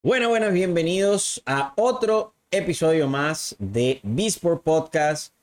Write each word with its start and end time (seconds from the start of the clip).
Bueno, 0.00 0.28
buenos, 0.28 0.52
bienvenidos 0.52 1.42
a 1.44 1.72
otro 1.74 2.32
episodio 2.52 3.08
más 3.08 3.56
de 3.58 3.98
Bisport 4.04 4.62
Podcast, 4.62 5.34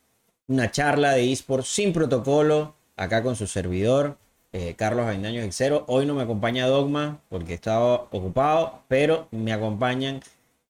una 0.47 0.71
charla 0.71 1.11
de 1.11 1.29
eSport 1.29 1.65
sin 1.65 1.91
protocolo, 1.91 2.73
acá 2.95 3.21
con 3.21 3.35
su 3.35 3.47
servidor, 3.47 4.17
eh, 4.53 4.73
Carlos 4.77 5.07
Avendaño 5.07 5.41
Xero. 5.51 5.83
Hoy 5.89 6.05
no 6.05 6.13
me 6.15 6.23
acompaña 6.23 6.67
Dogma 6.67 7.19
porque 7.27 7.53
estaba 7.53 8.07
ocupado, 8.11 8.79
pero 8.87 9.27
me 9.31 9.51
acompañan 9.51 10.21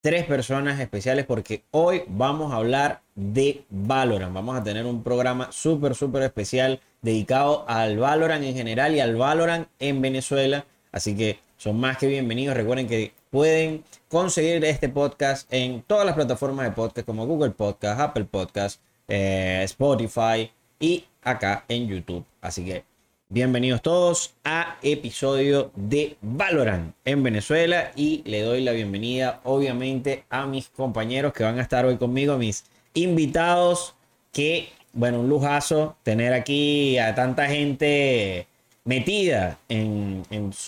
tres 0.01 0.25
personas 0.25 0.79
especiales 0.79 1.27
porque 1.27 1.61
hoy 1.69 2.05
vamos 2.07 2.53
a 2.53 2.55
hablar 2.55 3.01
de 3.13 3.65
Valorant. 3.69 4.33
Vamos 4.33 4.57
a 4.57 4.63
tener 4.63 4.87
un 4.87 5.03
programa 5.03 5.51
súper, 5.51 5.93
súper 5.93 6.23
especial 6.23 6.79
dedicado 7.03 7.65
al 7.67 7.99
Valorant 7.99 8.45
en 8.45 8.55
general 8.55 8.95
y 8.95 8.99
al 8.99 9.15
Valorant 9.15 9.67
en 9.77 10.01
Venezuela. 10.01 10.65
Así 10.91 11.15
que 11.15 11.37
son 11.57 11.79
más 11.79 11.97
que 11.99 12.07
bienvenidos. 12.07 12.57
Recuerden 12.57 12.87
que 12.87 13.13
pueden 13.29 13.83
conseguir 14.09 14.63
este 14.65 14.89
podcast 14.89 15.51
en 15.51 15.81
todas 15.81 16.05
las 16.05 16.15
plataformas 16.15 16.65
de 16.65 16.71
podcast 16.71 17.05
como 17.05 17.25
Google 17.25 17.51
Podcast, 17.51 17.99
Apple 17.99 18.25
Podcast, 18.25 18.81
eh, 19.07 19.61
Spotify 19.63 20.51
y 20.79 21.05
acá 21.21 21.65
en 21.67 21.87
YouTube. 21.87 22.23
Así 22.41 22.63
que 22.63 22.83
bienvenidos 23.29 23.81
todos 23.81 24.35
a 24.43 24.77
episodio 24.81 25.71
de 25.75 26.17
Valorant 26.21 26.93
en 27.05 27.23
Venezuela 27.23 27.91
y 27.95 28.21
le 28.25 28.41
doy 28.41 28.63
la 28.63 28.71
bienvenida 28.71 29.41
obviamente 29.43 30.23
a 30.29 30.45
mis 30.45 30.69
compañeros 30.69 31.33
que 31.33 31.43
van 31.43 31.59
a 31.59 31.61
estar 31.61 31.85
hoy 31.85 31.97
conmigo, 31.97 32.37
mis 32.37 32.65
invitados 32.93 33.95
que, 34.31 34.69
bueno, 34.93 35.19
un 35.19 35.29
lujazo 35.29 35.97
tener 36.03 36.33
aquí 36.33 36.97
a 36.97 37.15
tanta 37.15 37.47
gente 37.47 38.47
metida 38.85 39.57
en, 39.67 40.23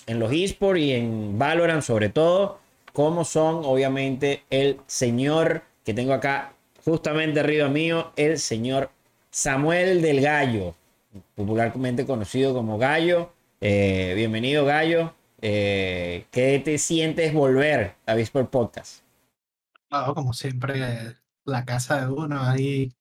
los 0.08 0.32
esports 0.34 0.82
y 0.82 0.92
en 0.92 1.40
Valorant 1.40 1.84
sobre 1.84 2.10
todo, 2.10 2.60
como 2.92 3.24
son 3.24 3.62
obviamente 3.64 4.44
el 4.50 4.80
señor 4.88 5.64
que 5.86 5.94
tengo 5.94 6.14
acá 6.14 6.54
justamente 6.84 7.40
arriba 7.40 7.70
mío, 7.70 8.12
el 8.16 8.40
señor 8.40 8.90
Samuel 9.30 10.02
del 10.02 10.22
Gallo, 10.22 10.76
popularmente 11.36 12.06
conocido 12.06 12.54
como 12.54 12.78
Gallo. 12.78 13.32
Eh, 13.62 14.14
bienvenido 14.16 14.66
Gallo. 14.66 15.14
Eh, 15.42 16.26
¿Qué 16.32 16.60
te 16.60 16.78
sientes 16.80 17.34
volver 17.34 17.94
a 18.06 18.16
Visport 18.16 18.50
Podcast? 18.50 19.04
como 20.14 20.34
siempre, 20.34 21.16
la 21.46 21.64
casa 21.64 22.02
de 22.02 22.12
uno 22.12 22.42
ahí 22.42 22.92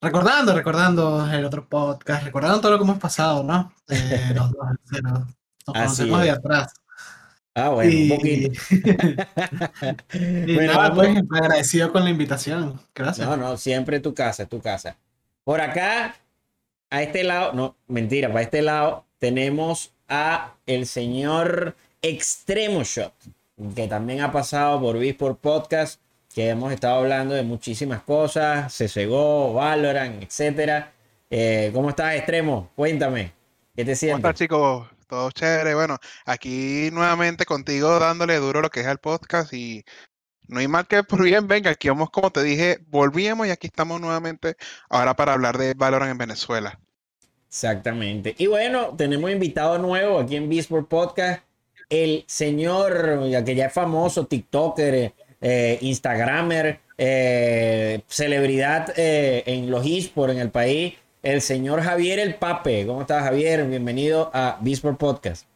Recordando, 0.00 0.54
recordando 0.54 1.28
el 1.32 1.44
otro 1.44 1.68
podcast, 1.68 2.22
recordando 2.22 2.60
todo 2.60 2.72
lo 2.72 2.78
que 2.78 2.84
hemos 2.84 2.98
pasado, 2.98 3.42
¿no? 3.42 3.72
Eh, 3.88 4.32
los 4.34 4.52
dos, 4.52 4.66
nos 5.02 5.34
conocemos 5.64 6.22
de 6.22 6.30
atrás. 6.30 6.72
Ah, 7.54 7.70
bueno, 7.70 7.98
un 7.98 8.08
poquito. 8.10 8.60
y 10.12 10.54
bueno, 10.54 10.72
nada, 10.72 10.94
pues, 10.94 11.16
agradecido 11.30 11.90
con 11.90 12.04
la 12.04 12.10
invitación. 12.10 12.80
Gracias. 12.94 13.26
No, 13.26 13.36
no, 13.36 13.56
siempre 13.56 13.98
tu 13.98 14.14
casa, 14.14 14.46
tu 14.46 14.60
casa. 14.60 14.96
Por 15.42 15.60
acá, 15.60 16.14
a 16.90 17.02
este 17.02 17.24
lado, 17.24 17.52
no, 17.54 17.76
mentira, 17.88 18.28
para 18.28 18.42
este 18.42 18.62
lado 18.62 19.04
tenemos 19.18 19.92
a 20.08 20.54
el 20.66 20.86
señor 20.86 21.74
Extremo 22.02 22.84
Shot, 22.84 23.14
que 23.74 23.88
también 23.88 24.20
ha 24.20 24.30
pasado 24.30 24.80
por 24.80 24.96
Visport 24.98 25.40
Podcast 25.40 26.00
que 26.38 26.50
hemos 26.50 26.72
estado 26.72 27.00
hablando 27.00 27.34
de 27.34 27.42
muchísimas 27.42 28.00
cosas, 28.02 28.72
se 28.72 28.86
cegó, 28.86 29.54
Valorant, 29.54 30.22
etcétera. 30.22 30.92
Eh, 31.28 31.72
¿Cómo 31.74 31.90
estás, 31.90 32.14
Extremo? 32.14 32.70
Cuéntame, 32.76 33.32
¿qué 33.74 33.84
te 33.84 33.96
sientes? 33.96 34.22
¿Cómo 34.22 34.28
estás, 34.28 34.38
chicos? 34.38 34.88
Todo 35.08 35.32
chévere. 35.32 35.74
Bueno, 35.74 35.98
aquí 36.24 36.90
nuevamente 36.92 37.44
contigo 37.44 37.98
dándole 37.98 38.36
duro 38.36 38.60
lo 38.60 38.70
que 38.70 38.82
es 38.82 38.86
el 38.86 38.98
podcast 38.98 39.52
y 39.52 39.84
no 40.46 40.60
hay 40.60 40.68
mal 40.68 40.86
que 40.86 41.02
por 41.02 41.24
bien 41.24 41.48
venga. 41.48 41.72
Aquí 41.72 41.88
vamos, 41.88 42.08
como 42.10 42.30
te 42.30 42.44
dije, 42.44 42.78
volvíamos 42.86 43.48
y 43.48 43.50
aquí 43.50 43.66
estamos 43.66 44.00
nuevamente 44.00 44.54
ahora 44.88 45.16
para 45.16 45.32
hablar 45.32 45.58
de 45.58 45.74
Valorant 45.74 46.12
en 46.12 46.18
Venezuela. 46.18 46.78
Exactamente. 47.48 48.36
Y 48.38 48.46
bueno, 48.46 48.94
tenemos 48.96 49.28
invitado 49.32 49.76
nuevo 49.78 50.20
aquí 50.20 50.36
en 50.36 50.48
Beastport 50.48 50.86
Podcast, 50.86 51.42
el 51.90 52.22
señor, 52.28 53.28
ya 53.28 53.44
que 53.44 53.56
ya 53.56 53.66
es 53.66 53.72
famoso, 53.72 54.28
TikToker, 54.28 55.14
eh, 55.40 55.78
Instagramer, 55.80 56.80
eh, 56.96 58.02
celebridad 58.08 58.92
eh, 58.96 59.42
en 59.46 59.70
los 59.70 59.86
esports 59.86 60.34
en 60.34 60.40
el 60.40 60.50
país, 60.50 60.94
el 61.22 61.40
señor 61.40 61.82
Javier 61.82 62.18
El 62.18 62.34
Pape. 62.34 62.86
¿Cómo 62.86 63.02
estás, 63.02 63.22
Javier? 63.22 63.66
Bienvenido 63.66 64.30
a 64.34 64.58
Bisport 64.60 64.98
Podcast. 64.98 65.46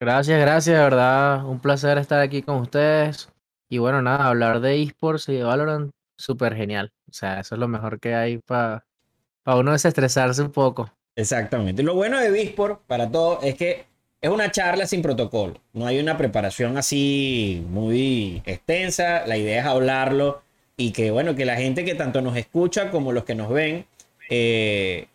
Gracias, 0.00 0.40
gracias, 0.40 0.76
de 0.76 0.82
verdad. 0.82 1.44
Un 1.46 1.60
placer 1.60 1.98
estar 1.98 2.20
aquí 2.20 2.42
con 2.42 2.56
ustedes. 2.56 3.28
Y 3.68 3.78
bueno, 3.78 4.02
nada, 4.02 4.26
hablar 4.26 4.60
de 4.60 4.82
esports 4.82 5.28
y 5.28 5.34
de 5.34 5.44
Valorant, 5.44 5.90
súper 6.16 6.54
genial. 6.54 6.92
O 7.08 7.12
sea, 7.12 7.40
eso 7.40 7.54
es 7.54 7.58
lo 7.58 7.68
mejor 7.68 7.98
que 7.98 8.14
hay 8.14 8.38
para 8.38 8.84
uno 9.44 9.72
desestresarse 9.72 10.42
un 10.42 10.52
poco. 10.52 10.90
Exactamente. 11.16 11.82
Lo 11.82 11.94
bueno 11.94 12.20
de 12.20 12.30
Bisport 12.30 12.82
para 12.86 13.10
todo 13.10 13.40
es 13.42 13.54
que 13.54 13.86
es 14.26 14.32
una 14.32 14.50
charla 14.50 14.86
sin 14.86 15.02
protocolo. 15.02 15.54
No 15.72 15.86
hay 15.86 16.00
una 16.00 16.18
preparación 16.18 16.76
así 16.76 17.64
muy 17.70 18.42
extensa. 18.44 19.24
La 19.26 19.36
idea 19.36 19.60
es 19.60 19.66
hablarlo 19.66 20.42
y 20.76 20.90
que, 20.90 21.12
bueno, 21.12 21.36
que 21.36 21.44
la 21.44 21.56
gente 21.56 21.84
que 21.84 21.94
tanto 21.94 22.20
nos 22.20 22.36
escucha 22.36 22.90
como 22.90 23.12
los 23.12 23.24
que 23.24 23.36
nos 23.36 23.48
ven, 23.50 23.86
eh, 24.28 25.06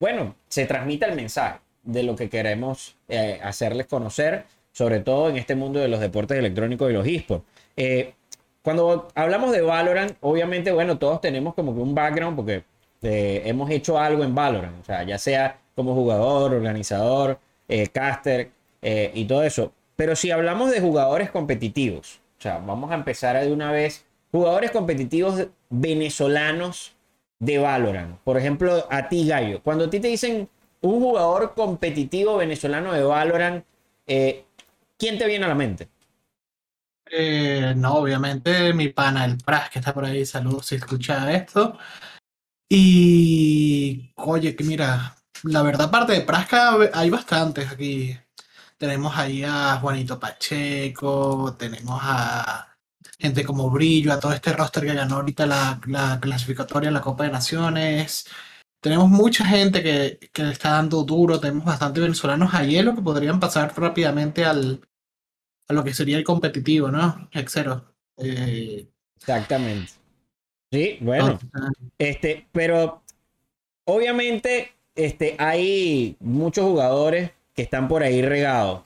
bueno, 0.00 0.34
se 0.48 0.66
transmita 0.66 1.06
el 1.06 1.14
mensaje 1.14 1.60
de 1.84 2.02
lo 2.02 2.16
que 2.16 2.28
queremos 2.28 2.96
eh, 3.08 3.38
hacerles 3.42 3.86
conocer, 3.86 4.44
sobre 4.72 4.98
todo 4.98 5.30
en 5.30 5.36
este 5.36 5.54
mundo 5.54 5.78
de 5.78 5.86
los 5.86 6.00
deportes 6.00 6.36
electrónicos 6.36 6.90
y 6.90 6.94
los 6.94 7.06
esports. 7.06 7.44
Eh, 7.76 8.14
cuando 8.62 9.08
hablamos 9.14 9.52
de 9.52 9.60
Valorant, 9.60 10.16
obviamente, 10.20 10.72
bueno, 10.72 10.98
todos 10.98 11.20
tenemos 11.20 11.54
como 11.54 11.74
que 11.74 11.80
un 11.80 11.94
background 11.94 12.34
porque 12.36 12.64
hemos 13.02 13.70
hecho 13.70 14.00
algo 14.00 14.24
en 14.24 14.34
Valorant, 14.34 14.80
o 14.80 14.84
sea, 14.84 15.04
ya 15.04 15.18
sea 15.18 15.58
como 15.76 15.94
jugador, 15.94 16.54
organizador, 16.54 17.38
eh, 17.68 17.88
caster 17.88 18.50
eh, 18.82 19.10
y 19.14 19.24
todo 19.24 19.42
eso. 19.42 19.72
Pero 19.96 20.16
si 20.16 20.30
hablamos 20.30 20.70
de 20.70 20.80
jugadores 20.80 21.30
competitivos, 21.30 22.20
o 22.38 22.42
sea, 22.42 22.58
vamos 22.58 22.90
a 22.90 22.94
empezar 22.94 23.42
de 23.42 23.52
una 23.52 23.72
vez. 23.72 24.04
Jugadores 24.32 24.72
competitivos 24.72 25.46
venezolanos 25.70 26.96
de 27.38 27.58
Valorant. 27.58 28.18
Por 28.24 28.36
ejemplo, 28.36 28.86
a 28.90 29.08
ti, 29.08 29.28
Gallo. 29.28 29.62
Cuando 29.62 29.84
a 29.84 29.90
ti 29.90 30.00
te 30.00 30.08
dicen 30.08 30.48
un 30.80 31.00
jugador 31.00 31.54
competitivo 31.54 32.36
venezolano 32.36 32.92
de 32.92 33.04
Valorant, 33.04 33.64
eh, 34.06 34.44
¿quién 34.98 35.18
te 35.18 35.26
viene 35.26 35.44
a 35.44 35.48
la 35.48 35.54
mente? 35.54 35.88
no, 37.76 37.94
obviamente 37.94 38.72
mi 38.72 38.88
pana, 38.88 39.24
el 39.24 39.38
Pras, 39.38 39.70
que 39.70 39.78
está 39.78 39.94
por 39.94 40.04
ahí. 40.04 40.26
Saludos 40.26 40.66
si 40.66 40.74
escucha 40.74 41.32
esto. 41.32 41.78
Y, 42.68 44.12
oye, 44.16 44.56
que 44.56 44.64
mira, 44.64 45.14
la 45.44 45.62
verdad, 45.62 45.88
aparte 45.88 46.12
de 46.12 46.20
Prasca, 46.22 46.76
hay 46.92 47.10
bastantes 47.10 47.70
aquí. 47.70 48.16
Tenemos 48.76 49.16
ahí 49.16 49.44
a 49.44 49.78
Juanito 49.80 50.18
Pacheco, 50.18 51.54
tenemos 51.58 52.00
a 52.02 52.76
gente 53.18 53.44
como 53.44 53.70
Brillo, 53.70 54.12
a 54.12 54.20
todo 54.20 54.32
este 54.32 54.52
roster 54.52 54.84
que 54.84 54.94
ganó 54.94 55.16
ahorita 55.16 55.46
la, 55.46 55.80
la 55.86 56.18
clasificatoria 56.20 56.90
la 56.90 57.00
Copa 57.00 57.24
de 57.24 57.30
Naciones. 57.30 58.26
Tenemos 58.80 59.08
mucha 59.08 59.46
gente 59.46 59.82
que, 59.82 60.30
que 60.32 60.42
le 60.42 60.52
está 60.52 60.72
dando 60.72 61.04
duro, 61.04 61.40
tenemos 61.40 61.64
bastantes 61.64 62.02
venezolanos 62.02 62.52
a 62.52 62.64
hielo 62.64 62.94
que 62.94 63.02
podrían 63.02 63.40
pasar 63.40 63.72
rápidamente 63.76 64.44
al, 64.44 64.86
a 65.68 65.72
lo 65.72 65.84
que 65.84 65.94
sería 65.94 66.18
el 66.18 66.24
competitivo, 66.24 66.90
¿no? 66.90 67.28
Excero. 67.32 67.94
Eh, 68.18 68.88
Exactamente. 69.16 69.92
Sí, 70.70 70.98
bueno. 71.00 71.38
este, 71.98 72.48
pero 72.52 73.04
obviamente 73.84 74.73
este, 74.94 75.34
hay 75.38 76.16
muchos 76.20 76.64
jugadores 76.64 77.30
que 77.54 77.62
están 77.62 77.88
por 77.88 78.02
ahí 78.02 78.22
regados. 78.22 78.82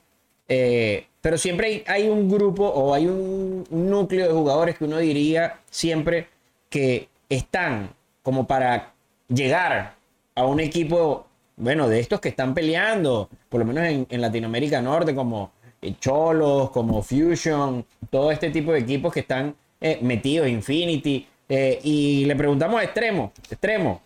Eh, 0.49 1.07
pero 1.21 1.37
siempre 1.37 1.85
hay, 1.87 2.09
un 2.09 2.29
grupo 2.29 2.67
o 2.67 2.95
hay 2.95 3.07
un, 3.07 3.65
núcleo 3.71 4.27
de 4.27 4.33
jugadores 4.33 4.79
que 4.79 4.85
uno 4.85 4.99
diría 4.99 5.61
siempre 5.71 6.29
que 6.71 7.09
están 7.29 7.91
como 8.23 8.47
para 8.47 8.95
llegar 9.29 9.97
a 10.35 10.45
un 10.47 10.61
equipo, 10.61 11.27
bueno, 11.57 11.89
de 11.89 12.01
estos 12.01 12.21
que 12.21 12.29
están 12.29 12.55
peleando, 12.55 13.29
por 13.49 13.61
lo 13.61 13.67
menos 13.67 14.07
en, 14.09 14.21
Latinoamérica 14.21 14.81
Norte, 14.81 15.15
como 15.15 15.51
eh, 15.83 15.95
Cholos, 15.99 16.71
como 16.71 17.03
Fusion, 17.03 17.85
todo 18.11 18.31
este 18.31 18.51
tipo 18.51 18.73
de 18.73 18.81
equipos 18.81 19.13
que 19.13 19.21
están 19.21 19.55
eh, 19.81 19.99
metidos, 20.01 20.49
Infinity. 20.49 21.27
y 21.49 22.25
le 22.27 22.37
preguntamos 22.37 22.81
a 22.81 22.85
Extremo, 22.85 23.33
Extremo, 23.51 24.03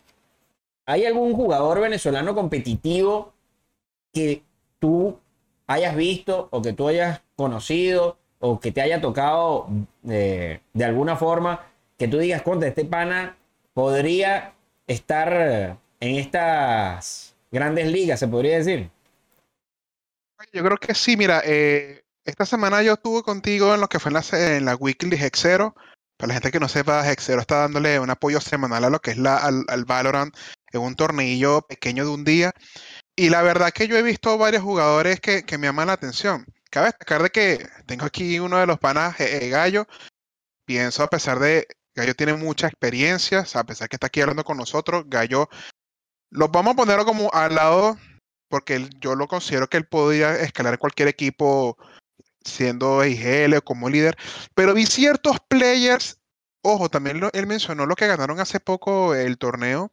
¿Hay 0.87 1.05
algún 1.06 1.34
jugador 1.34 1.81
venezolano 1.81 2.34
competitivo 2.34 3.32
que 4.12 4.43
tú 4.79 5.19
hayas 5.67 5.96
visto 5.96 6.49
o 6.50 6.61
que 6.61 6.73
tú 6.73 6.88
hayas 6.88 7.23
conocido 7.37 8.19
o 8.40 8.58
que 8.58 8.73
te 8.73 8.82
haya 8.82 9.00
tocado 9.00 9.69
eh, 10.08 10.61
de 10.73 10.84
alguna 10.84 11.17
forma 11.17 11.67
que 11.96 12.08
tú 12.08 12.19
digas, 12.19 12.43
contra 12.43 12.69
este 12.69 12.84
pana 12.84 13.37
podría 13.75 14.55
estar 14.88 15.79
en 16.00 16.17
estas 16.17 17.37
grandes 17.52 17.87
ligas, 17.93 18.19
se 18.19 18.26
podría 18.26 18.58
decir? 18.58 18.90
Yo 20.52 20.64
creo 20.64 20.76
que 20.76 20.94
sí, 20.94 21.17
mira, 21.17 21.43
eh, 21.44 22.02
esta 22.25 22.44
semana 22.44 22.82
yo 22.82 22.94
estuve 22.94 23.23
contigo 23.23 23.73
en 23.75 23.81
lo 23.81 23.88
que 23.88 24.00
fue 24.00 24.11
en 24.11 24.14
la, 24.14 24.56
en 24.56 24.64
la 24.64 24.75
Weekly 24.75 25.17
Hexero. 25.17 25.76
Para 26.17 26.28
la 26.28 26.35
gente 26.35 26.50
que 26.50 26.61
no 26.61 26.69
sepa, 26.69 27.08
Hexero 27.08 27.40
está 27.40 27.61
dándole 27.61 28.00
un 28.00 28.11
apoyo 28.11 28.40
semanal 28.40 28.85
a 28.85 28.90
lo 28.90 29.00
que 29.00 29.12
es 29.12 29.19
la, 29.19 29.37
al, 29.37 29.64
al 29.69 29.85
Valorant 29.85 30.35
en 30.73 30.83
un 30.83 30.97
tornillo 30.97 31.63
pequeño 31.63 32.05
de 32.05 32.11
un 32.11 32.25
día. 32.25 32.53
Y 33.17 33.31
la 33.31 33.43
verdad 33.43 33.73
que 33.73 33.89
yo 33.89 33.97
he 33.97 34.03
visto 34.03 34.39
varios 34.39 34.63
jugadores 34.63 35.21
que, 35.21 35.45
que 35.45 35.59
me 35.59 35.67
llaman 35.67 35.89
la 35.89 35.95
atención. 35.95 36.47
Cabe 36.71 36.87
destacar 36.87 37.23
de 37.23 37.31
que 37.31 37.69
tengo 37.87 38.07
aquí 38.07 38.39
uno 38.41 38.57
de 38.57 38.67
los 38.67 38.79
panas, 38.79 39.21
eh, 39.21 39.51
Gallo. 39.51 39.87
Pienso, 40.65 41.03
a 41.03 41.11
pesar 41.11 41.39
de 41.39 41.67
Gallo 41.95 42.15
tiene 42.15 42.33
mucha 42.35 42.67
experiencia, 42.67 43.45
a 43.55 43.65
pesar 43.65 43.89
que 43.89 43.97
está 43.97 44.07
aquí 44.07 44.23
hablando 44.23 44.45
con 44.45 44.57
nosotros, 44.57 45.05
Gallo, 45.07 45.51
lo 46.31 46.49
vamos 46.49 46.73
a 46.73 46.77
poner 46.77 47.05
como 47.05 47.31
al 47.35 47.55
lado, 47.55 47.99
porque 48.49 48.89
yo 49.01 49.15
lo 49.15 49.29
considero 49.29 49.69
que 49.69 49.77
él 49.77 49.87
podía 49.87 50.35
escalar 50.37 50.79
cualquier 50.79 51.09
equipo 51.09 51.77
siendo 52.43 53.05
IGL 53.05 53.57
o 53.57 53.63
como 53.63 53.91
líder, 53.91 54.17
pero 54.55 54.73
vi 54.73 54.87
ciertos 54.87 55.37
players, 55.49 56.19
ojo, 56.63 56.89
también 56.89 57.21
él 57.35 57.47
mencionó 57.47 57.85
lo 57.85 57.95
que 57.95 58.07
ganaron 58.07 58.41
hace 58.41 58.61
poco 58.61 59.15
el 59.15 59.37
torneo, 59.37 59.93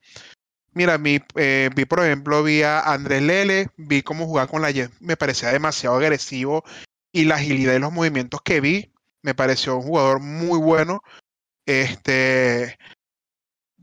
Mira, 0.73 0.97
vi, 0.97 1.21
eh, 1.35 1.69
vi, 1.75 1.85
por 1.85 1.99
ejemplo, 1.99 2.43
vi 2.43 2.63
a 2.63 2.79
Andrés 2.81 3.21
Lele, 3.21 3.67
vi 3.77 4.01
cómo 4.01 4.25
jugaba 4.25 4.47
con 4.47 4.61
la 4.61 4.71
Y, 4.71 4.87
me 4.99 5.17
parecía 5.17 5.49
demasiado 5.49 5.95
agresivo 5.95 6.63
y 7.11 7.25
la 7.25 7.35
agilidad 7.35 7.73
de 7.73 7.79
los 7.79 7.91
movimientos 7.91 8.41
que 8.43 8.61
vi, 8.61 8.93
me 9.21 9.33
pareció 9.33 9.77
un 9.77 9.83
jugador 9.83 10.19
muy 10.19 10.59
bueno. 10.59 11.01
Este, 11.65 12.77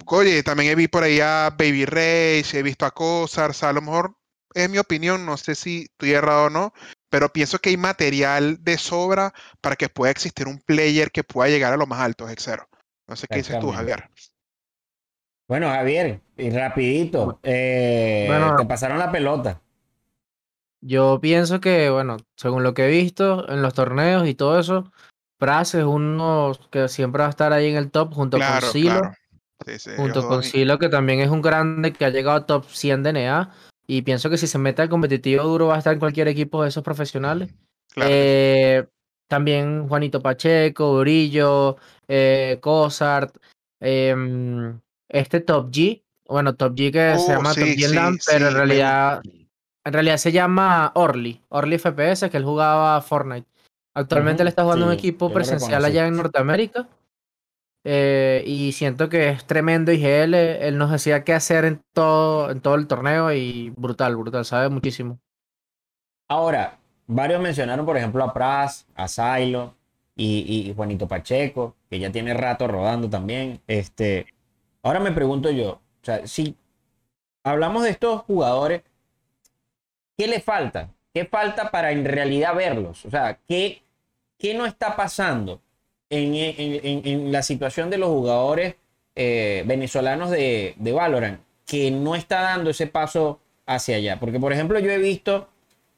oye, 0.06 0.42
también 0.42 0.76
vi 0.76 0.88
por 0.88 1.02
ahí 1.02 1.20
a 1.20 1.54
Baby 1.56 1.84
Race, 1.86 2.58
he 2.58 2.62
visto 2.62 2.86
a 2.86 2.92
Cosar, 2.92 3.52
a 3.60 3.72
lo 3.72 3.82
mejor 3.82 4.16
es 4.54 4.70
mi 4.70 4.78
opinión, 4.78 5.26
no 5.26 5.36
sé 5.36 5.54
si 5.54 5.82
estoy 5.82 6.12
errado 6.12 6.46
o 6.46 6.50
no, 6.50 6.72
pero 7.10 7.32
pienso 7.32 7.58
que 7.58 7.70
hay 7.70 7.76
material 7.76 8.62
de 8.62 8.78
sobra 8.78 9.34
para 9.60 9.76
que 9.76 9.88
pueda 9.88 10.10
existir 10.10 10.46
un 10.48 10.60
player 10.60 11.10
que 11.10 11.24
pueda 11.24 11.50
llegar 11.50 11.72
a 11.72 11.76
lo 11.76 11.86
más 11.86 12.00
alto, 12.00 12.26
Xero. 12.28 12.68
No 13.06 13.16
sé 13.16 13.26
qué 13.28 13.38
dices 13.38 13.58
tú, 13.60 13.70
Javier. 13.70 14.08
Bueno, 15.48 15.68
Javier, 15.68 16.20
y 16.36 16.50
rapidito, 16.50 17.38
eh, 17.42 18.24
Bueno. 18.26 18.56
te 18.56 18.66
pasaron 18.66 18.98
la 18.98 19.12
pelota. 19.12 19.60
Yo 20.80 21.20
pienso 21.20 21.60
que, 21.60 21.88
bueno, 21.90 22.16
según 22.36 22.62
lo 22.62 22.74
que 22.74 22.86
he 22.86 22.90
visto 22.90 23.48
en 23.48 23.62
los 23.62 23.74
torneos 23.74 24.26
y 24.28 24.34
todo 24.34 24.58
eso, 24.58 24.92
Pras 25.38 25.74
es 25.74 25.84
uno 25.84 26.52
que 26.70 26.88
siempre 26.88 27.20
va 27.20 27.26
a 27.26 27.30
estar 27.30 27.52
ahí 27.52 27.68
en 27.68 27.76
el 27.76 27.90
top 27.90 28.14
junto 28.14 28.38
Claro, 28.38 28.60
con 28.66 28.72
Silo. 28.72 29.00
claro. 29.00 29.14
Sí, 29.66 29.78
sí, 29.78 29.90
ellos 29.90 30.00
Junto 30.00 30.28
con 30.28 30.42
Silo, 30.42 30.78
que 30.78 30.88
también 30.88 31.20
es 31.20 31.28
un 31.28 31.42
grande 31.42 31.92
que 31.92 32.04
ha 32.04 32.10
llegado 32.10 32.36
a 32.38 32.46
top 32.46 32.64
100 32.66 33.02
de 33.02 33.10
NA. 33.10 33.50
Y 33.86 34.02
pienso 34.02 34.28
que 34.30 34.36
si 34.36 34.46
se 34.46 34.58
mete 34.58 34.82
al 34.82 34.88
competitivo 34.88 35.44
duro 35.44 35.68
va 35.68 35.76
a 35.76 35.78
estar 35.78 35.92
en 35.92 35.98
cualquier 35.98 36.28
equipo 36.28 36.62
de 36.62 36.68
esos 36.70 36.82
profesionales. 36.82 37.50
claro. 37.92 38.10
Eh, 38.12 38.86
también 39.28 39.88
Juanito 39.88 40.20
Pacheco, 40.22 40.98
Brillo, 41.00 41.76
eh, 42.08 42.58
Cosart, 42.60 43.36
em, 43.80 44.78
este 45.08 45.40
Top 45.40 45.70
G, 45.70 46.02
bueno, 46.28 46.54
Top 46.56 46.74
G 46.74 46.92
que 46.92 47.18
se 47.18 47.32
Oh, 47.32 47.36
llama 47.36 47.54
Top 47.54 47.62
G 47.68 47.88
sí, 47.88 47.94
Land, 47.94 48.18
pero 48.26 48.46
en 48.48 48.52
me- 48.52 48.58
realidad, 48.58 49.22
en 49.84 49.92
realidad 49.92 50.16
se 50.18 50.32
llama 50.32 50.92
Orly, 50.94 51.42
Orly 51.48 51.76
FPS, 51.76 52.30
que 52.30 52.36
él 52.36 52.44
jugaba 52.44 53.00
Fortnite. 53.02 53.46
Actualmente 53.94 54.42
él 54.42 54.48
Ujú, 54.48 54.50
está 54.50 54.62
jugando 54.64 54.86
un 54.86 54.92
equipo 54.92 55.32
presencial 55.32 55.84
allá 55.84 56.06
en 56.06 56.16
Norteamérica. 56.16 56.88
eh, 57.84 58.42
y 58.46 58.72
siento 58.72 59.08
que 59.08 59.28
es 59.30 59.46
tremendo 59.46 59.92
IGL. 59.92 60.34
Él 60.68 60.76
nos 60.78 60.90
decía 60.90 61.22
qué 61.24 61.32
hacer 61.34 61.64
en 61.64 61.82
todo, 61.92 62.50
en 62.50 62.60
todo 62.60 62.74
el 62.74 62.86
torneo 62.88 63.32
y 63.32 63.70
brutal, 63.76 64.16
brutal, 64.16 64.44
sabe 64.44 64.68
muchísimo. 64.68 65.20
Ahora, 66.28 66.78
varios 67.06 67.40
mencionaron, 67.40 67.86
por 67.86 67.96
ejemplo, 67.96 68.24
a 68.24 68.32
Pras, 68.32 68.86
a 68.94 69.06
Silo 69.08 69.74
y, 70.16 70.68
y 70.70 70.74
Juanito 70.74 71.06
Pacheco, 71.06 71.76
que 71.88 71.98
ya 71.98 72.10
tiene 72.10 72.34
rato 72.34 72.66
rodando 72.66 73.08
también. 73.08 73.60
Este, 73.66 74.26
ahora 74.86 75.00
me 75.00 75.12
pregunto 75.12 75.50
yo, 75.50 75.70
o 75.70 76.04
sea, 76.04 76.26
si 76.26 76.56
hablamos 77.44 77.84
de 77.84 77.90
estos 77.90 78.22
jugadores, 78.22 78.82
¿qué 80.16 80.26
le 80.26 80.40
falta? 80.40 80.90
¿Qué 81.12 81.24
falta 81.24 81.70
para 81.70 81.92
en 81.92 82.04
realidad 82.04 82.54
verlos? 82.54 83.04
O 83.06 83.10
sea, 83.10 83.38
¿qué, 83.48 83.82
qué 84.38 84.54
no 84.54 84.66
está 84.66 84.96
pasando 84.96 85.60
en, 86.10 86.34
en- 86.34 87.32
la 87.32 87.42
situación 87.42 87.90
de 87.90 87.98
los 87.98 88.08
jugadores 88.10 88.76
eh, 89.14 89.64
venezolanos 89.66 90.30
de, 90.30 90.74
de 90.76 90.92
Valorant 90.92 91.40
que 91.66 91.90
no 91.90 92.14
está 92.14 92.42
dando 92.42 92.70
ese 92.70 92.86
paso 92.86 93.40
hacia 93.66 93.96
allá? 93.96 94.20
Porque, 94.20 94.38
por 94.40 94.52
ejemplo, 94.52 94.78
yo 94.78 94.90
he 94.90 94.98
visto 94.98 95.48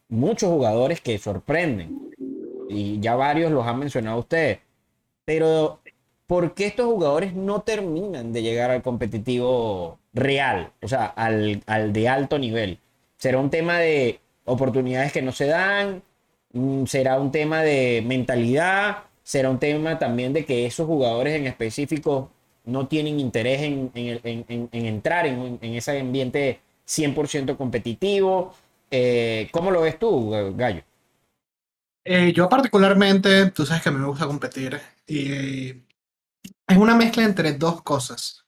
muchos 0.09 0.51
jugadores 0.51 1.01
que 1.01 1.19
sorprenden. 1.19 2.11
Y 2.71 3.01
ya 3.01 3.17
varios 3.17 3.51
los 3.53 3.67
han 3.67 3.79
mencionado 3.79 4.19
ustedes. 4.19 4.59
Pero, 5.25 5.81
¿por 6.29 6.55
qué 6.55 6.67
estos 6.69 6.87
jugadores 6.87 7.35
no 7.35 7.63
terminan 7.63 8.33
de 8.35 8.43
llegar 8.43 8.71
al 8.73 8.83
competitivo 8.85 10.01
real? 10.15 10.73
O 10.83 10.89
sea, 10.89 11.07
al, 11.07 11.65
al 11.67 11.93
de 11.95 12.09
alto 12.11 12.39
nivel. 12.39 12.81
¿Será 13.19 13.39
un 13.41 13.51
tema 13.51 13.79
de 13.81 14.21
oportunidades 14.47 15.13
que 15.13 15.23
no 15.23 15.33
se 15.33 15.47
dan? 15.49 16.05
Mm, 16.53 16.85
¿Será 16.87 17.21
un 17.21 17.33
tema 17.33 17.63
de 17.63 18.03
mentalidad? 18.07 18.99
¿Será 19.25 19.51
un 19.51 19.59
tema 19.59 19.99
también 19.99 20.33
de 20.35 20.45
que 20.45 20.67
esos 20.67 20.87
jugadores 20.87 21.35
en 21.37 21.47
específico 21.47 22.31
no 22.65 22.89
tienen 22.89 23.21
interés 23.21 23.63
en, 23.63 23.91
en 23.95 24.21
en- 24.25 24.45
en- 24.49 24.69
en 24.73 24.87
entrar 24.87 25.27
en, 25.27 25.59
ese 25.63 26.01
ambiente 26.01 26.61
100% 26.85 27.57
competitivo? 27.57 28.55
Eh, 28.91 29.49
¿Cómo 29.53 29.71
lo 29.71 29.83
ves 29.83 29.99
tú, 29.99 30.31
Gallo? 30.57 30.83
Eh, 32.05 32.33
yo 32.33 32.49
particularmente, 32.49 33.51
tú 33.51 33.67
sabes 33.67 33.83
que 33.83 33.89
a 33.91 33.93
mí 33.93 33.99
me 33.99 34.07
gusta 34.07 34.27
competir 34.27 34.81
y 35.07 35.75
es 36.69 36.77
una 36.77 36.95
mezcla 36.95 37.25
entre 37.25 37.55
dos 37.55 37.83
cosas. 37.83 38.45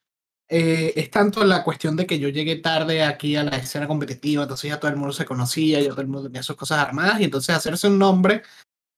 Eh, 0.49 0.93
es 0.97 1.11
tanto 1.11 1.45
la 1.45 1.63
cuestión 1.63 1.97
de 1.97 2.07
que 2.07 2.19
yo 2.19 2.29
llegué 2.29 2.57
tarde 2.57 3.05
aquí 3.05 3.37
a 3.37 3.45
la 3.45 3.57
escena 3.57 3.87
competitiva, 3.87 4.43
entonces 4.43 4.69
ya 4.69 4.81
todo 4.81 4.91
el 4.91 4.97
mundo 4.97 5.13
se 5.13 5.25
conocía, 5.25 5.81
ya 5.81 5.91
todo 5.91 6.01
el 6.01 6.09
mundo 6.09 6.25
tenía 6.25 6.43
sus 6.43 6.57
cosas 6.57 6.81
armadas 6.81 7.21
y 7.21 7.25
entonces 7.25 7.55
hacerse 7.55 7.87
un 7.87 7.99
nombre, 7.99 8.43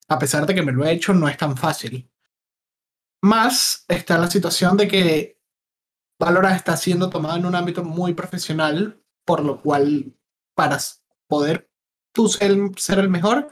a 0.09 0.19
pesar 0.19 0.47
de 0.47 0.55
que 0.55 0.63
me 0.63 0.73
lo 0.73 0.85
he 0.85 0.93
hecho, 0.93 1.13
no 1.13 1.29
es 1.29 1.37
tan 1.37 1.57
fácil. 1.57 2.09
Más 3.23 3.85
está 3.87 4.19
la 4.19 4.31
situación 4.31 4.77
de 4.77 4.89
que 4.89 5.39
Valorant 6.19 6.57
está 6.57 6.77
siendo 6.77 7.11
tomado 7.11 7.37
en 7.37 7.47
un 7.47 7.55
ámbito 7.55 7.85
muy 7.85 8.15
profesional, 8.15 9.01
por 9.25 9.45
lo 9.45 9.61
cual 9.61 10.17
para 10.55 10.79
poder 11.29 11.71
tú 12.13 12.29
ser 12.29 12.99
el 12.99 13.08
mejor, 13.11 13.49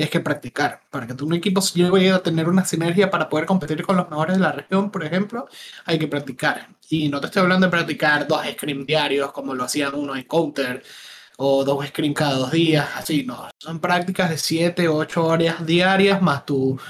tienes 0.00 0.10
que 0.10 0.20
practicar. 0.20 0.80
Para 0.90 1.06
que 1.06 1.22
un 1.22 1.34
equipo 1.34 1.60
llegue 1.74 2.10
a 2.10 2.22
tener 2.22 2.48
una 2.48 2.64
sinergia 2.64 3.10
para 3.10 3.28
poder 3.28 3.44
competir 3.44 3.82
con 3.84 3.98
los 3.98 4.08
mejores 4.08 4.36
de 4.36 4.42
la 4.42 4.52
región, 4.52 4.90
por 4.90 5.04
ejemplo, 5.04 5.46
hay 5.84 5.98
que 5.98 6.08
practicar. 6.08 6.68
Y 6.88 7.10
no 7.10 7.20
te 7.20 7.26
estoy 7.26 7.42
hablando 7.42 7.66
de 7.66 7.70
practicar 7.70 8.26
dos 8.26 8.40
scrim 8.50 8.86
diarios 8.86 9.30
como 9.32 9.54
lo 9.54 9.64
hacían 9.64 9.94
uno 9.94 10.16
en 10.16 10.24
Counter 10.24 10.82
o 11.36 11.64
dos 11.64 11.86
scrim 11.88 12.14
cada 12.14 12.36
dos 12.36 12.50
días, 12.50 12.88
así, 12.96 13.24
no. 13.24 13.50
Son 13.58 13.78
prácticas 13.78 14.30
de 14.30 14.38
7, 14.38 14.88
8 14.88 15.22
horas 15.22 15.66
diarias 15.66 16.22
más 16.22 16.46
tu, 16.46 16.80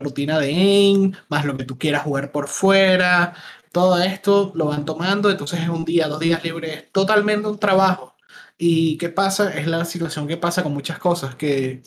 rutina 0.00 0.38
de 0.38 0.46
aim, 0.46 1.12
más 1.28 1.44
lo 1.44 1.58
que 1.58 1.64
tú 1.64 1.76
quieras 1.76 2.04
jugar 2.04 2.32
por 2.32 2.48
fuera. 2.48 3.34
Todo 3.70 3.98
esto 4.02 4.50
lo 4.54 4.66
van 4.66 4.86
tomando, 4.86 5.30
entonces 5.30 5.60
es 5.60 5.68
un 5.68 5.84
día, 5.84 6.08
dos 6.08 6.20
días 6.20 6.42
libres, 6.42 6.76
es 6.76 6.92
totalmente 6.92 7.48
un 7.48 7.58
trabajo. 7.58 8.14
¿Y 8.56 8.96
qué 8.98 9.08
pasa? 9.10 9.52
Es 9.58 9.66
la 9.66 9.84
situación 9.84 10.26
que 10.28 10.36
pasa 10.38 10.62
con 10.62 10.72
muchas 10.72 10.98
cosas, 10.98 11.34
que 11.34 11.82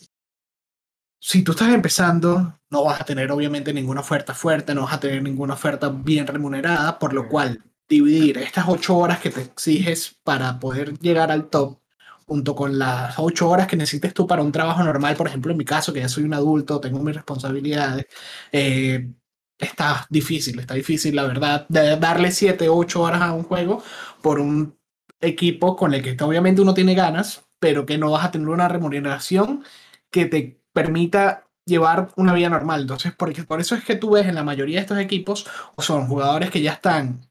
si 1.28 1.44
tú 1.44 1.52
estás 1.52 1.74
empezando, 1.74 2.58
no 2.70 2.86
vas 2.86 3.02
a 3.02 3.04
tener 3.04 3.30
obviamente 3.34 3.74
ninguna 3.74 4.00
oferta 4.00 4.34
fuerte, 4.34 4.74
no 4.74 4.84
vas 4.84 4.94
a 4.94 5.00
tener 5.02 5.22
ninguna 5.22 5.56
oferta 5.56 5.90
bien 5.90 6.26
remunerada, 6.26 6.98
por 6.98 7.12
lo 7.12 7.28
cual 7.28 7.62
dividir 7.90 8.38
estas 8.38 8.66
ocho 8.70 8.98
horas 8.98 9.20
que 9.20 9.30
te 9.32 9.42
exiges 9.42 10.18
para 10.24 10.58
poder 10.58 10.98
llegar 11.00 11.30
al 11.30 11.50
top, 11.50 11.82
junto 12.26 12.56
con 12.56 12.80
las 12.80 13.16
ocho 13.20 13.50
horas 13.50 13.68
que 13.68 13.76
necesites 13.76 14.14
tú 14.14 14.26
para 14.26 14.42
un 14.42 14.54
trabajo 14.54 14.82
normal, 14.86 15.18
por 15.18 15.28
ejemplo, 15.28 15.52
en 15.52 15.58
mi 15.58 15.66
caso, 15.66 15.92
que 15.92 16.00
ya 16.00 16.08
soy 16.08 16.24
un 16.24 16.34
adulto, 16.34 16.80
tengo 16.80 17.00
mis 17.00 17.16
responsabilidades, 17.16 18.06
eh, 18.54 19.12
está 19.58 20.08
difícil, 20.10 20.58
está 20.60 20.76
difícil, 20.76 21.14
la 21.14 21.28
verdad, 21.28 21.66
de 21.68 21.98
darle 21.98 22.32
siete, 22.32 22.70
ocho 22.70 23.02
horas 23.02 23.22
a 23.22 23.34
un 23.34 23.44
juego 23.44 23.84
por 24.22 24.40
un 24.40 24.78
equipo 25.20 25.76
con 25.76 25.94
el 25.94 26.02
que 26.02 26.24
obviamente 26.24 26.62
uno 26.62 26.74
tiene 26.74 26.96
ganas, 26.96 27.46
pero 27.60 27.86
que 27.86 27.98
no 27.98 28.12
vas 28.12 28.24
a 28.24 28.32
tener 28.32 28.48
una 28.48 28.70
remuneración 28.70 29.66
que 30.10 30.26
te 30.26 30.62
permita 30.78 31.48
llevar 31.66 32.10
una 32.18 32.36
vida 32.36 32.50
normal. 32.50 32.82
Entonces, 32.82 33.12
porque, 33.18 33.44
por 33.44 33.60
eso 33.60 33.74
es 33.74 33.84
que 33.84 33.96
tú 33.96 34.12
ves 34.12 34.28
en 34.28 34.36
la 34.36 34.44
mayoría 34.44 34.76
de 34.76 34.82
estos 34.82 35.00
equipos, 35.00 35.48
o 35.76 35.82
son 35.82 36.08
jugadores 36.08 36.52
que 36.52 36.62
ya 36.62 36.74
están 36.74 37.22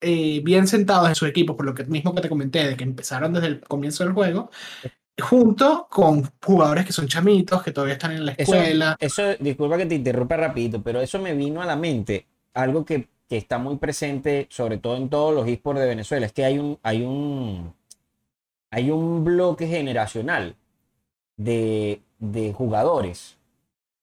eh, 0.00 0.40
bien 0.42 0.66
sentados 0.66 1.08
en 1.08 1.14
su 1.14 1.24
equipo, 1.24 1.56
por 1.56 1.66
lo 1.66 1.72
que 1.72 1.84
mismo 1.84 2.12
que 2.12 2.20
te 2.20 2.28
comenté, 2.28 2.66
de 2.66 2.76
que 2.76 2.82
empezaron 2.82 3.32
desde 3.32 3.46
el 3.46 3.60
comienzo 3.60 4.02
del 4.02 4.12
juego, 4.12 4.50
junto 5.20 5.86
con 5.88 6.28
jugadores 6.44 6.84
que 6.84 6.92
son 6.92 7.06
chamitos, 7.06 7.62
que 7.62 7.70
todavía 7.70 7.94
están 7.94 8.10
en 8.10 8.26
la 8.26 8.32
Eso, 8.32 8.54
escuela. 8.54 8.96
eso, 8.98 9.22
disculpa 9.38 9.76
que 9.78 9.86
te 9.86 9.94
interrumpa 9.94 10.36
rapidito, 10.36 10.82
pero 10.82 11.00
eso 11.00 11.20
me 11.20 11.34
vino 11.34 11.62
a 11.62 11.66
la 11.66 11.76
mente, 11.76 12.26
algo 12.54 12.84
que, 12.84 13.08
que 13.28 13.36
está 13.36 13.58
muy 13.58 13.76
presente, 13.76 14.48
sobre 14.50 14.78
todo 14.78 14.96
en 14.96 15.08
todos 15.08 15.32
los 15.32 15.46
esports 15.46 15.80
de 15.80 15.86
Venezuela, 15.86 16.26
es 16.26 16.32
que 16.32 16.44
hay 16.44 16.58
un, 16.58 16.76
hay 16.82 17.02
un, 17.02 17.72
hay 18.72 18.90
un 18.90 19.22
bloque 19.22 19.68
generacional 19.68 20.56
de, 21.36 22.02
de 22.20 22.52
jugadores 22.52 23.36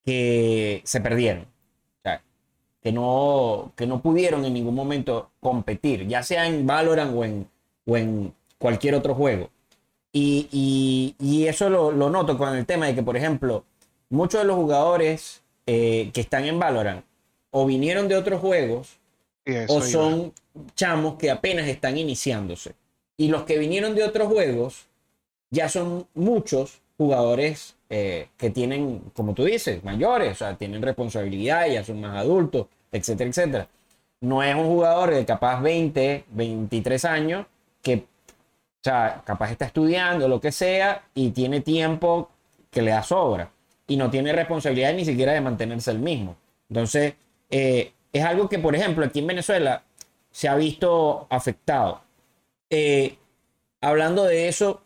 que 0.04 0.82
se 0.84 1.00
perdieron. 1.02 1.44
O 1.44 2.02
sea, 2.04 2.22
que 2.82 2.92
no, 2.92 3.72
que 3.76 3.88
no 3.88 4.02
pudieron 4.02 4.44
en 4.46 4.54
ningún 4.54 4.76
momento 4.76 5.30
competir, 5.40 6.08
ya 6.08 6.24
sea 6.24 6.48
en 6.48 6.66
Valorant 6.68 7.16
o 7.16 7.24
en, 7.24 7.48
o 7.86 7.96
en 7.98 8.34
cualquier 8.58 8.96
otro 8.96 9.16
juego. 9.16 9.50
Y, 10.12 10.48
y- 10.52 11.16
y 11.20 11.48
eso 11.48 11.70
lo, 11.70 11.92
lo 11.92 12.10
noto 12.10 12.38
con 12.38 12.56
el 12.56 12.66
tema 12.66 12.88
de 12.88 12.96
que, 12.96 13.04
por 13.04 13.16
ejemplo, 13.18 13.64
muchos 14.10 14.42
de 14.42 14.48
los 14.48 14.56
jugadores 14.56 15.44
eh, 15.66 16.10
que 16.14 16.22
están 16.22 16.46
en 16.46 16.60
Valorant 16.60 17.06
o 17.52 17.66
vinieron 17.66 18.08
de 18.08 18.16
otros 18.16 18.42
juegos 18.42 18.98
o 19.70 19.78
iba. 19.78 19.86
son 19.86 20.34
chamos 20.76 21.16
que 21.16 21.30
apenas 21.32 21.68
están 21.68 21.98
iniciándose. 21.98 22.74
Y 23.18 23.30
los 23.30 23.44
que 23.44 23.58
vinieron 23.58 23.96
de 23.96 24.04
otros 24.04 24.28
juegos 24.28 24.88
ya 25.50 25.70
son 25.70 26.08
muchos 26.14 26.82
jugadores 26.98 27.77
eh, 27.90 28.30
que 28.38 28.50
tienen, 28.50 29.02
como 29.14 29.34
tú 29.34 29.46
dices, 29.46 29.84
mayores, 29.84 30.34
o 30.34 30.36
sea, 30.36 30.56
tienen 30.58 30.82
responsabilidad, 30.82 31.68
ya 31.68 31.84
son 31.84 32.02
más 32.02 32.18
adultos, 32.18 32.68
etcétera, 32.92 33.30
etcétera. 33.30 33.68
No 34.22 34.44
es 34.44 34.56
un 34.56 34.66
jugador 34.66 35.12
de 35.14 35.26
capaz 35.26 35.62
20, 35.62 36.26
23 36.30 37.06
años 37.06 37.46
que, 37.82 37.96
o 37.96 38.84
sea, 38.84 39.22
capaz 39.26 39.52
está 39.52 39.66
estudiando, 39.66 40.28
lo 40.28 40.42
que 40.42 40.52
sea, 40.52 41.04
y 41.14 41.32
tiene 41.32 41.62
tiempo 41.62 42.30
que 42.70 42.82
le 42.82 42.92
da 42.92 43.04
sobra. 43.04 43.52
Y 43.88 43.96
no 43.96 44.10
tiene 44.10 44.34
responsabilidad 44.34 44.94
ni 44.94 45.06
siquiera 45.06 45.32
de 45.32 45.42
mantenerse 45.42 45.92
el 45.92 46.00
mismo. 46.00 46.36
Entonces, 46.70 47.14
eh, 47.50 47.94
es 48.12 48.24
algo 48.26 48.50
que, 48.50 48.60
por 48.60 48.76
ejemplo, 48.76 49.06
aquí 49.06 49.20
en 49.20 49.28
Venezuela 49.28 49.84
se 50.32 50.48
ha 50.50 50.56
visto 50.56 51.26
afectado. 51.30 52.02
Eh, 52.70 53.18
hablando 53.80 54.26
de 54.26 54.50
eso 54.50 54.82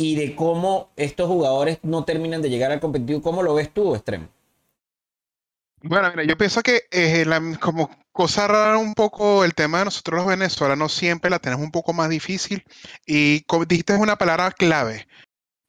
y 0.00 0.14
de 0.16 0.34
cómo 0.34 0.88
estos 0.96 1.28
jugadores 1.28 1.78
no 1.82 2.04
terminan 2.06 2.40
de 2.40 2.48
llegar 2.48 2.72
al 2.72 2.80
competitivo, 2.80 3.20
¿cómo 3.20 3.42
lo 3.42 3.52
ves 3.52 3.70
tú, 3.70 3.94
Extremo? 3.94 4.28
Bueno, 5.82 6.08
mira, 6.10 6.24
yo 6.24 6.38
pienso 6.38 6.62
que 6.62 6.84
eh, 6.90 7.24
la- 7.26 7.58
como 7.60 7.90
cosa 8.12 8.48
rara 8.48 8.78
un 8.78 8.94
poco 8.94 9.44
el 9.44 9.54
tema 9.54 9.80
de 9.80 9.84
nosotros 9.84 10.20
los 10.20 10.26
venezolanos 10.26 10.94
siempre 10.94 11.30
la 11.30 11.38
tenemos 11.38 11.64
un 11.64 11.70
poco 11.70 11.92
más 11.92 12.08
difícil 12.08 12.64
y 13.04 13.42
como 13.42 13.66
dijiste 13.66 13.92
es 13.92 14.00
una 14.00 14.16
palabra 14.16 14.50
clave. 14.52 15.06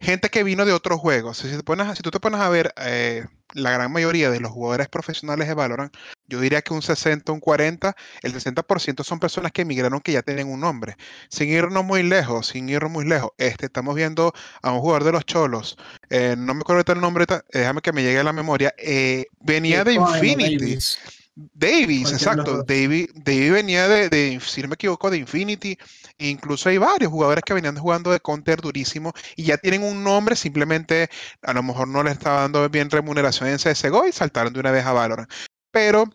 Gente 0.02 0.30
que 0.30 0.44
vino 0.44 0.66
de 0.66 0.74
otros 0.74 1.00
juegos. 1.00 1.38
Si, 1.38 1.48
te 1.50 1.64
pones, 1.64 1.88
a- 1.88 1.96
si 1.96 2.02
tú 2.02 2.12
te 2.12 2.20
pones 2.20 2.42
a 2.42 2.50
ver 2.50 2.74
eh, 2.78 3.26
la 3.54 3.72
gran 3.72 3.92
mayoría 3.92 4.32
de 4.32 4.40
los 4.40 4.52
jugadores 4.52 4.90
profesionales 4.90 5.48
de 5.48 5.54
Valorant, 5.54 5.94
yo 6.28 6.40
diría 6.40 6.62
que 6.62 6.74
un 6.74 6.82
60, 6.82 7.32
un 7.32 7.40
40, 7.40 7.96
el 8.24 8.34
60% 8.34 9.04
son 9.04 9.20
personas 9.20 9.52
que 9.52 9.62
emigraron 9.62 10.00
que 10.00 10.14
ya 10.14 10.22
tienen 10.24 10.48
un 10.48 10.60
nombre. 10.62 10.96
Sin 11.30 11.50
irnos 11.50 11.84
muy 11.86 12.02
lejos, 12.04 12.48
sin 12.48 12.68
irnos 12.70 12.90
muy 12.92 13.06
lejos. 13.06 13.32
Este, 13.38 13.68
estamos 13.68 13.94
viendo 13.96 14.34
a 14.62 14.72
un 14.72 14.80
jugador 14.80 15.04
de 15.04 15.12
los 15.12 15.26
Cholos, 15.26 15.78
eh, 16.10 16.36
no 16.38 16.54
me 16.54 16.62
acuerdo 16.62 16.94
el 16.94 17.02
nombre, 17.02 17.26
déjame 17.52 17.82
que 17.82 17.94
me 17.94 18.02
llegue 18.04 18.20
a 18.20 18.24
la 18.24 18.34
memoria. 18.34 18.74
eh, 18.78 19.26
venía 19.42 19.84
de 19.84 19.94
Infinity. 19.94 20.58
Davis. 20.58 21.00
Davis, 21.36 22.12
exacto. 22.12 22.64
Davis, 22.64 23.08
Davis 23.14 23.52
venía 23.52 23.88
de, 23.88 24.10
de, 24.10 24.40
si 24.42 24.62
no 24.62 24.68
me 24.68 24.76
equivoco, 24.76 25.10
de 25.10 25.18
Infinity. 25.18 25.78
E 26.18 26.28
incluso 26.28 26.70
hay 26.70 26.78
varios 26.78 27.12
jugadores 27.12 27.44
que 27.44 27.54
venían 27.54 27.78
jugando 27.78 28.12
de 28.12 28.20
Counter 28.20 28.60
durísimo 28.60 29.14
y 29.36 29.46
ya 29.46 29.58
tienen 29.58 29.84
un 29.84 30.04
nombre, 30.04 30.36
simplemente 30.36 31.10
a 31.42 31.54
lo 31.54 31.64
mejor 31.64 31.88
no 31.88 32.04
les 32.04 32.14
estaba 32.14 32.42
dando 32.42 32.68
bien 32.70 32.90
remuneración 32.90 33.50
en 33.50 33.58
CSGO 33.58 34.08
y 34.08 34.12
saltaron 34.12 34.54
de 34.54 34.60
una 34.60 34.72
vez 34.72 34.86
a 34.86 34.94
Valorant. 34.94 35.32
Pero 35.72 36.06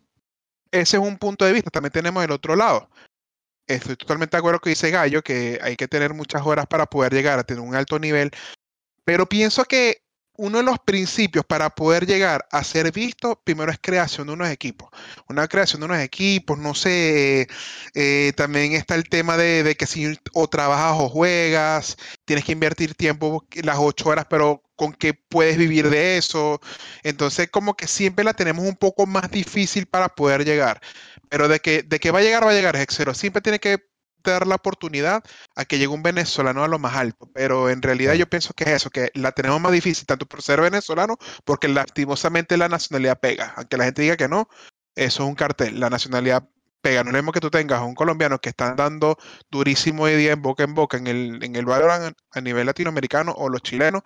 ese 0.71 0.97
es 0.99 1.03
un 1.03 1.17
punto 1.19 1.45
de 1.45 1.53
vista. 1.53 1.71
También 1.71 1.93
tenemos 1.93 2.23
el 2.23 2.31
otro 2.31 2.55
lado. 2.55 2.91
Estoy 3.67 3.97
totalmente 3.97 4.37
de 4.37 4.39
acuerdo 4.39 4.61
con 4.61 4.71
dice 4.71 4.91
Gallo, 4.91 5.23
que 5.23 5.59
hay 5.63 5.77
que 5.77 5.89
tener 5.89 6.15
muchas 6.15 6.47
horas 6.47 6.67
para 6.67 6.87
poder 6.87 7.13
llegar 7.13 7.39
a 7.39 7.45
tener 7.45 7.63
un 7.63 7.75
alto 7.75 7.99
nivel. 7.99 8.31
Pero 9.05 9.27
pienso 9.27 9.65
que 9.65 10.03
uno 10.39 10.59
de 10.59 10.65
los 10.65 10.79
principios 10.79 11.45
para 11.45 11.71
poder 11.71 12.07
llegar 12.07 12.47
a 12.51 12.65
ser 12.65 12.93
visto, 12.93 13.41
primero 13.45 13.73
es 13.73 13.79
creación 13.81 14.27
de 14.27 14.33
unos 14.35 14.49
equipos. 14.51 14.89
Una 15.29 15.49
creación 15.49 15.81
de 15.81 15.87
unos 15.87 15.99
equipos, 15.99 16.59
no 16.59 16.75
sé, 16.75 17.49
eh, 17.95 18.33
también 18.37 18.73
está 18.73 18.95
el 18.95 19.09
tema 19.09 19.37
de, 19.37 19.77
que 19.79 19.87
si 19.87 20.19
o 20.33 20.49
trabajas 20.49 20.97
o 20.99 21.09
juegas, 21.09 21.97
tienes 22.25 22.45
que 22.45 22.53
invertir 22.53 22.95
tiempo, 22.95 23.47
las 23.63 23.77
ocho 23.79 24.09
horas, 24.09 24.27
pero 24.29 24.63
con 24.77 24.93
qué 24.93 25.15
puedes 25.15 25.57
vivir 25.57 25.91
de 25.91 26.19
eso. 26.19 26.61
Entonces, 27.03 27.49
como 27.51 27.75
que 27.77 27.87
siempre 27.87 28.25
la 28.25 28.35
tenemos 28.35 28.65
un 28.67 28.77
poco 28.77 29.07
más 29.07 29.31
difícil 29.31 29.87
para 29.87 30.09
poder 30.11 30.45
llegar. 30.45 30.81
Pero 31.29 31.49
de 31.49 31.61
que, 31.61 31.83
de 31.83 31.99
que 31.99 32.11
va 32.11 32.21
a 32.21 32.23
llegar, 32.23 32.47
va 32.47 32.51
a 32.51 32.55
llegar, 32.55 32.77
es. 32.77 33.19
Siempre 33.19 33.43
tiene 33.43 33.59
que 33.59 33.96
dar 34.31 34.47
la 34.47 34.57
oportunidad 34.57 35.23
a 35.55 35.65
que 35.65 35.79
llegue 35.79 35.89
un 35.89 36.03
venezolano 36.03 36.65
a 36.65 36.69
lo 36.69 36.79
más 36.79 36.97
alto. 36.97 37.31
Pero 37.35 37.71
en 37.71 37.83
realidad 37.83 38.15
yo 38.15 38.29
pienso 38.29 38.55
que 38.55 38.65
es 38.65 38.71
eso, 38.71 38.91
que 38.91 39.11
la 39.15 39.33
tenemos 39.33 39.61
más 39.61 39.73
difícil, 39.73 40.07
tanto 40.07 40.27
por 40.27 40.43
ser 40.43 40.61
venezolano, 40.61 41.17
porque 41.45 41.69
lastimosamente 41.69 42.57
la 42.57 42.69
nacionalidad 42.69 43.21
pega. 43.21 43.55
Aunque 43.57 43.77
la 43.77 43.85
gente 43.85 44.03
diga 44.03 44.17
que 44.17 44.29
no, 44.29 44.49
eso 44.95 45.23
es 45.23 45.29
un 45.29 45.35
cartel. 45.35 45.81
La 45.81 45.91
nacionalidad 45.91 46.49
pega. 46.81 47.03
No 47.03 47.17
es 47.17 47.25
lo 47.25 47.33
que 47.33 47.41
tú 47.41 47.51
tengas 47.51 47.81
a 47.81 47.85
un 47.85 47.95
colombiano 47.95 48.39
que 48.39 48.51
están 48.51 48.77
dando 48.77 49.17
durísimo 49.51 50.05
hoy 50.05 50.15
día 50.15 50.33
en 50.33 50.43
boca 50.43 50.63
en 50.63 50.75
boca 50.75 50.97
en 50.97 51.07
el, 51.07 51.43
en 51.43 51.57
el 51.57 51.67
a 51.69 52.41
nivel 52.41 52.67
latinoamericano 52.67 53.33
o 53.33 53.49
los 53.49 53.63
chilenos, 53.63 54.03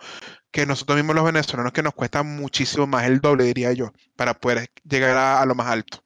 que 0.51 0.67
nosotros 0.67 0.97
mismos 0.97 1.15
los 1.15 1.25
venezolanos, 1.25 1.73
que 1.73 1.83
nos 1.83 1.95
cuesta 1.95 2.23
muchísimo 2.23 2.87
más 2.87 3.05
el 3.05 3.21
doble, 3.21 3.45
diría 3.45 3.73
yo, 3.73 3.93
para 4.17 4.35
poder 4.35 4.71
llegar 4.85 5.17
a, 5.17 5.43
a 5.43 5.47
lo 5.47 5.55
más 5.55 5.67
alto. 5.67 6.03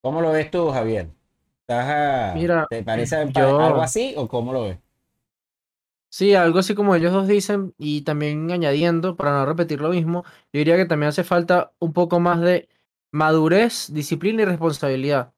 ¿Cómo 0.00 0.20
lo 0.22 0.30
ves 0.30 0.50
tú, 0.50 0.70
Javier? 0.70 1.10
¿Estás 1.68 1.86
a- 1.88 2.34
Mira, 2.34 2.66
¿Te 2.70 2.82
parece 2.82 3.26
pa- 3.26 3.40
yo- 3.40 3.60
algo 3.60 3.82
así 3.82 4.14
o 4.16 4.26
cómo 4.26 4.54
lo 4.54 4.62
ves? 4.64 4.78
Sí, 6.10 6.34
algo 6.34 6.58
así 6.60 6.74
como 6.74 6.94
ellos 6.94 7.12
dos 7.12 7.28
dicen, 7.28 7.74
y 7.76 8.00
también 8.02 8.50
añadiendo, 8.50 9.14
para 9.16 9.32
no 9.32 9.44
repetir 9.46 9.80
lo 9.82 9.90
mismo, 9.90 10.24
yo 10.52 10.58
diría 10.58 10.76
que 10.76 10.86
también 10.86 11.08
hace 11.10 11.22
falta 11.22 11.72
un 11.80 11.92
poco 11.92 12.18
más 12.18 12.40
de 12.40 12.68
madurez, 13.12 13.92
disciplina 13.92 14.42
y 14.42 14.44
responsabilidad. 14.46 15.32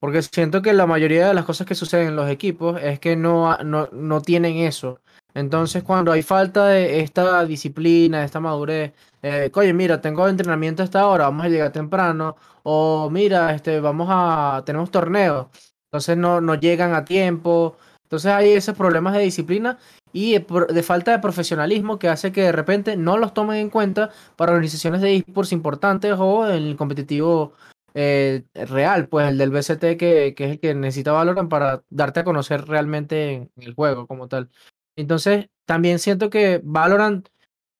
Porque 0.00 0.22
siento 0.22 0.62
que 0.62 0.72
la 0.74 0.86
mayoría 0.86 1.28
de 1.28 1.34
las 1.34 1.44
cosas 1.46 1.66
que 1.66 1.74
suceden 1.76 2.08
en 2.08 2.16
los 2.16 2.30
equipos 2.30 2.80
es 2.82 3.00
que 3.00 3.16
no, 3.16 3.56
no, 3.58 3.88
no 3.92 4.22
tienen 4.22 4.58
eso. 4.58 5.00
Entonces, 5.34 5.82
cuando 5.84 6.12
hay 6.12 6.22
falta 6.22 6.66
de 6.68 7.00
esta 7.00 7.44
disciplina, 7.46 8.24
esta 8.24 8.40
madurez, 8.40 8.92
eh, 9.22 9.50
oye, 9.54 9.72
mira, 9.74 10.00
tengo 10.00 10.28
entrenamiento 10.28 10.82
a 10.82 10.84
esta 10.86 11.06
hora, 11.08 11.24
vamos 11.26 11.46
a 11.46 11.48
llegar 11.48 11.72
temprano, 11.72 12.36
o 12.64 13.10
mira, 13.10 13.54
este, 13.54 13.80
vamos 13.80 14.08
a, 14.10 14.62
tenemos 14.66 14.90
torneos, 14.90 15.48
entonces 15.88 16.16
no, 16.16 16.40
no 16.40 16.54
llegan 16.54 16.94
a 16.94 17.04
tiempo. 17.04 17.76
Entonces 18.04 18.32
hay 18.32 18.52
esos 18.52 18.76
problemas 18.76 19.14
de 19.14 19.20
disciplina 19.20 19.78
y 20.12 20.38
de, 20.38 20.82
falta 20.82 21.12
de 21.12 21.18
profesionalismo 21.18 21.98
que 21.98 22.08
hace 22.08 22.32
que 22.32 22.42
de 22.42 22.52
repente 22.52 22.96
no 22.96 23.18
los 23.18 23.34
tomen 23.34 23.58
en 23.58 23.70
cuenta 23.70 24.10
para 24.36 24.52
organizaciones 24.52 25.02
de 25.02 25.16
esports 25.16 25.52
importantes 25.52 26.14
o 26.18 26.48
en 26.48 26.62
el 26.64 26.76
competitivo 26.76 27.52
eh, 27.94 28.44
real, 28.54 29.08
pues 29.08 29.28
el 29.28 29.38
del 29.38 29.50
BCT 29.50 29.98
que, 29.98 30.34
que 30.36 30.44
es 30.44 30.50
el 30.52 30.60
que 30.60 30.74
necesita 30.74 31.12
Valorant 31.12 31.50
para 31.50 31.82
darte 31.90 32.20
a 32.20 32.24
conocer 32.24 32.66
realmente 32.66 33.32
en 33.34 33.50
el 33.56 33.74
juego 33.74 34.06
como 34.06 34.28
tal. 34.28 34.50
Entonces 34.96 35.48
también 35.66 35.98
siento 35.98 36.30
que 36.30 36.60
Valorant 36.64 37.28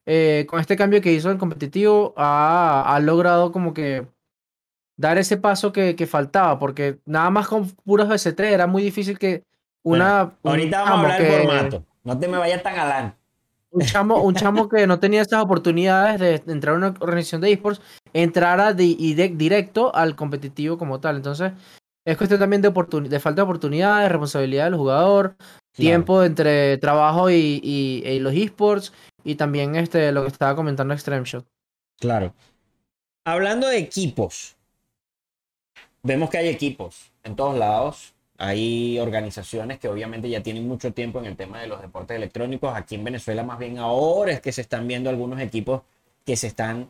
eh, 0.07 0.47
con 0.49 0.61
este 0.61 0.77
cambio 0.77 1.01
que 1.03 1.13
hizo 1.13 1.31
en 1.31 1.39
competitivo 1.39 2.15
ha, 2.17 2.95
ha 2.95 3.01
logrado 3.01 3.53
como 3.53 3.75
que 3.75 4.07
dar 4.99 5.17
ese 5.17 5.39
paso 5.39 5.73
que, 5.73 5.97
que 5.97 6.07
faltaba, 6.07 6.59
porque 6.59 6.99
nada 7.07 7.31
más 7.31 7.49
con 7.49 7.71
puros 7.71 8.09
BCT 8.09 8.41
era 8.41 8.67
muy 8.67 8.83
difícil 8.83 9.19
que 9.19 9.45
una... 9.83 10.35
un 10.43 10.51
Ahorita 10.51 10.83
vamos 10.83 10.91
a 10.91 11.01
hablar 11.15 11.23
del 11.23 11.43
formato. 11.47 11.85
No 12.05 12.19
te 12.19 12.29
me 12.29 12.37
vayas 12.37 12.63
tan 12.63 12.75
galán. 12.75 13.15
un 13.71 13.83
chamo, 13.83 14.21
un 14.23 14.35
chamo 14.35 14.69
que 14.69 14.87
no 14.87 14.99
tenía 14.99 15.23
esas 15.23 15.43
oportunidades 15.43 16.19
de 16.45 16.53
entrar 16.53 16.75
a 16.75 16.79
una 16.79 16.95
organización 17.01 17.41
de 17.41 17.53
esports, 17.53 17.81
entrara 18.13 18.75
y 18.77 19.15
de- 19.15 19.29
directo 19.29 19.95
al 19.95 20.17
competitivo 20.17 20.77
como 20.79 21.01
tal. 21.01 21.17
Entonces, 21.17 21.53
es 22.05 22.17
cuestión 22.17 22.41
también 22.41 22.61
de, 22.63 22.71
de 22.71 23.21
falta 23.21 23.37
de 23.41 23.45
oportunidades, 23.45 24.11
responsabilidad 24.11 24.65
del 24.65 24.75
jugador, 24.77 25.37
tiempo 25.73 26.25
entre 26.25 26.77
trabajo 26.79 27.31
y, 27.31 27.61
y- 27.63 28.03
y 28.05 28.19
los 28.19 28.35
esports, 28.35 28.93
y 29.23 29.37
también 29.37 29.77
este, 29.77 30.11
lo 30.11 30.23
que 30.23 30.29
estaba 30.29 30.57
comentando 30.57 30.93
Extreme 30.93 31.25
Shot. 31.25 31.47
Claro. 32.01 32.35
Hablando 33.25 33.69
de 33.69 33.79
equipos, 33.79 34.57
vemos 36.09 36.31
que 36.31 36.39
hay 36.39 36.49
equipos 36.49 37.13
en 37.23 37.37
todos 37.37 37.57
lados. 37.57 38.15
Hay 38.39 38.99
organizaciones 38.99 39.79
que 39.79 39.89
obviamente 39.89 40.29
ya 40.29 40.43
tienen 40.43 40.67
mucho 40.67 40.93
tiempo 40.93 41.19
en 41.19 41.27
el 41.27 41.37
tema 41.37 41.61
de 41.61 41.67
los 41.67 41.83
deportes 41.83 42.17
electrónicos. 42.17 42.73
Aquí 42.75 42.95
en 42.95 43.05
Venezuela 43.05 43.43
más 43.45 43.59
bien 43.59 43.79
ahora 43.79 44.33
es 44.33 44.41
que 44.41 44.53
se 44.53 44.63
están 44.63 44.89
viendo 44.89 45.11
algunos 45.11 45.39
equipos 45.41 45.83
que 46.25 46.37
se 46.37 46.47
están 46.47 46.89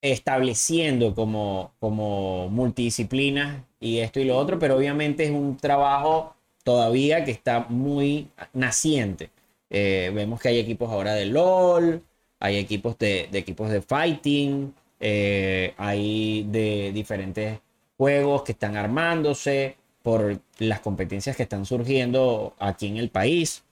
estableciendo 0.00 1.14
como, 1.14 1.72
como 1.80 2.48
multidisciplinas 2.50 3.62
y 3.80 3.98
esto 3.98 4.20
y 4.20 4.24
lo 4.24 4.36
otro, 4.36 4.58
pero 4.58 4.76
obviamente 4.76 5.24
es 5.24 5.30
un 5.30 5.56
trabajo 5.56 6.36
todavía 6.62 7.24
que 7.24 7.32
está 7.32 7.66
muy 7.68 8.28
naciente. 8.52 9.30
Eh, 9.70 10.12
vemos 10.14 10.40
que 10.40 10.48
hay 10.50 10.58
equipos 10.58 10.90
ahora 10.90 11.14
de 11.14 11.26
LOL, 11.26 12.02
hay 12.38 12.56
equipos 12.58 12.96
de, 12.98 13.28
equipos 13.32 13.70
de 13.70 13.82
fighting, 13.82 14.72
eh, 15.00 15.74
hay 15.76 16.44
de 16.44 16.92
diferentes 16.92 17.58
juegos 17.98 18.42
que 18.44 18.52
están 18.52 18.76
armándose 18.76 19.76
por 20.02 20.40
las 20.58 20.80
competencias 20.80 21.36
que 21.36 21.42
están 21.42 21.66
surgiendo 21.66 22.54
aquí 22.58 22.86
en 22.86 22.96
el 22.96 23.10
país, 23.10 23.62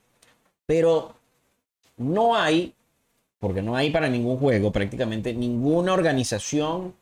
pero 0.66 1.14
no 1.96 2.36
hay 2.36 2.74
porque 3.38 3.62
no 3.62 3.76
hay 3.76 3.90
para 3.90 4.08
ningún 4.08 4.38
juego 4.38 4.72
prácticamente 4.72 5.32
ninguna 5.32 5.92
organización 5.92 6.94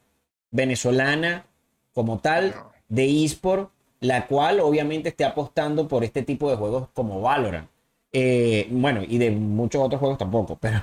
venezolana 0.50 1.47
como 1.95 2.19
tal 2.19 2.54
de 2.88 3.25
eSport, 3.25 3.71
la 4.00 4.26
cual 4.26 4.61
obviamente 4.61 5.09
esté 5.09 5.25
apostando 5.25 5.88
por 5.88 6.04
este 6.04 6.23
tipo 6.23 6.50
de 6.50 6.57
juegos 6.57 6.88
como 6.93 7.21
Valorant. 7.21 7.69
Eh, 8.12 8.69
bueno, 8.71 9.02
y 9.07 9.19
de 9.19 9.31
muchos 9.31 9.83
otros 9.83 9.99
juegos 9.99 10.19
tampoco, 10.19 10.57
pero 10.61 10.83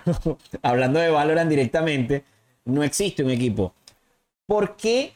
hablando 0.62 1.00
de 1.00 1.10
Valorant 1.10 1.50
directamente, 1.50 2.24
no 2.65 2.83
existe 2.83 3.24
un 3.24 3.31
equipo. 3.31 3.74
¿Por 4.45 4.75
qué 4.75 5.13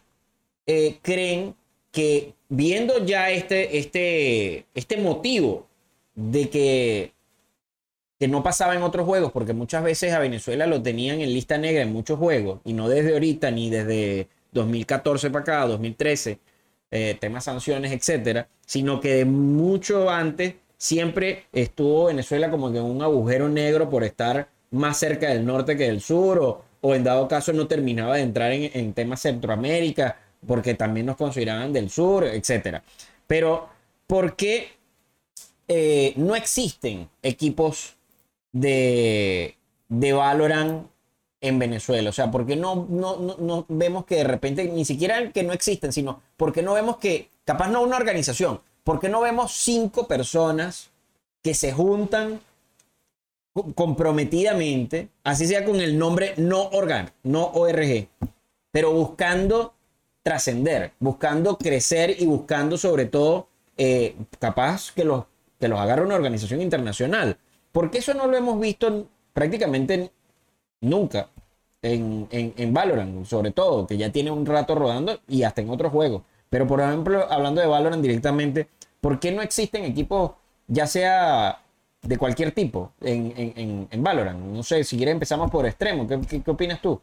eh, 0.65 0.97
creen 1.01 1.55
que 1.91 2.33
viendo 2.49 3.05
ya 3.05 3.31
este, 3.31 3.77
este, 3.77 4.65
este 4.73 4.97
motivo 4.97 5.67
de 6.15 6.49
que, 6.49 7.13
que 8.19 8.27
no 8.27 8.43
pasaba 8.43 8.75
en 8.75 8.83
otros 8.83 9.05
juegos, 9.05 9.31
porque 9.31 9.53
muchas 9.53 9.83
veces 9.83 10.13
a 10.13 10.19
Venezuela 10.19 10.67
lo 10.67 10.81
tenían 10.81 11.21
en 11.21 11.33
lista 11.33 11.57
negra 11.57 11.83
en 11.83 11.93
muchos 11.93 12.19
juegos, 12.19 12.59
y 12.63 12.73
no 12.73 12.89
desde 12.89 13.13
ahorita 13.13 13.51
ni 13.51 13.69
desde 13.69 14.29
2014 14.51 15.29
para 15.29 15.41
acá, 15.41 15.67
2013, 15.67 16.39
eh, 16.91 17.17
temas 17.19 17.43
sanciones, 17.45 17.91
etcétera, 17.91 18.47
sino 18.65 18.99
que 19.01 19.15
de 19.15 19.25
mucho 19.25 20.09
antes 20.09 20.55
siempre 20.77 21.45
estuvo 21.51 22.05
Venezuela 22.05 22.49
como 22.51 22.71
que 22.71 22.77
en 22.77 22.85
un 22.85 23.01
agujero 23.01 23.49
negro 23.49 23.89
por 23.89 24.03
estar 24.03 24.49
más 24.71 24.97
cerca 24.97 25.29
del 25.29 25.45
norte 25.45 25.77
que 25.77 25.85
del 25.85 26.01
sur, 26.01 26.39
o, 26.39 26.63
o 26.81 26.95
en 26.95 27.03
dado 27.03 27.27
caso 27.27 27.53
no 27.53 27.67
terminaba 27.67 28.15
de 28.15 28.21
entrar 28.21 28.51
en, 28.51 28.69
en 28.73 28.93
temas 28.93 29.21
Centroamérica, 29.21 30.19
porque 30.45 30.73
también 30.75 31.05
nos 31.05 31.17
consideraban 31.17 31.73
del 31.73 31.89
sur, 31.89 32.23
etcétera. 32.25 32.83
Pero, 33.27 33.69
¿por 34.07 34.35
qué 34.35 34.69
eh, 35.67 36.13
no 36.17 36.35
existen 36.35 37.09
equipos 37.23 37.95
de, 38.51 39.55
de 39.89 40.13
Valorant 40.13 40.87
en 41.41 41.59
Venezuela? 41.59 42.09
O 42.09 42.13
sea, 42.13 42.29
¿por 42.31 42.45
qué 42.45 42.55
no, 42.55 42.85
no, 42.89 43.17
no, 43.17 43.35
no 43.39 43.65
vemos 43.67 44.05
que 44.05 44.15
de 44.15 44.23
repente, 44.25 44.65
ni 44.65 44.85
siquiera 44.85 45.31
que 45.31 45.43
no 45.43 45.53
existen, 45.53 45.91
sino 45.91 46.21
¿por 46.37 46.53
qué 46.53 46.61
no 46.61 46.73
vemos 46.73 46.97
que, 46.97 47.29
capaz 47.43 47.67
no 47.69 47.81
una 47.81 47.97
organización, 47.97 48.61
¿por 48.83 48.99
qué 48.99 49.09
no 49.09 49.21
vemos 49.21 49.53
cinco 49.53 50.07
personas 50.07 50.91
que 51.41 51.53
se 51.53 51.71
juntan 51.71 52.39
co- 53.53 53.73
comprometidamente, 53.73 55.09
así 55.23 55.47
sea 55.47 55.65
con 55.65 55.79
el 55.81 55.97
nombre 55.97 56.33
no 56.37 56.63
organ, 56.69 57.11
no 57.23 57.45
ORG, 57.45 58.07
pero 58.71 58.91
buscando 58.91 59.73
trascender, 60.25 60.93
buscando 60.99 61.55
crecer 61.55 62.15
y 62.19 62.25
buscando 62.25 62.77
sobre 62.77 63.05
todo 63.05 63.47
eh, 63.77 64.15
capaz 64.39 64.91
que 64.91 65.05
los, 65.05 65.25
que 65.59 65.67
los 65.67 65.79
agarre 65.79 66.03
una 66.03 66.15
organización 66.15 66.61
internacional. 66.61 67.37
Porque 67.71 67.99
eso 67.99 68.15
no 68.15 68.25
lo 68.25 68.35
hemos 68.35 68.59
visto 68.59 69.07
prácticamente 69.33 70.09
nunca 70.81 71.29
en, 71.83 72.27
en, 72.31 72.55
en 72.57 72.73
Valorant, 72.73 73.23
sobre 73.27 73.51
todo, 73.51 73.85
que 73.85 73.97
ya 73.97 74.11
tiene 74.11 74.31
un 74.31 74.47
rato 74.47 74.73
rodando 74.73 75.19
y 75.27 75.43
hasta 75.43 75.61
en 75.61 75.69
otros 75.69 75.91
juegos. 75.91 76.23
Pero 76.49 76.65
por 76.65 76.81
ejemplo, 76.81 77.31
hablando 77.31 77.61
de 77.61 77.67
Valorant 77.67 78.01
directamente, 78.01 78.67
¿por 79.01 79.19
qué 79.19 79.31
no 79.31 79.43
existen 79.43 79.85
equipos, 79.85 80.31
ya 80.65 80.87
sea 80.87 81.61
de 82.01 82.17
cualquier 82.17 82.51
tipo, 82.51 82.93
en, 83.01 83.87
en, 83.91 84.03
Valorant? 84.03 84.39
No 84.39 84.63
sé, 84.63 84.83
si 84.85 84.97
quieres 84.97 85.13
empezamos 85.13 85.51
por 85.51 85.67
extremo. 85.67 86.07
¿Qué, 86.07 86.19
qué, 86.27 86.41
qué 86.41 86.49
opinas 86.49 86.81
tú? 86.81 86.99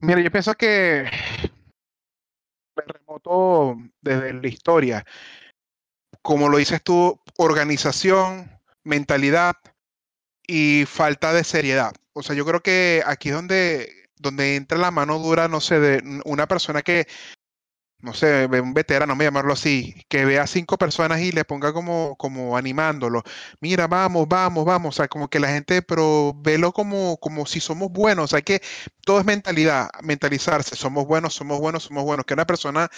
Mira, 0.00 0.20
yo 0.20 0.30
pienso 0.32 0.54
que 0.54 1.04
remoto 2.86 3.76
desde 4.00 4.32
la 4.32 4.48
historia, 4.48 5.04
como 6.22 6.48
lo 6.48 6.58
dices 6.58 6.82
tú, 6.82 7.20
organización, 7.38 8.50
mentalidad 8.84 9.54
y 10.46 10.84
falta 10.86 11.32
de 11.32 11.44
seriedad. 11.44 11.92
O 12.12 12.22
sea, 12.22 12.34
yo 12.34 12.44
creo 12.44 12.62
que 12.62 13.02
aquí 13.06 13.28
es 13.28 13.34
donde, 13.34 14.08
donde 14.16 14.56
entra 14.56 14.78
la 14.78 14.90
mano 14.90 15.18
dura, 15.18 15.48
no 15.48 15.60
sé, 15.60 15.80
de 15.80 16.20
una 16.24 16.46
persona 16.46 16.82
que, 16.82 17.06
no 18.00 18.14
sé, 18.14 18.46
un 18.46 18.74
veterano, 18.74 19.14
a 19.14 19.16
llamarlo 19.16 19.52
así, 19.52 19.94
que 20.08 20.24
vea 20.24 20.46
cinco 20.46 20.78
personas 20.78 21.20
y 21.20 21.32
le 21.32 21.44
ponga 21.44 21.72
como, 21.72 22.16
como 22.16 22.56
animándolo. 22.56 23.22
Mira, 23.60 23.86
vamos, 23.88 24.28
vamos, 24.28 24.64
vamos. 24.64 24.94
O 24.94 24.96
sea, 24.96 25.08
como 25.08 25.28
que 25.28 25.40
la 25.40 25.48
gente, 25.48 25.82
pero 25.82 26.34
velo 26.36 26.72
como, 26.72 27.16
como 27.18 27.46
si 27.46 27.60
somos 27.60 27.90
buenos. 27.90 28.26
O 28.26 28.28
sea, 28.28 28.42
que 28.42 28.60
todo 29.04 29.18
es 29.20 29.24
mentalidad, 29.26 29.88
mentalizarse. 30.02 30.76
Somos 30.76 31.06
buenos, 31.06 31.34
somos 31.34 31.58
buenos, 31.58 31.84
somos 31.84 32.04
buenos. 32.04 32.26
Que 32.26 32.34
una 32.34 32.46
persona 32.46 32.90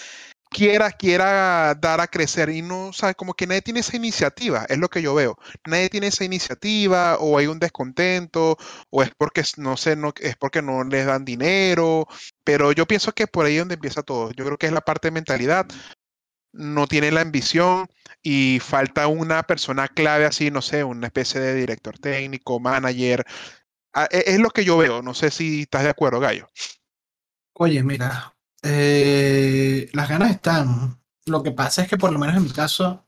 quiera, 0.49 0.91
quiera 0.91 1.75
dar 1.75 2.01
a 2.01 2.07
crecer 2.07 2.49
y 2.49 2.61
no, 2.61 2.91
sea, 2.93 3.13
como 3.13 3.33
que 3.33 3.47
nadie 3.47 3.61
tiene 3.61 3.81
esa 3.81 3.95
iniciativa, 3.95 4.65
es 4.69 4.77
lo 4.77 4.89
que 4.89 5.01
yo 5.01 5.13
veo. 5.15 5.37
Nadie 5.67 5.89
tiene 5.89 6.07
esa 6.07 6.23
iniciativa 6.25 7.17
o 7.19 7.37
hay 7.37 7.47
un 7.47 7.59
descontento 7.59 8.57
o 8.89 9.03
es 9.03 9.11
porque, 9.17 9.43
no 9.57 9.77
sé, 9.77 9.95
no, 9.95 10.13
es 10.19 10.35
porque 10.37 10.61
no 10.61 10.83
les 10.83 11.05
dan 11.05 11.25
dinero, 11.25 12.07
pero 12.43 12.71
yo 12.71 12.85
pienso 12.87 13.13
que 13.13 13.27
por 13.27 13.45
ahí 13.45 13.55
es 13.55 13.61
donde 13.61 13.75
empieza 13.75 14.03
todo. 14.03 14.31
Yo 14.31 14.45
creo 14.45 14.57
que 14.57 14.67
es 14.67 14.73
la 14.73 14.81
parte 14.81 15.07
de 15.09 15.11
mentalidad. 15.11 15.67
No 16.51 16.87
tiene 16.87 17.11
la 17.11 17.21
ambición 17.21 17.87
y 18.23 18.59
falta 18.59 19.07
una 19.07 19.43
persona 19.43 19.87
clave 19.87 20.25
así, 20.25 20.49
no 20.49 20.61
sé, 20.61 20.83
una 20.83 21.07
especie 21.07 21.39
de 21.39 21.53
director 21.53 21.99
técnico, 21.99 22.59
manager. 22.59 23.23
Ah, 23.93 24.07
e- 24.11 24.23
Es 24.27 24.39
lo 24.39 24.49
que 24.49 24.65
yo 24.65 24.77
veo. 24.77 25.01
No 25.03 25.13
sé 25.13 25.29
si 25.29 25.61
estás 25.61 25.83
de 25.83 25.89
acuerdo, 25.89 26.19
Gallo. 26.19 26.47
Oye, 27.53 27.83
mira, 27.83 28.33
eh, 28.63 29.89
las 29.93 30.09
ganas 30.09 30.31
están. 30.31 31.01
Lo 31.25 31.43
que 31.43 31.51
pasa 31.51 31.83
es 31.83 31.89
que 31.89 31.97
por 31.97 32.11
lo 32.11 32.19
menos 32.19 32.35
en 32.37 32.43
mi 32.43 32.51
caso, 32.51 33.07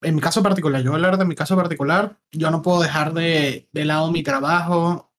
en 0.00 0.14
mi 0.14 0.20
caso 0.20 0.42
particular, 0.42 0.82
yo 0.82 0.90
voy 0.92 1.00
a 1.00 1.04
hablar 1.04 1.18
de 1.18 1.24
mi 1.24 1.34
caso 1.34 1.56
particular, 1.56 2.18
yo 2.32 2.50
no 2.50 2.62
puedo 2.62 2.80
dejar 2.82 3.12
de, 3.14 3.68
de 3.72 3.84
lado 3.84 4.10
mi 4.12 4.22
trabajo 4.22 5.12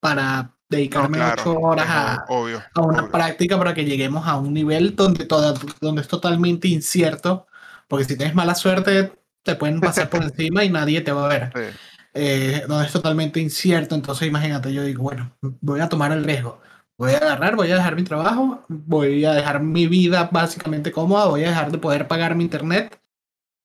para 0.00 0.56
No, 0.94 1.08
dedicarme 1.08 1.18
claro, 1.18 1.42
ocho 1.42 1.58
horas 1.60 1.86
a, 1.90 2.26
obvio, 2.26 2.62
a 2.74 2.82
una 2.82 3.04
obvio. 3.04 3.10
práctica 3.10 3.58
para 3.58 3.74
que 3.74 3.84
lleguemos 3.86 4.26
a 4.28 4.36
un 4.38 4.54
nivel 4.54 4.96
donde, 4.96 5.26
toda, 5.26 5.54
donde 5.80 6.02
es 6.02 6.08
totalmente 6.08 6.68
incierto, 6.68 7.46
porque 7.88 8.06
si 8.06 8.16
tienes 8.16 8.34
mala 8.36 8.54
suerte, 8.56 9.12
te 9.44 9.56
pueden 9.56 9.82
pasar 9.82 10.10
por 10.10 10.22
encima 10.24 10.64
y 10.64 10.70
nadie 10.70 11.02
te 11.02 11.12
va 11.12 11.26
a 11.26 11.28
ver. 11.28 11.54
Sí. 11.54 11.78
Eh, 12.14 12.64
donde 12.68 12.86
es 12.86 12.92
totalmente 12.92 13.40
incierto, 13.40 13.94
entonces 13.94 14.28
imagínate, 14.28 14.72
yo 14.72 14.82
digo, 14.84 15.02
bueno, 15.02 15.36
voy 15.60 15.80
a 15.80 15.88
tomar 15.88 16.12
el 16.12 16.24
riesgo. 16.24 16.60
Voy 16.98 17.12
a 17.12 17.18
agarrar, 17.18 17.56
voy 17.56 17.70
a 17.70 17.76
dejar 17.76 17.94
mi 17.94 18.04
trabajo, 18.04 18.64
voy 18.68 19.24
a 19.26 19.34
dejar 19.34 19.60
mi 19.62 19.86
vida 19.86 20.30
básicamente 20.32 20.92
cómoda, 20.92 21.26
voy 21.26 21.44
a 21.44 21.50
dejar 21.50 21.70
de 21.70 21.78
poder 21.78 22.08
pagar 22.08 22.34
mi 22.34 22.44
internet 22.44 22.98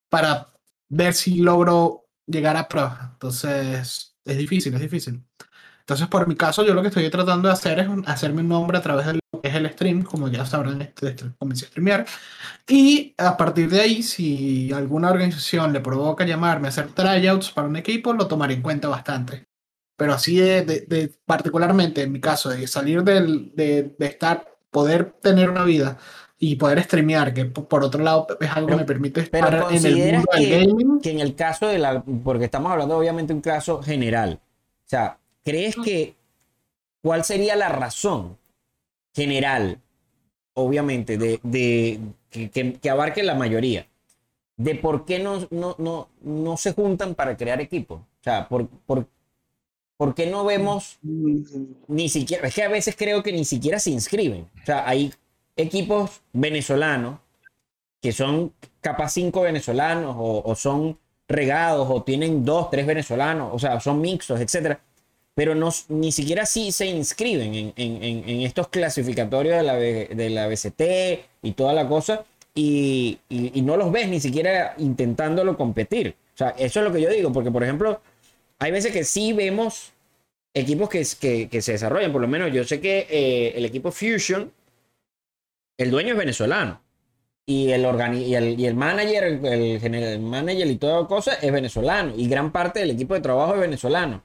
para 0.10 0.50
ver 0.90 1.14
si 1.14 1.38
logro 1.40 2.08
llegar 2.28 2.58
a 2.58 2.68
prueba. 2.68 3.12
Entonces, 3.14 4.18
es 4.26 4.38
difícil, 4.38 4.74
es 4.74 4.82
difícil. 4.82 5.24
Entonces, 5.80 6.08
por 6.08 6.28
mi 6.28 6.36
caso, 6.36 6.66
yo 6.66 6.74
lo 6.74 6.82
que 6.82 6.90
estoy 6.90 7.10
tratando 7.10 7.48
de 7.48 7.54
hacer 7.54 7.80
es 7.80 7.88
hacerme 8.06 8.42
un 8.42 8.50
nombre 8.50 8.78
a 8.78 8.82
través 8.82 9.06
de 9.06 9.14
lo 9.14 9.42
que 9.42 9.50
es 9.50 9.56
el 9.56 9.70
stream, 9.72 10.04
como 10.04 10.28
ya 10.28 10.46
sabrán, 10.46 10.82
este, 10.82 11.10
este, 11.10 11.32
comencé 11.38 11.66
a 11.66 11.68
streamear. 11.70 12.06
Y 12.68 13.16
a 13.18 13.38
partir 13.38 13.70
de 13.70 13.82
ahí, 13.82 14.04
si 14.04 14.72
alguna 14.74 15.10
organización 15.10 15.74
le 15.74 15.80
provoca 15.80 16.26
llamarme 16.26 16.68
a 16.68 16.70
hacer 16.70 16.90
tryouts 16.94 17.52
para 17.52 17.68
un 17.68 17.78
equipo, 17.78 18.14
lo 18.14 18.28
tomaré 18.28 18.56
en 18.56 18.62
cuenta 18.62 18.90
bastante. 18.90 19.51
Pero 20.02 20.14
así 20.16 20.36
de, 20.38 20.64
de- 20.66 20.82
de- 20.82 21.12
particularmente 21.26 22.02
en 22.02 22.12
mi 22.12 22.20
caso, 22.20 22.50
de 22.50 22.66
salir 22.68 23.04
del, 23.04 23.52
de, 23.56 23.94
de 24.00 24.06
estar, 24.08 24.56
poder 24.72 25.12
tener 25.22 25.50
una 25.50 25.64
vida 25.64 25.98
y 26.40 26.56
poder 26.56 26.82
streamear, 26.84 27.34
que 27.36 27.46
po- 27.46 27.68
por 27.68 27.84
otro 27.84 28.02
lado 28.04 28.26
es 28.40 28.50
algo 28.50 28.70
que 28.70 28.76
me 28.78 28.84
permite 28.86 29.22
pero 29.24 29.46
estar 29.48 29.72
en 29.74 29.86
el 29.86 30.14
mundo 30.16 30.32
del 30.34 30.50
que- 30.50 30.58
gaming. 30.66 31.00
que 31.02 31.12
en 31.12 31.20
el 31.20 31.36
caso 31.36 31.68
de 31.68 31.78
la, 31.78 32.02
porque 32.24 32.46
estamos 32.46 32.72
hablando 32.72 32.98
obviamente 32.98 33.32
de 33.34 33.36
un 33.36 33.42
caso 33.42 33.82
general, 33.84 34.40
o 34.86 34.90
sea, 34.90 35.20
¿crees 35.44 35.76
que 35.76 36.16
cuál 37.04 37.24
sería 37.24 37.56
la 37.56 37.70
razón 37.70 38.38
general, 39.14 39.80
obviamente, 40.54 41.18
de, 41.18 41.40
de 41.44 42.00
que, 42.30 42.50
que- 42.50 42.74
que 42.74 42.90
abarque 42.90 43.22
la 43.24 43.36
mayoría, 43.36 43.86
de 44.58 44.76
por 44.76 45.06
qué 45.06 45.20
no, 45.20 45.48
no, 45.52 45.76
no, 45.78 46.10
no 46.24 46.58
se 46.58 46.74
juntan 46.74 47.14
para 47.14 47.38
crear 47.38 47.62
equipos? 47.62 48.00
O 48.02 48.24
sea, 48.24 48.48
por, 48.48 48.68
por, 48.68 49.08
¿por 50.02 50.16
qué 50.16 50.26
no 50.26 50.44
vemos 50.46 50.98
ni 51.88 52.10
siquiera, 52.10 52.48
es 52.48 52.56
que 52.56 52.64
a 52.64 52.70
veces 52.70 52.96
creo 52.98 53.22
que 53.22 53.32
ni 53.32 53.46
siquiera 53.46 53.78
se 53.78 53.92
inscriben. 53.92 54.48
O 54.64 54.66
sea, 54.66 54.90
hay 54.90 55.14
equipos 55.56 56.22
venezolanos 56.34 57.20
que 58.02 58.12
son 58.12 58.52
capaz 58.82 59.10
cinco 59.10 59.42
venezolanos 59.42 60.16
o, 60.18 60.42
o 60.44 60.56
son 60.56 60.98
regados 61.28 61.88
o 61.92 62.02
tienen 62.02 62.44
dos, 62.44 62.72
tres 62.72 62.88
venezolanos, 62.88 63.52
o 63.54 63.60
sea, 63.60 63.80
son 63.80 64.02
mixtos, 64.02 64.42
etcétera, 64.42 64.82
pero 65.36 65.54
no, 65.54 65.70
ni 65.90 66.12
siquiera 66.12 66.48
sí 66.48 66.72
se 66.72 66.88
inscriben 66.88 67.54
en, 67.54 67.74
en- 67.76 68.28
en- 68.28 68.42
estos 68.42 68.70
clasificatorios 68.70 69.56
de 69.56 69.62
la, 69.62 69.74
B- 69.76 70.10
de 70.16 70.30
la 70.32 70.48
BCT 70.48 70.82
y 71.44 71.52
toda 71.52 71.74
la 71.74 71.88
cosa 71.88 72.26
y, 72.56 73.20
y- 73.30 73.52
y 73.54 73.62
no 73.62 73.78
los 73.78 73.92
ves 73.92 74.10
ni 74.10 74.20
siquiera 74.20 74.74
intentándolo 74.80 75.56
competir. 75.58 76.16
O 76.34 76.38
sea, 76.40 76.50
eso 76.58 76.80
es 76.80 76.86
lo 76.88 76.92
que 76.92 77.02
yo 77.02 77.10
digo, 77.12 77.32
porque 77.32 77.52
por 77.52 77.64
ejemplo, 77.64 78.02
hay 78.62 78.72
veces 78.72 78.92
que 78.94 79.04
sí 79.04 79.34
vemos 79.34 79.92
equipos 80.54 80.88
que, 80.90 81.06
que, 81.20 81.50
que 81.50 81.62
se 81.62 81.74
desarrollan, 81.74 82.12
por 82.12 82.22
lo 82.22 82.28
menos 82.28 82.52
yo 82.54 82.64
sé 82.64 82.80
que 82.80 83.08
eh, 83.10 83.54
el 83.56 83.66
equipo 83.66 83.92
Fusion, 83.92 84.52
el 85.78 85.92
dueño 85.92 86.14
es 86.14 86.18
venezolano. 86.18 86.82
Y 87.46 87.72
el, 87.72 87.84
organi- 87.86 88.22
y 88.26 88.36
el, 88.36 88.60
y 88.60 88.66
el 88.68 88.76
manager, 88.76 89.24
el, 89.24 89.46
el 89.46 89.80
general 89.82 90.20
manager 90.20 90.68
y 90.68 90.76
toda 90.78 91.08
cosa 91.08 91.34
es 91.34 91.52
venezolano. 91.52 92.14
Y 92.16 92.28
gran 92.28 92.52
parte 92.52 92.80
del 92.80 92.92
equipo 92.92 93.16
de 93.16 93.20
trabajo 93.22 93.56
es 93.56 93.60
venezolano. 93.62 94.24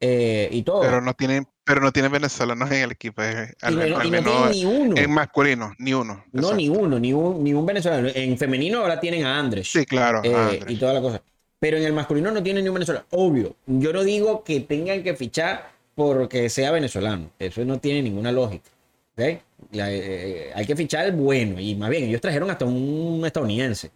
eh, 0.00 0.48
y 0.50 0.62
todo. 0.62 0.80
Pero 0.82 1.00
no 1.00 1.14
tienen, 1.14 1.46
pero 1.64 1.80
no 1.80 1.92
tienen 1.92 2.10
venezolanos 2.12 2.70
en 2.72 2.82
el 2.82 2.90
equipo. 2.92 3.22
eh, 3.22 3.54
y 3.70 3.74
no, 3.74 3.86
y 3.86 3.90
al 3.90 3.90
no 3.90 4.10
menos 4.10 4.42
tienen 4.42 4.50
ni 4.50 4.64
uno. 4.64 4.96
en 4.96 5.10
masculino, 5.10 5.74
ni 5.78 5.94
uno. 5.94 6.24
No, 6.32 6.52
ni 6.54 6.68
uno, 6.68 6.98
ni 6.98 7.12
un, 7.12 7.42
ni 7.44 7.54
un 7.54 7.64
venezolano. 7.64 8.08
En 8.12 8.36
femenino 8.36 8.80
ahora 8.80 8.98
tienen 9.00 9.24
a 9.24 9.38
Andrés. 9.38 9.70
Sí, 9.70 9.86
claro. 9.86 10.18
Andrés. 10.18 10.64
y 10.68 10.76
toda 10.76 10.92
la 10.92 11.00
cosa. 11.00 11.22
Pero 11.66 11.78
en 11.78 11.82
el 11.82 11.92
masculino 11.92 12.30
no 12.30 12.40
tienen 12.44 12.62
ni 12.62 12.68
un 12.68 12.74
venezolano. 12.74 13.04
Obvio. 13.10 13.56
Yo 13.66 13.92
no 13.92 14.04
digo 14.04 14.44
que 14.44 14.60
tengan 14.60 15.02
que 15.02 15.16
fichar 15.16 15.68
porque 15.96 16.48
sea 16.48 16.70
venezolano. 16.70 17.30
Eso 17.40 17.64
no 17.64 17.80
tiene 17.80 18.02
ninguna 18.02 18.30
lógica. 18.30 18.70
¿ok? 19.16 19.40
La- 19.72 19.90
eh, 19.92 20.52
hay 20.54 20.64
que 20.64 20.76
fichar 20.76 21.06
el 21.06 21.12
bueno. 21.12 21.58
Y 21.58 21.74
más 21.74 21.90
bien, 21.90 22.04
ellos 22.04 22.20
trajeron 22.20 22.48
hasta 22.50 22.64
un 22.66 23.20
estadounidense. 23.26 23.90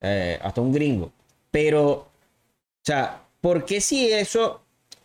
eh, 0.00 0.38
hasta 0.40 0.60
un 0.60 0.72
gringo. 0.72 1.10
Pero, 1.50 1.90
o 1.90 2.06
sea, 2.84 3.24
¿por 3.40 3.64
qué 3.64 3.80
si 3.80 4.08
eso 4.12 4.60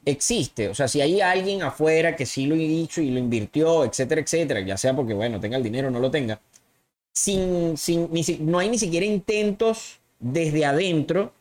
existe? 0.05 0.69
O 0.69 0.75
sea, 0.75 0.87
si 0.87 1.01
hay 1.01 1.21
alguien 1.21 1.63
afuera 1.63 2.15
que 2.15 2.27
sí 2.27 2.45
lo 2.45 2.55
hizo 2.55 3.01
y 3.01 3.09
lo 3.09 3.17
invirtió, 3.17 3.83
etcétera, 3.83 4.21
etcétera, 4.21 4.59
ya 4.59 4.77
sea 4.77 4.95
porque, 4.95 5.15
bueno, 5.15 5.39
tenga 5.39 5.57
el 5.57 5.63
dinero 5.63 5.87
o 5.87 5.91
no 5.91 5.99
lo 5.99 6.11
tenga, 6.11 6.39
sin, 7.13 7.77
sin, 7.77 8.09
ni 8.11 8.21
no 8.41 8.59
hay 8.59 8.69
ni 8.69 8.77
siquiera 8.77 9.05
intentos 9.07 9.99
desde 10.19 10.65
adentro 10.65 11.33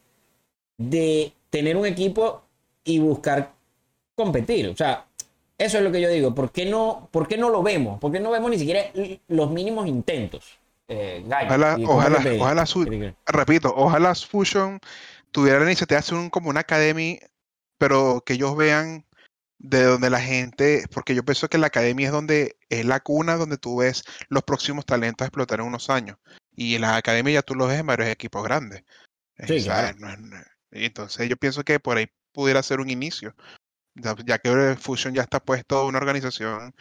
de 0.80 1.32
tener 1.50 1.76
un 1.76 1.84
equipo 1.84 2.42
y 2.84 2.98
buscar 2.98 3.52
competir. 4.14 4.68
O 4.68 4.76
sea, 4.76 5.06
eso 5.58 5.76
es 5.78 5.84
lo 5.84 5.92
que 5.92 6.00
yo 6.00 6.08
digo. 6.08 6.34
¿Por 6.34 6.50
qué 6.50 6.64
no, 6.64 7.08
por 7.12 7.28
qué 7.28 7.36
no 7.36 7.50
lo 7.50 7.62
vemos? 7.62 8.00
¿Por 8.00 8.10
qué 8.10 8.18
no 8.18 8.30
vemos 8.30 8.50
ni 8.50 8.58
siquiera 8.58 8.84
los 9.28 9.50
mínimos 9.50 9.86
intentos? 9.86 10.58
Eh, 10.88 11.22
Gallo, 11.26 11.46
Ojalá, 11.48 11.76
ojalá, 11.86 12.22
te- 12.22 12.40
ojalá 12.40 12.66
su- 12.66 13.12
repito, 13.26 13.72
ojalá 13.76 14.14
Fusion 14.14 14.80
tuviera 15.30 15.58
la 15.60 15.66
iniciativa 15.66 15.96
de 15.96 16.00
hacer 16.00 16.16
un, 16.18 16.30
como 16.30 16.48
una 16.48 16.60
academy, 16.60 17.20
pero 17.78 18.22
que 18.24 18.32
ellos 18.32 18.56
vean 18.56 19.04
de 19.58 19.82
donde 19.84 20.08
la 20.08 20.20
gente, 20.20 20.84
porque 20.92 21.14
yo 21.14 21.22
pienso 21.22 21.48
que 21.48 21.58
la 21.58 21.66
academia 21.66 22.06
es 22.06 22.12
donde 22.12 22.56
es 22.70 22.86
la 22.86 23.00
cuna 23.00 23.36
donde 23.36 23.58
tú 23.58 23.76
ves 23.76 24.02
los 24.30 24.42
próximos 24.42 24.86
talentos 24.86 25.24
a 25.24 25.28
explotar 25.28 25.60
en 25.60 25.66
unos 25.66 25.90
años. 25.90 26.16
Y 26.56 26.74
en 26.76 26.80
la 26.80 26.96
academia 26.96 27.34
ya 27.34 27.42
tú 27.42 27.54
los 27.54 27.68
ves 27.68 27.78
en 27.80 27.86
varios 27.86 28.08
equipos 28.08 28.42
grandes. 28.42 28.82
Sí, 29.46 29.62
claro. 29.62 29.96
no 30.00 30.08
es- 30.10 30.18
entonces 30.72 31.28
yo 31.28 31.36
pienso 31.36 31.62
que 31.64 31.80
por 31.80 31.96
ahí 31.96 32.06
pudiera 32.32 32.62
ser 32.62 32.80
un 32.80 32.90
inicio, 32.90 33.34
ya, 33.94 34.14
ya 34.24 34.38
que 34.38 34.76
Fusion 34.78 35.14
ya 35.14 35.22
está 35.22 35.40
puesto 35.40 35.86
una 35.86 35.98
organización 35.98 36.74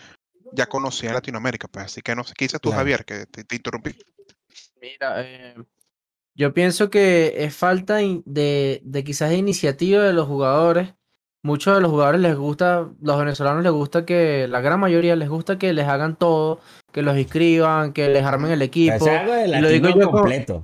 ya 0.53 0.65
conocida 0.67 1.09
en 1.09 1.15
Latinoamérica, 1.15 1.67
pues 1.67 1.85
así 1.85 2.01
que 2.01 2.15
no 2.15 2.23
sé, 2.23 2.33
¿qué 2.37 2.45
dices 2.45 2.59
tú, 2.61 2.69
Claro. 2.69 2.79
Javier? 2.81 3.05
Que 3.05 3.25
te, 3.25 3.43
te 3.43 3.55
interrumpí. 3.55 3.95
Mira, 4.81 5.15
eh, 5.17 5.55
yo 6.35 6.53
pienso 6.53 6.89
que 6.89 7.33
es 7.43 7.55
falta 7.55 7.97
de, 7.97 8.81
de 8.83 9.03
quizás 9.03 9.29
de 9.29 9.37
iniciativa 9.37 10.03
de 10.03 10.13
los 10.13 10.27
jugadores. 10.27 10.93
Muchos 11.41 11.75
de 11.75 11.81
los 11.81 11.89
jugadores 11.91 12.19
les 12.19 12.35
gusta, 12.35 12.89
los 13.01 13.17
venezolanos 13.17 13.63
les 13.63 13.71
gusta 13.71 14.05
que, 14.05 14.47
la 14.49 14.59
gran 14.59 14.79
mayoría 14.79 15.15
les 15.15 15.29
gusta 15.29 15.57
que 15.57 15.71
les 15.71 15.87
hagan 15.87 16.17
todo, 16.17 16.59
que 16.91 17.01
los 17.01 17.17
inscriban, 17.17 17.93
que 17.93 18.09
les 18.09 18.23
armen 18.25 18.51
el 18.51 18.61
equipo. 18.61 18.95
es 18.95 19.01
algo 19.07 19.33
de 19.33 19.47
y 19.47 19.61
lo 19.61 19.69
digo 19.69 19.87
yo 19.89 19.93
como- 20.07 20.11
completo. 20.19 20.63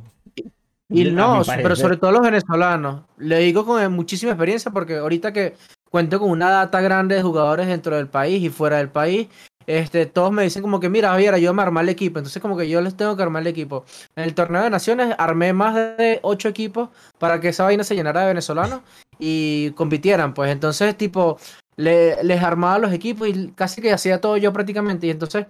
Y 0.89 1.03
no, 1.11 1.41
pero 1.63 1.75
sobre 1.81 1.97
todo 1.97 2.11
los 2.11 2.21
venezolanos. 2.21 3.01
Le 3.17 3.39
digo 3.39 3.65
con 3.65 3.91
muchísima 3.93 4.31
experiencia 4.33 4.71
porque 4.71 4.97
ahorita 4.97 5.33
que 5.33 5.55
cuento 5.89 6.19
con 6.19 6.29
una 6.29 6.49
data 6.49 6.81
grande 6.81 7.15
de 7.15 7.21
jugadores 7.23 7.67
dentro 7.67 7.95
del 7.95 8.07
país 8.07 8.43
y 8.43 8.49
fuera 8.49 8.77
del 8.77 8.89
país, 8.89 9.27
este, 9.67 10.05
todos 10.05 10.31
me 10.31 10.43
dicen 10.43 10.61
como 10.61 10.79
que, 10.79 10.89
mira, 10.89 11.09
Javier, 11.09 11.33
ayúdame 11.33 11.63
a 11.63 11.65
armar 11.65 11.83
el 11.85 11.89
equipo. 11.89 12.19
Entonces 12.19 12.39
como 12.41 12.55
que 12.55 12.69
yo 12.69 12.81
les 12.81 12.95
tengo 12.95 13.17
que 13.17 13.23
armar 13.23 13.41
el 13.41 13.47
equipo. 13.47 13.83
En 14.15 14.25
el 14.25 14.35
torneo 14.35 14.61
de 14.61 14.69
naciones 14.69 15.15
armé 15.17 15.53
más 15.53 15.73
de 15.73 16.19
ocho 16.21 16.49
equipos 16.49 16.89
para 17.17 17.39
que 17.39 17.49
esa 17.49 17.63
vaina 17.63 17.83
se 17.83 17.95
llenara 17.95 18.21
de 18.21 18.27
venezolanos 18.27 18.81
y 19.17 19.71
compitieran. 19.71 20.35
Pues 20.35 20.51
entonces 20.51 20.95
tipo, 20.95 21.39
le- 21.77 22.23
les 22.23 22.43
armaba 22.43 22.77
los 22.77 22.93
equipos 22.93 23.27
y 23.27 23.47
casi 23.55 23.81
que 23.81 23.91
hacía 23.91 24.21
todo 24.21 24.37
yo 24.37 24.53
prácticamente. 24.53 25.07
Y 25.07 25.09
entonces 25.09 25.47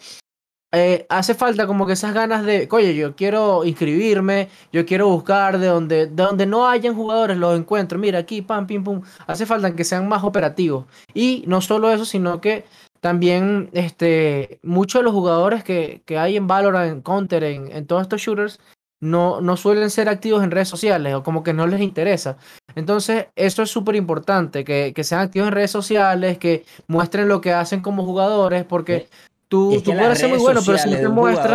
eh, 0.71 1.06
hace 1.10 1.34
falta 1.36 1.67
como 1.67 1.86
que 1.86 1.93
esas 1.93 2.13
ganas 2.13 2.45
de, 2.45 2.67
oye, 2.71 2.95
yo 2.95 3.15
quiero 3.15 3.63
inscribirme, 3.63 4.49
yo 4.73 4.86
quiero 4.86 5.08
buscar 5.08 5.58
de 5.60 5.67
donde, 5.67 6.08
de 6.08 6.45
no 6.45 6.67
hayan 6.67 6.95
jugadores, 6.95 7.38
los 7.38 7.58
encuentro. 7.58 7.97
Mira, 7.97 8.19
aquí, 8.19 8.41
pam, 8.41 8.67
pim, 8.67 8.84
pum. 8.84 9.01
Hace 9.28 9.45
falta 9.45 9.75
que 9.75 9.84
sean 9.84 10.08
más 10.08 10.23
operativos. 10.23 10.86
Y 11.13 11.43
no 11.47 11.62
solo 11.62 11.91
eso, 11.91 12.06
sino 12.06 12.41
que 12.41 12.65
también 12.99 13.69
este, 13.73 14.60
muchos 14.63 14.99
de 14.99 15.04
los 15.04 15.13
jugadores 15.13 15.63
que, 15.63 16.01
que 16.06 16.17
hay 16.17 16.38
en 16.38 16.47
Valorant, 16.47 16.91
en 16.91 17.01
Counter, 17.01 17.43
en, 17.43 17.71
en 17.71 17.86
todos 17.86 18.01
estos 18.01 18.21
shooters, 18.21 18.60
no, 18.99 19.41
no 19.41 19.58
suelen 19.58 19.89
ser 19.89 20.10
activos 20.10 20.43
en 20.43 20.51
redes 20.51 20.69
sociales 20.69 21.13
o 21.13 21.23
como 21.23 21.43
que 21.43 21.54
no 21.54 21.67
les 21.67 21.82
interesa. 21.82 22.38
Entonces, 22.75 23.28
eso 23.36 23.62
es 23.62 23.69
súper 23.69 23.95
importante, 23.95 24.63
que, 24.63 24.93
que 24.95 25.04
sean 25.04 25.21
activos 25.21 25.47
en 25.49 25.54
redes 25.54 25.71
sociales, 25.71 26.38
que 26.38 26.65
muestren 26.88 27.28
lo 27.28 27.41
que 27.41 27.54
hacen 27.54 27.82
como 27.82 28.04
jugadores, 28.04 28.65
porque 28.65 29.08
tú, 29.47 29.71
Es 29.73 29.84
que 29.84 29.91
tú 29.91 29.97
puedes 29.97 30.19
ser 30.19 30.29
muy 30.29 30.39
bueno, 30.39 30.62
pero 30.65 30.77
si 30.77 30.89
no 30.89 30.95
te 30.97 31.08
muestras... 31.10 31.47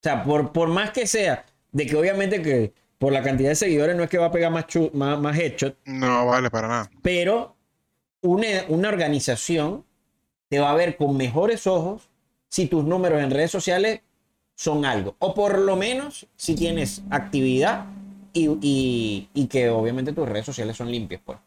O 0.01 0.03
sea, 0.03 0.23
por, 0.23 0.51
por 0.53 0.69
más 0.69 0.91
que 0.91 1.07
sea, 1.07 1.45
de 1.71 1.85
que 1.85 1.95
obviamente 1.95 2.41
que 2.41 2.73
por 2.97 3.11
la 3.13 3.21
cantidad 3.23 3.49
de 3.49 3.55
seguidores 3.55 3.95
no 3.95 4.03
es 4.03 4.09
que 4.09 4.17
va 4.17 4.27
a 4.27 4.31
pegar 4.31 4.51
más, 4.51 4.67
chu- 4.67 4.91
más, 4.93 5.19
más 5.19 5.37
headshot, 5.37 5.77
No 5.85 6.25
vale 6.25 6.49
para 6.49 6.67
nada. 6.67 6.91
pero 7.01 7.55
una, 8.21 8.47
una 8.69 8.89
organización 8.89 9.85
te 10.49 10.59
va 10.59 10.71
a 10.71 10.75
ver 10.75 10.97
con 10.97 11.15
mejores 11.15 11.67
ojos 11.67 12.09
si 12.49 12.67
tus 12.67 12.83
números 12.83 13.21
en 13.21 13.31
redes 13.31 13.51
sociales 13.51 14.01
son 14.55 14.83
algo. 14.85 15.15
O 15.19 15.33
por 15.33 15.57
lo 15.59 15.75
menos 15.75 16.27
si 16.35 16.55
tienes 16.55 17.01
actividad 17.09 17.85
y, 18.33 18.49
y- 18.61 19.29
y 19.33 19.47
que 19.47 19.69
obviamente 19.69 20.11
tus 20.13 20.27
redes 20.27 20.45
sociales 20.45 20.75
son 20.75 20.91
limpias. 20.91 21.21
Pues. 21.23 21.37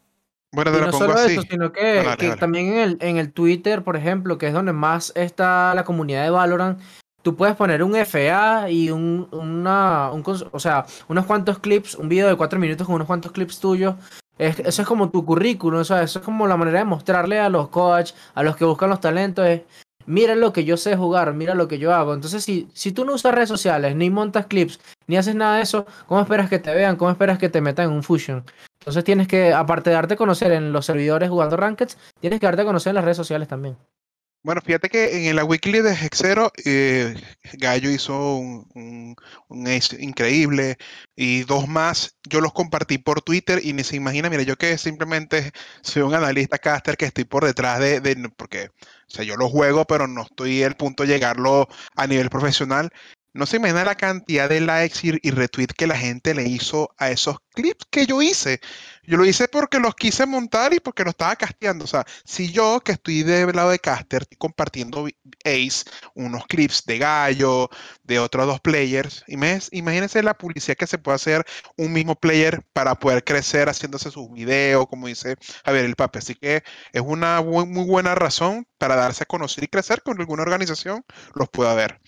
Bueno, 0.53 0.71
Y 0.77 0.81
no 0.81 0.91
solo 0.91 1.13
así. 1.13 1.33
eso, 1.33 1.41
sino 1.49 1.71
que, 1.71 1.95
dale, 1.95 2.17
que 2.17 2.27
dale. 2.29 2.39
también 2.39 2.67
en 2.73 2.77
el, 2.77 2.97
en 3.01 3.17
el 3.17 3.33
Twitter, 3.33 3.83
por 3.83 3.95
ejemplo, 3.97 4.37
que 4.37 4.47
es 4.47 4.53
donde 4.53 4.71
más 4.71 5.11
está 5.15 5.73
la 5.73 5.83
comunidad 5.83 6.23
de 6.23 6.29
Valorant, 6.29 6.79
tú 7.23 7.35
puedes 7.35 7.55
poner 7.55 7.81
un 7.83 7.95
FA 7.95 8.69
y 8.69 8.91
un, 8.91 9.27
una, 9.31 10.11
un 10.11 10.23
o 10.51 10.59
sea, 10.59 10.85
unos 11.07 11.25
cuantos 11.25 11.59
clips, 11.59 11.95
un 11.95 12.07
video 12.07 12.27
de 12.27 12.35
cuatro 12.35 12.59
minutos 12.59 12.85
con 12.85 12.95
unos 12.95 13.07
cuantos 13.07 13.31
clips 13.31 13.59
tuyos. 13.59 13.95
Es- 14.37 14.59
eso 14.59 14.81
es 14.81 14.87
como 14.87 15.09
tu 15.09 15.25
currículum, 15.25 15.79
o 15.81 15.83
sea, 15.83 16.03
eso 16.03 16.19
es 16.19 16.25
como 16.25 16.47
la 16.47 16.57
manera 16.57 16.79
de 16.79 16.85
mostrarle 16.85 17.39
a 17.39 17.49
los 17.49 17.69
coaches, 17.69 18.15
a 18.35 18.43
los 18.43 18.55
que 18.55 18.65
buscan 18.65 18.89
los 18.89 18.99
talentos, 18.99 19.45
es, 19.47 19.61
mira 20.05 20.35
lo 20.35 20.51
que 20.53 20.65
yo 20.65 20.75
sé 20.77 20.95
jugar, 20.95 21.33
mira 21.33 21.53
lo 21.55 21.67
que 21.67 21.79
yo 21.79 21.93
hago. 21.93 22.13
Entonces, 22.13 22.43
si, 22.43 22.67
si 22.73 22.91
tú 22.91 23.05
no 23.05 23.13
usas 23.13 23.33
redes 23.33 23.49
sociales, 23.49 23.95
ni 23.95 24.09
montas 24.09 24.45
clips, 24.47 24.79
ni 25.07 25.17
haces 25.17 25.33
nada 25.35 25.57
de 25.57 25.63
eso, 25.63 25.85
¿cómo 26.07 26.19
esperas 26.21 26.49
que 26.49 26.59
te 26.59 26.73
vean? 26.73 26.95
¿Cómo 26.95 27.09
esperas 27.11 27.37
que 27.39 27.49
te 27.49 27.61
metan 27.61 27.85
en 27.89 27.93
un 27.95 28.03
fusion? 28.03 28.43
Entonces 28.83 29.05
tienes 29.05 29.29
que, 29.29 29.53
aparte 29.53 29.89
de 29.89 29.95
darte 29.95 30.15
a 30.15 30.17
conocer 30.17 30.51
en 30.51 30.73
los 30.73 30.85
servidores 30.85 31.29
jugando 31.29 31.55
Rankeds, 31.55 31.97
tienes 32.19 32.41
que 32.41 32.45
darte 32.45 32.63
a 32.63 32.65
conocer 32.65 32.89
en 32.91 32.95
las 32.95 33.05
redes 33.05 33.15
sociales 33.15 33.47
también. 33.47 33.77
Bueno, 34.45 34.59
fíjate 34.59 34.89
que 34.89 35.29
en 35.29 35.37
la 35.37 35.45
weekly 35.45 35.79
de 35.79 35.93
Hexero, 35.93 36.51
eh, 36.65 37.15
Gallo 37.53 37.89
hizo 37.89 38.35
un, 38.35 39.15
un, 39.47 39.67
ace 39.69 39.95
increíble 40.03 40.75
y 41.15 41.43
dos 41.43 41.65
más. 41.69 42.17
Yo 42.27 42.41
los 42.41 42.51
compartí 42.51 42.97
por 42.97 43.21
Twitter 43.21 43.61
y 43.63 43.71
ni 43.71 43.85
se 43.85 43.95
imagina, 43.95 44.29
mira, 44.29 44.43
yo 44.43 44.57
que 44.57 44.77
simplemente 44.77 45.51
soy 45.81 46.01
un 46.01 46.13
analista 46.13 46.57
caster 46.57 46.97
que 46.97 47.05
estoy 47.05 47.23
por 47.23 47.45
detrás 47.45 47.79
de, 47.79 48.01
de- 48.01 48.17
porque, 48.35 48.65
o 48.65 48.71
sea, 49.07 49.23
yo 49.23 49.37
lo 49.37 49.47
juego, 49.47 49.85
pero 49.85 50.07
no 50.09 50.23
estoy 50.23 50.61
al 50.63 50.75
punto 50.75 51.03
de 51.03 51.09
llegarlo 51.13 51.69
a 51.95 52.05
nivel 52.05 52.29
profesional. 52.29 52.89
No 53.33 53.45
se 53.47 53.57
imagina 53.57 53.83
la 53.83 53.95
cantidad 53.95 54.47
de 54.47 54.61
likes 54.61 54.99
y, 55.03 55.19
y 55.27 55.31
retweets 55.31 55.73
que 55.73 55.87
la 55.87 55.97
gente 55.97 56.35
le 56.35 56.43
hizo 56.43 56.93
a 56.97 57.09
esos 57.09 57.37
clips 57.55 57.85
que 57.89 58.05
yo 58.05 58.21
hice. 58.21 58.59
Yo 59.03 59.17
lo 59.17 59.25
hice 59.25 59.47
porque 59.47 59.79
los 59.79 59.95
quise 59.95 60.25
montar 60.27 60.73
y 60.73 60.79
porque 60.79 61.03
lo 61.03 61.09
estaba 61.09 61.35
casteando. 61.35 61.85
O 61.85 61.87
sea, 61.87 62.05
si 62.25 62.51
yo 62.51 62.79
que 62.81 62.91
estoy 62.93 63.23
del 63.23 63.55
lado 63.55 63.71
de 63.71 63.79
caster, 63.79 64.21
estoy 64.23 64.37
compartiendo 64.37 65.07
Ace, 65.43 65.83
unos 66.13 66.45
clips 66.45 66.83
de 66.85 66.99
Gallo, 66.99 67.69
de 68.03 68.19
otros 68.19 68.45
dos 68.47 68.61
players, 68.61 69.23
imag- 69.27 69.67
imagínense 69.71 70.21
la 70.23 70.37
publicidad 70.37 70.77
que 70.77 70.87
se 70.87 70.97
puede 70.99 71.15
hacer 71.15 71.43
un 71.77 71.91
mismo 71.91 72.15
player 72.15 72.63
para 72.73 72.95
poder 72.95 73.23
crecer 73.23 73.67
haciéndose 73.69 74.11
sus 74.11 74.31
videos, 74.31 74.87
como 74.87 75.07
dice 75.07 75.35
Javier 75.65 75.85
el 75.85 75.95
Pape. 75.95 76.19
Así 76.19 76.35
que 76.35 76.63
es 76.91 77.01
una 77.03 77.41
bu- 77.41 77.67
muy 77.67 77.85
buena 77.85 78.15
razón 78.15 78.67
para 78.77 78.95
darse 78.95 79.23
a 79.23 79.25
conocer 79.25 79.63
y 79.63 79.67
crecer 79.67 80.01
con 80.03 80.19
alguna 80.19 80.43
organización, 80.43 81.03
los 81.33 81.49
pueda 81.49 81.73
ver. 81.73 81.99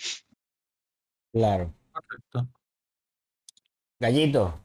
Claro. 1.36 1.72
Correcto. 1.94 2.50
Gallito, 4.00 4.58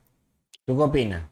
¿tú 0.67 0.77
qué 0.77 0.83
opinas? 0.83 1.31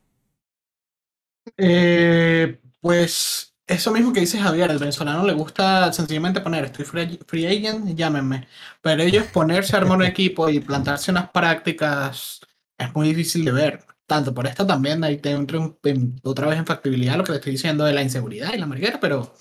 Eh, 1.57 2.59
pues 2.81 3.55
eso 3.67 3.91
mismo 3.93 4.13
que 4.13 4.21
dice 4.21 4.39
Javier, 4.39 4.71
al 4.71 4.79
venezolano 4.79 5.27
le 5.27 5.33
gusta 5.33 5.93
sencillamente 5.93 6.41
poner 6.41 6.65
estoy 6.67 6.85
free, 6.85 7.19
free 7.27 7.47
agent, 7.47 7.95
llámenme. 7.97 8.47
Pero 8.83 9.03
ellos 9.03 9.27
ponerse 9.33 9.77
a 9.77 9.81
armar 9.81 9.99
un 9.99 10.05
equipo 10.05 10.49
y 10.49 10.61
plantarse 10.61 11.11
unas 11.11 11.31
prácticas 11.31 12.41
es 12.79 12.95
muy 12.95 13.09
difícil 13.09 13.45
de 13.45 13.53
ver. 13.53 13.85
Tanto 14.07 14.33
por 14.35 14.47
esto 14.47 14.67
también 14.67 15.05
ahí 15.05 15.19
te 15.19 15.31
entro 15.31 15.79
en- 15.85 15.91
en- 15.97 16.21
otra 16.25 16.47
vez 16.49 16.59
en 16.59 16.67
factibilidad 16.67 17.17
lo 17.17 17.25
que 17.25 17.33
le 17.33 17.39
estoy 17.39 17.53
diciendo 17.53 17.85
de 17.85 17.93
la 17.93 18.03
inseguridad 18.03 18.55
y 18.55 18.59
la 18.59 18.67
marguera, 18.67 18.99
pero 19.01 19.35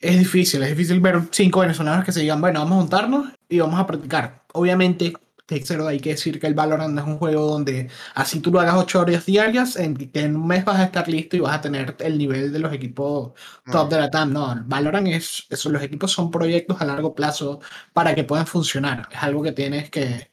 es 0.00 0.18
difícil, 0.18 0.62
es 0.62 0.70
difícil 0.70 1.00
ver 1.00 1.20
cinco 1.30 1.60
venezolanos 1.60 2.04
que 2.04 2.12
se 2.12 2.20
digan, 2.20 2.40
bueno, 2.40 2.60
vamos 2.60 2.76
a 2.78 2.80
juntarnos 2.80 3.32
y 3.52 3.60
vamos 3.60 3.78
a 3.78 3.86
practicar. 3.86 4.44
Obviamente 4.54 5.12
Pixel, 5.46 5.86
hay 5.86 6.00
que 6.00 6.10
decir 6.10 6.40
que 6.40 6.46
el 6.46 6.54
Valorant 6.54 6.98
es 6.98 7.04
un 7.04 7.18
juego 7.18 7.46
donde 7.46 7.90
así 8.14 8.40
tú 8.40 8.50
lo 8.50 8.60
hagas 8.60 8.74
8 8.76 9.00
horas 9.00 9.26
diarias, 9.26 9.76
en, 9.76 9.96
que 9.96 10.20
en 10.20 10.36
un 10.36 10.46
mes 10.46 10.64
vas 10.64 10.78
a 10.80 10.84
estar 10.84 11.08
listo 11.08 11.36
y 11.36 11.40
vas 11.40 11.56
a 11.56 11.60
tener 11.60 11.96
el 12.00 12.16
nivel 12.18 12.52
de 12.52 12.58
los 12.58 12.72
equipos 12.72 13.32
top 13.70 13.90
de 13.90 13.98
la 14.00 14.10
TAM. 14.10 14.32
No, 14.32 14.54
Valorant 14.66 15.08
es, 15.08 15.46
eso, 15.50 15.68
los 15.70 15.82
equipos 15.82 16.12
son 16.12 16.30
proyectos 16.30 16.80
a 16.80 16.84
largo 16.86 17.14
plazo 17.14 17.60
para 17.92 18.14
que 18.14 18.24
puedan 18.24 18.46
funcionar. 18.46 19.08
Es 19.10 19.22
algo 19.22 19.42
que 19.42 19.52
tienes 19.52 19.90
que, 19.90 20.30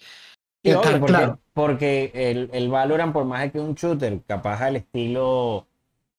que 0.63 0.71
Sí, 0.71 0.73
obvio, 0.73 0.82
estar 0.82 0.99
porque, 0.99 1.13
claro. 1.13 1.39
porque 1.53 2.12
el, 2.13 2.49
el 2.53 2.69
Valorant, 2.69 3.13
por 3.13 3.25
más 3.25 3.41
de 3.41 3.51
que 3.51 3.60
un 3.60 3.75
shooter 3.75 4.21
capaz 4.25 4.62
al 4.62 4.77
estilo 4.77 5.67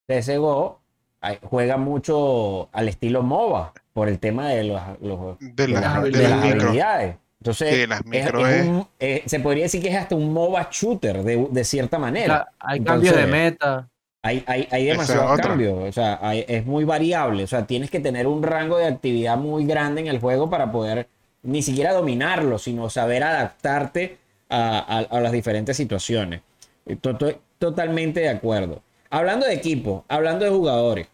CSGO, 0.09 0.81
ay, 1.21 1.39
juega 1.43 1.77
mucho 1.77 2.69
al 2.73 2.89
estilo 2.89 3.23
MOBA, 3.23 3.73
por 4.01 4.09
el 4.09 4.19
tema 4.19 4.49
de, 4.49 4.65
los, 4.65 4.81
los- 5.03 5.39
De 5.41 5.53
de 5.67 5.69
las, 5.69 6.03
de 6.05 6.11
de 6.11 6.23
las 6.23 6.31
las 6.31 6.45
micro. 6.47 6.63
habilidades. 6.63 7.17
Entonces, 7.39 7.87
las 7.87 8.01
es- 8.01 8.07
micro 8.07 8.47
es 8.47 8.57
es- 8.57 8.67
un- 8.67 8.87
eh, 8.99 9.23
se 9.27 9.41
podría 9.41 9.65
decir 9.65 9.83
que 9.83 9.89
es 9.91 9.97
hasta 9.97 10.15
un 10.15 10.33
MOBA 10.33 10.69
shooter 10.71 11.23
de, 11.23 11.47
de 11.51 11.65
cierta 11.65 11.99
manera. 11.99 12.49
Hay 12.59 12.81
cambios 12.81 13.15
de 13.15 13.27
meta. 13.27 13.89
Hay, 14.23 14.43
hay, 14.47 14.67
hay 14.71 14.89
es 14.89 14.93
demasiados 14.95 15.33
otra. 15.33 15.49
cambios, 15.49 15.79
o 15.87 15.93
sea, 15.93 16.19
hay- 16.23 16.47
es 16.49 16.65
muy 16.65 16.85
variable, 16.85 17.45
o 17.45 17.47
sea, 17.47 17.67
tienes 17.67 17.91
que 17.91 18.01
tener 18.01 18.27
un 18.27 18.43
rango 18.43 18.79
de 18.79 18.87
actividad 18.87 19.37
muy 19.37 19.67
grande 19.67 20.01
en 20.01 20.07
el 20.07 20.19
juego 20.19 20.49
para 20.49 20.73
poder 20.73 21.09
ni 21.43 21.61
siquiera 21.61 21.93
dominarlo, 21.93 22.59
sino 22.59 22.89
saber 22.89 23.23
adaptarte 23.23 24.17
a, 24.49 24.79
a- 24.79 25.17
a 25.17 25.21
las 25.21 25.33
diferentes 25.33 25.77
situaciones. 25.77 26.41
Eh, 26.87 26.97
to- 26.97 27.17
to- 27.19 27.39
totalmente 27.59 28.21
de 28.21 28.31
acuerdo. 28.31 28.81
Hablando 29.11 29.45
de 29.47 29.53
equipo, 29.55 30.05
hablando 30.09 30.47
de 30.47 30.51
jugadores, 30.51 31.07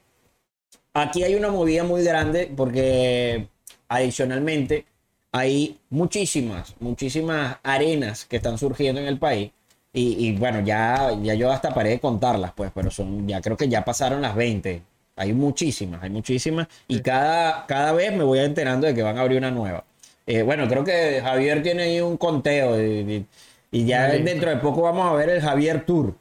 aquí 1.03 1.23
hay 1.23 1.35
una 1.35 1.51
movida 1.51 1.85
muy 1.85 2.03
grande 2.05 2.51
porque 2.57 3.49
adicionalmente 3.89 4.85
hay 5.33 5.79
muchísimas, 5.91 6.75
muchísimas 6.81 7.59
arenas 7.63 8.25
que 8.25 8.37
están 8.37 8.59
surgiendo 8.59 9.01
en 9.01 9.07
el 9.07 9.19
país. 9.19 9.51
Y, 9.93 10.27
y 10.29 10.37
bueno, 10.37 10.61
ya, 10.61 11.13
ya 11.23 11.35
yo 11.35 11.51
hasta 11.51 11.73
paré 11.73 11.91
de 11.91 12.01
contarlas, 12.01 12.53
pues, 12.55 12.71
pero 12.75 12.91
son, 12.91 13.27
ya 13.27 13.41
creo 13.41 13.57
que 13.57 13.69
ya 13.69 13.85
pasaron 13.85 14.21
las 14.23 14.35
20. 14.35 14.83
Hay 15.17 15.33
muchísimas, 15.33 16.03
hay 16.03 16.11
muchísimas. 16.11 16.69
Y 16.89 16.97
Sí. 16.97 17.03
cada, 17.03 17.65
cada 17.67 17.93
vez 17.93 18.13
me 18.15 18.23
voy 18.25 18.41
enterando 18.41 18.87
de 18.87 18.95
que 18.95 19.03
van 19.03 19.17
a 19.17 19.23
abrir 19.23 19.39
una 19.39 19.51
nueva. 19.51 19.85
Eh, 20.27 20.43
bueno, 20.43 20.69
creo 20.69 20.85
que 20.85 21.21
Javier 21.23 21.63
tiene 21.63 21.85
ahí 21.85 22.01
un 22.01 22.17
conteo. 22.19 22.79
Y, 22.81 23.01
y- 23.01 23.27
y 23.73 23.85
ya 23.85 24.09
dentro 24.09 24.51
de 24.51 24.57
poco 24.57 24.83
vamos 24.83 25.07
a 25.11 25.13
ver 25.15 25.29
el 25.31 25.41
Javier 25.41 25.85
Tour. 25.85 26.15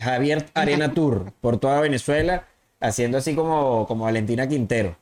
Javier 0.00 0.46
Arena 0.54 0.92
Tour 0.94 1.32
por 1.40 1.58
toda 1.58 1.80
Venezuela, 1.80 2.46
haciendo 2.80 3.18
así 3.18 3.34
como, 3.34 3.86
como 3.86 4.04
Valentina 4.04 4.48
Quintero. 4.48 4.96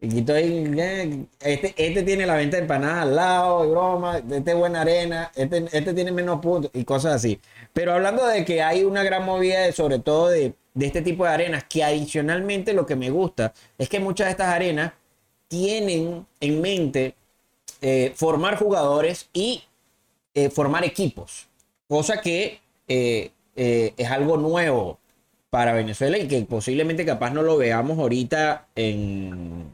Y 0.00 0.30
ahí, 0.30 0.70
eh, 0.78 1.26
este, 1.40 1.74
este 1.76 2.02
tiene 2.04 2.24
la 2.24 2.36
venta 2.36 2.56
de 2.56 2.62
empanadas 2.62 3.02
al 3.02 3.16
lado, 3.16 3.64
y 3.66 3.70
broma, 3.70 4.18
este 4.18 4.50
es 4.52 4.56
buena 4.56 4.82
arena, 4.82 5.32
este, 5.34 5.64
este 5.72 5.92
tiene 5.92 6.12
menos 6.12 6.40
puntos 6.40 6.70
y 6.72 6.84
cosas 6.84 7.14
así. 7.16 7.40
Pero 7.72 7.92
hablando 7.94 8.24
de 8.26 8.44
que 8.44 8.62
hay 8.62 8.84
una 8.84 9.02
gran 9.02 9.24
movida, 9.24 9.60
de- 9.62 9.72
sobre 9.72 9.98
todo 9.98 10.28
de, 10.28 10.54
de 10.74 10.86
este 10.86 11.02
tipo 11.02 11.24
de 11.24 11.30
arenas, 11.30 11.64
que 11.64 11.82
adicionalmente 11.82 12.72
lo 12.74 12.86
que 12.86 12.94
me 12.96 13.10
gusta 13.10 13.52
es 13.76 13.88
que 13.88 13.98
muchas 13.98 14.26
de 14.28 14.30
estas 14.32 14.48
arenas 14.48 14.92
tienen 15.48 16.26
en 16.40 16.60
mente 16.60 17.14
eh, 17.80 18.12
formar 18.16 18.56
jugadores 18.56 19.28
y 19.32 19.64
eh, 20.34 20.50
formar 20.50 20.84
equipos, 20.84 21.48
cosa 21.88 22.20
que 22.20 22.60
es 23.96 24.10
algo 24.10 24.36
nuevo 24.36 24.98
para 25.50 25.72
Venezuela 25.72 26.18
y 26.18 26.28
que 26.28 26.40
posiblemente 26.42 27.04
capaz 27.04 27.30
no 27.30 27.42
lo 27.42 27.56
veamos 27.56 27.98
ahorita 27.98 28.68
en 28.74 29.64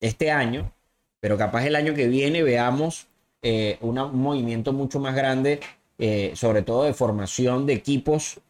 este 0.00 0.30
año, 0.30 0.72
pero 1.20 1.36
capaz 1.36 1.66
el 1.66 1.76
año 1.76 1.94
que 1.94 2.08
viene 2.08 2.42
veamos 2.42 3.08
eh, 3.42 3.78
un 3.80 3.96
movimiento 4.14 4.72
mucho 4.72 5.00
más 5.00 5.14
grande, 5.14 5.60
eh, 5.98 6.32
sobre 6.34 6.62
todo 6.62 6.84
de 6.84 6.94
formación 6.94 7.66
de 7.66 7.74
equipos 7.74 8.40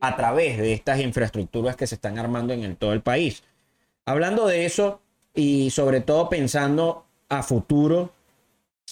a 0.00 0.16
través 0.16 0.58
de 0.58 0.72
estas 0.72 1.00
infraestructuras 1.00 1.76
que 1.76 1.86
se 1.86 1.94
están 1.96 2.18
armando 2.18 2.52
en 2.52 2.76
todo 2.76 2.92
el 2.92 3.00
país. 3.00 3.42
Hablando 4.04 4.46
de 4.46 4.66
eso 4.66 5.00
y 5.34 5.70
sobre 5.70 6.00
todo 6.00 6.28
pensando 6.28 7.06
a 7.28 7.42
futuro, 7.42 8.12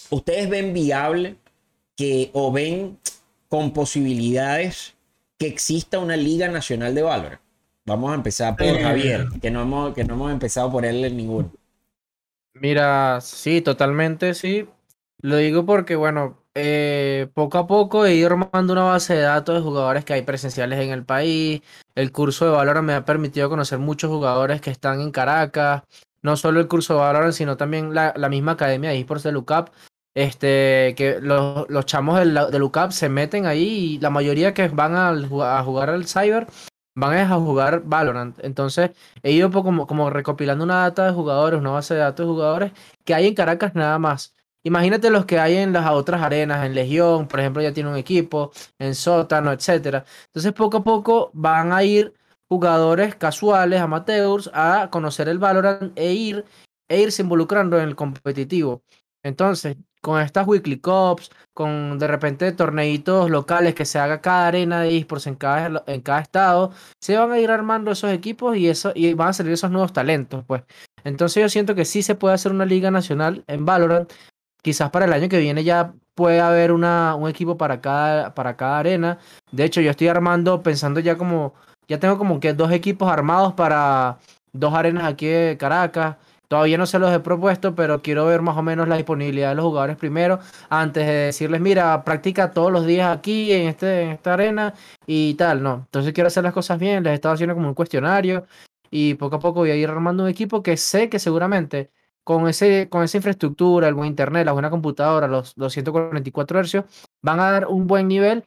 ¿ustedes 0.09 0.49
ven 0.49 0.73
viable 0.73 1.35
que 1.95 2.31
o 2.33 2.51
ven 2.51 2.97
con 3.47 3.71
posibilidades 3.71 4.92
que 5.43 5.49
exista 5.49 5.99
una 5.99 6.15
Liga 6.15 6.47
Nacional 6.47 6.95
de 6.95 7.01
Valor? 7.01 7.39
Vamos 7.85 8.13
a 8.13 8.15
empezar 8.15 8.55
por. 8.55 8.79
Javier, 8.79 9.27
que 9.41 9.51
no 9.51 9.61
hemos, 9.61 9.93
que 9.93 10.05
no 10.05 10.13
hemos 10.13 10.31
empezado 10.31 10.71
por 10.71 10.85
él 10.85 11.03
en 11.03 11.17
ninguno. 11.17 11.51
Mira, 12.53 13.19
sí, 13.19 13.59
totalmente 13.59 14.35
sí. 14.35 14.69
Lo 15.19 15.35
digo 15.35 15.65
porque, 15.65 15.97
bueno, 15.97 16.37
eh, 16.55 17.27
poco 17.33 17.57
a 17.57 17.67
poco 17.67 18.05
he 18.05 18.15
ido 18.15 18.27
armando 18.27 18.71
una 18.71 18.83
base 18.83 19.15
de 19.15 19.21
datos 19.23 19.55
de 19.55 19.61
jugadores 19.61 20.05
que 20.05 20.13
hay 20.13 20.21
presenciales 20.21 20.79
en 20.79 20.91
el 20.91 21.03
país. 21.03 21.61
El 21.93 22.13
curso 22.13 22.45
de 22.45 22.51
Valorant 22.51 22.87
me 22.87 22.93
ha 22.93 23.03
permitido 23.03 23.49
conocer 23.49 23.79
muchos 23.79 24.09
jugadores 24.09 24.61
que 24.61 24.71
están 24.71 25.01
en 25.01 25.11
Caracas. 25.11 25.83
No 26.21 26.37
solo 26.37 26.61
el 26.61 26.69
curso 26.69 26.93
de 26.93 27.01
Valorant, 27.01 27.33
sino 27.33 27.57
también 27.57 27.93
la, 27.93 28.13
la 28.15 28.29
misma 28.29 28.53
academia 28.53 28.91
de 28.91 28.99
esports 28.99 29.23
de 29.23 29.33
LUCAP. 29.33 29.73
Este, 30.15 30.93
que 30.95 31.19
los, 31.21 31.67
los 31.69 31.85
chamos 31.85 32.19
del, 32.19 32.33
de 32.35 32.59
LUCAP 32.59 32.91
se 32.91 33.09
meten 33.09 33.47
ahí 33.47 33.95
y 33.95 33.99
la 33.99 34.11
mayoría 34.11 34.53
que 34.53 34.67
van 34.67 34.95
a 34.95 35.63
jugar 35.63 35.89
al 35.89 36.05
Cyber 36.05 36.47
van 36.95 37.17
a 37.17 37.35
jugar 37.39 37.81
Valorant. 37.83 38.37
Entonces, 38.43 38.91
he 39.23 39.31
ido 39.31 39.49
po- 39.49 39.63
como, 39.63 39.87
como 39.87 40.11
recopilando 40.11 40.63
una 40.63 40.81
data 40.81 41.07
de 41.07 41.13
jugadores, 41.13 41.59
una 41.59 41.71
base 41.71 41.95
de 41.95 42.01
datos 42.01 42.27
de 42.27 42.31
jugadores 42.31 42.71
que 43.03 43.15
hay 43.15 43.27
en 43.27 43.33
Caracas 43.33 43.73
nada 43.73 43.97
más. 43.97 44.35
Imagínate 44.63 45.09
los 45.09 45.25
que 45.25 45.39
hay 45.39 45.57
en 45.57 45.73
las 45.73 45.89
otras 45.91 46.21
arenas, 46.21 46.63
en 46.65 46.75
Legión, 46.75 47.27
por 47.27 47.39
ejemplo, 47.39 47.61
ya 47.63 47.73
tiene 47.73 47.89
un 47.89 47.97
equipo, 47.97 48.51
en 48.79 48.93
Sótano, 48.93 49.51
etcétera. 49.51 50.05
Entonces, 50.27 50.53
poco 50.53 50.77
a 50.77 50.83
poco 50.83 51.31
van 51.33 51.73
a 51.73 51.83
ir 51.83 52.13
jugadores 52.47 53.15
casuales, 53.15 53.81
amateurs, 53.81 54.49
a 54.53 54.89
conocer 54.91 55.27
el 55.27 55.39
Valorant 55.39 55.91
e 55.97 56.13
ir 56.13 56.45
e 56.87 57.01
irse 57.01 57.23
involucrando 57.23 57.77
en 57.79 57.89
el 57.89 57.95
competitivo. 57.95 58.83
Entonces, 59.23 59.75
con 60.03 60.21
estas 60.21 60.45
weekly 60.45 60.79
cups, 60.79 61.31
con 61.53 61.97
de 61.97 62.07
repente 62.07 62.51
torneitos 62.51 63.29
locales 63.29 63.73
que 63.73 63.85
se 63.85 63.99
haga 63.99 64.19
cada 64.19 64.47
arena 64.47 64.81
de 64.81 64.97
esports 64.97 65.27
en 65.27 65.35
cada, 65.35 65.81
en 65.87 66.01
cada 66.01 66.19
estado, 66.19 66.71
se 66.99 67.17
van 67.17 67.31
a 67.31 67.39
ir 67.39 67.49
armando 67.49 67.89
esos 67.91 68.11
equipos 68.11 68.57
y 68.57 68.67
eso 68.67 68.91
y 68.95 69.13
van 69.13 69.29
a 69.29 69.33
salir 69.33 69.53
esos 69.53 69.71
nuevos 69.71 69.93
talentos, 69.93 70.43
pues. 70.45 70.63
Entonces 71.05 71.41
yo 71.41 71.47
siento 71.47 71.73
que 71.73 71.85
sí 71.85 72.03
se 72.03 72.15
puede 72.15 72.35
hacer 72.35 72.51
una 72.51 72.65
liga 72.65 72.91
nacional 72.91 73.45
en 73.47 73.65
Valorant. 73.65 74.11
Quizás 74.61 74.89
para 74.89 75.05
el 75.05 75.13
año 75.13 75.29
que 75.29 75.39
viene 75.39 75.63
ya 75.63 75.93
puede 76.15 76.41
haber 76.41 76.73
una, 76.73 77.15
un 77.15 77.29
equipo 77.29 77.57
para 77.57 77.79
cada, 77.79 78.33
para 78.35 78.57
cada 78.57 78.79
arena. 78.79 79.19
De 79.51 79.63
hecho, 79.63 79.79
yo 79.79 79.89
estoy 79.91 80.09
armando, 80.09 80.61
pensando 80.63 80.99
ya 80.99 81.17
como, 81.17 81.53
ya 81.87 81.97
tengo 81.99 82.17
como 82.17 82.41
que 82.41 82.53
dos 82.53 82.71
equipos 82.73 83.09
armados 83.09 83.53
para 83.53 84.19
dos 84.51 84.73
arenas 84.73 85.05
aquí 85.05 85.27
de 85.27 85.57
Caracas. 85.57 86.17
Todavía 86.53 86.77
no 86.77 86.85
se 86.85 86.99
los 86.99 87.11
he 87.11 87.19
propuesto, 87.19 87.73
pero 87.73 88.03
quiero 88.03 88.27
ver 88.27 88.43
más 88.43 88.55
o 88.55 88.61
menos 88.61 88.87
la 88.87 88.95
disponibilidad 88.95 89.49
de 89.49 89.55
los 89.55 89.65
jugadores 89.65 89.97
primero, 89.97 90.39
antes 90.69 91.07
de 91.07 91.11
decirles, 91.11 91.59
mira, 91.61 92.03
practica 92.03 92.51
todos 92.51 92.71
los 92.71 92.85
días 92.85 93.07
aquí 93.09 93.51
en, 93.51 93.69
este, 93.69 94.11
esta 94.11 94.35
arena 94.35 94.75
y 95.07 95.33
tal, 95.33 95.63
no. 95.63 95.81
Entonces 95.85 96.13
quiero 96.13 96.27
hacer 96.27 96.43
las 96.43 96.53
cosas 96.53 96.77
bien, 96.77 97.03
les 97.03 97.13
he 97.13 97.15
estado 97.15 97.33
haciendo 97.33 97.55
como 97.55 97.69
un 97.69 97.73
cuestionario 97.73 98.45
y 98.91 99.15
poco 99.15 99.37
a 99.37 99.39
poco 99.39 99.61
voy 99.61 99.71
a 99.71 99.75
ir 99.75 99.89
armando 99.89 100.21
un 100.25 100.29
equipo 100.29 100.61
que 100.61 100.77
sé 100.77 101.09
que 101.09 101.17
seguramente 101.17 101.89
con, 102.23 102.47
ese, 102.47 102.87
con 102.87 103.01
esa 103.01 103.17
infraestructura, 103.17 103.87
el 103.87 103.95
buen 103.95 104.09
internet, 104.09 104.45
la 104.45 104.51
buena 104.51 104.69
computadora, 104.69 105.27
los, 105.27 105.57
los 105.57 105.73
144 105.73 106.59
hercios, 106.59 106.85
van 107.23 107.39
a 107.39 107.49
dar 107.51 107.65
un 107.67 107.87
buen 107.87 108.07
nivel 108.07 108.43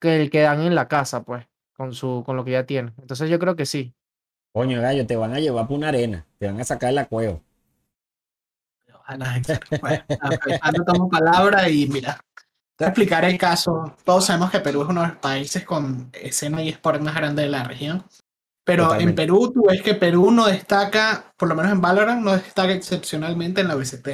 que 0.00 0.22
el 0.22 0.28
que 0.28 0.40
dan 0.40 0.60
en 0.60 0.74
la 0.74 0.88
casa, 0.88 1.22
pues, 1.22 1.46
con, 1.76 1.94
su, 1.94 2.24
con 2.26 2.34
lo 2.34 2.44
que 2.44 2.50
ya 2.50 2.66
tienen. 2.66 2.94
Entonces 2.98 3.30
yo 3.30 3.38
creo 3.38 3.54
que 3.54 3.64
sí. 3.64 3.94
Coño, 4.54 4.80
gallo, 4.80 5.04
te 5.04 5.16
van 5.16 5.34
a 5.34 5.40
llevar 5.40 5.66
por 5.66 5.76
una 5.76 5.88
arena, 5.88 6.24
te 6.38 6.46
van 6.46 6.60
a 6.60 6.64
sacar 6.64 6.90
de 6.90 6.94
la 6.94 7.06
cueva. 7.06 7.40
Bueno, 9.80 10.04
tomo 10.86 11.10
palabra 11.10 11.68
y 11.68 11.86
mira, 11.88 12.24
te 12.76 12.84
voy 12.84 12.86
a 12.86 12.88
explicar 12.88 13.24
el 13.24 13.36
caso. 13.36 13.96
Todos 14.04 14.26
sabemos 14.26 14.50
que 14.50 14.60
Perú 14.60 14.82
es 14.82 14.88
uno 14.88 15.02
de 15.02 15.08
los 15.08 15.16
países 15.18 15.64
con 15.64 16.08
escena 16.12 16.62
y 16.62 16.68
sport 16.70 17.02
más 17.02 17.14
grande 17.14 17.42
de 17.42 17.48
la 17.48 17.64
región. 17.64 18.04
Pero 18.64 18.84
en 18.84 18.88
Totalmente. 18.88 19.22
Perú 19.22 19.52
tú 19.52 19.64
ves 19.68 19.82
que 19.82 19.94
Perú 19.94 20.30
no 20.30 20.46
destaca, 20.46 21.34
por 21.36 21.48
lo 21.48 21.54
menos 21.54 21.72
en 21.72 21.80
Valorant, 21.82 22.22
no 22.24 22.32
destaca 22.32 22.72
excepcionalmente 22.72 23.60
en 23.60 23.68
la 23.68 23.74
BCT. 23.74 24.08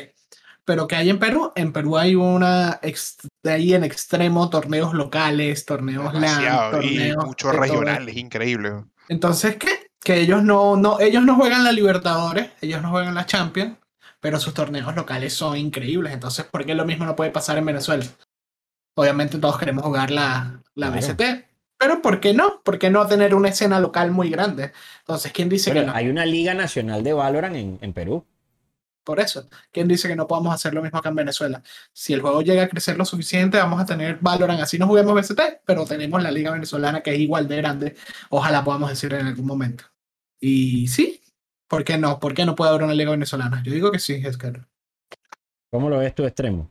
Pero 0.64 0.88
que 0.88 0.96
hay 0.96 1.11
en 1.11 1.18
Perú? 1.20 1.53
En 1.55 1.72
Perú 1.72 1.96
hay 1.96 2.16
una, 2.16 2.81
ex- 2.83 3.18
de 3.44 3.53
ahí 3.53 3.74
en 3.74 3.85
extremo, 3.85 4.50
torneos 4.50 4.92
locales, 4.94 5.64
torneos 5.66 6.12
LAN, 6.14 6.42
y 6.42 6.70
torneos 6.72 7.26
muchos 7.26 7.53
todo. 7.53 7.61
regionales, 7.61 8.16
increíble. 8.16 8.85
Entonces, 9.09 9.57
¿qué? 9.57 9.89
Que 10.03 10.21
ellos 10.21 10.43
no, 10.43 10.77
no, 10.77 10.99
ellos 11.01 11.23
no 11.25 11.37
juegan 11.37 11.65
la 11.65 11.73
Libertadores, 11.73 12.51
ellos 12.61 12.81
no 12.83 12.91
juegan 12.91 13.15
la 13.15 13.27
Champions, 13.27 13.77
pero 14.21 14.39
sus 14.41 14.55
torneos 14.55 14.95
locales 14.95 15.35
son 15.35 15.57
increíbles. 15.59 16.13
Entonces, 16.13 16.47
¿por 16.47 16.65
qué 16.65 16.75
lo 16.75 16.85
mismo 16.87 17.05
no 17.05 17.17
puede 17.17 17.31
pasar 17.31 17.59
en 17.59 17.67
Venezuela? 17.67 18.05
Obviamente 18.95 19.39
todos 19.39 19.59
queremos 19.59 19.85
jugar 19.85 20.11
la, 20.11 20.63
la 20.75 20.93
Claro. 20.93 21.15
BCT, 21.15 21.23
pero 21.79 22.03
¿por 22.03 22.21
qué 22.21 22.35
no? 22.35 22.63
¿Por 22.63 22.79
qué 22.79 22.91
no 22.91 23.07
tener 23.07 23.35
una 23.35 23.49
escena 23.49 23.81
local 23.81 24.11
muy 24.11 24.31
grande? 24.31 24.73
Entonces, 25.01 25.33
¿quién 25.33 25.49
dice 25.49 25.73
que 25.73 25.83
no? 25.83 25.93
hay 25.95 26.09
una 26.09 26.27
Liga 26.27 26.55
Nacional 26.55 27.03
de 27.03 27.13
Valorant 27.15 27.57
en, 27.57 27.79
en 27.81 27.93
Perú. 27.93 28.27
Por 29.05 29.19
eso, 29.19 29.49
¿quién 29.73 29.89
dice 29.89 30.09
que 30.09 30.15
no 30.17 30.27
podamos 30.29 30.55
hacer 30.55 30.75
lo 30.75 30.83
mismo 30.83 30.99
acá 30.99 31.09
en 31.09 31.15
Venezuela? 31.17 31.63
Si 31.93 32.13
el 32.13 32.21
juego 32.21 32.43
llega 32.43 32.63
a 32.65 32.69
crecer 32.69 32.97
lo 32.99 33.05
suficiente, 33.05 33.57
vamos 33.59 33.81
a 33.81 33.87
tener 33.87 34.19
Valorant. 34.21 34.61
Así 34.61 34.79
no 34.79 34.87
juguemos 34.87 35.15
BCT, 35.15 35.41
pero 35.65 35.87
tenemos 35.87 36.23
la 36.23 36.31
liga 36.31 36.51
venezolana 36.53 37.03
que 37.03 37.15
es 37.15 37.19
igual 37.21 37.49
de 37.49 37.57
grande. 37.57 37.97
Ojalá 38.29 38.63
podamos 38.63 38.91
decir 38.91 39.13
en 39.15 39.27
algún 39.27 39.47
momento. 39.47 39.85
Y 40.40 40.88
sí, 40.88 41.22
¿por 41.68 41.85
qué 41.85 41.98
no? 41.98 42.18
¿Por 42.18 42.35
qué 42.35 42.44
no 42.44 42.57
puede 42.57 42.70
haber 42.70 42.83
una 42.83 42.94
liga 42.94 43.11
venezolana? 43.11 43.62
Yo 43.62 43.72
digo 43.72 43.92
que 43.92 43.98
sí, 43.98 44.14
Edgar. 44.14 44.66
¿Cómo 45.70 45.88
lo 45.88 45.98
ves 45.98 46.14
tú, 46.14 46.24
extremo? 46.24 46.70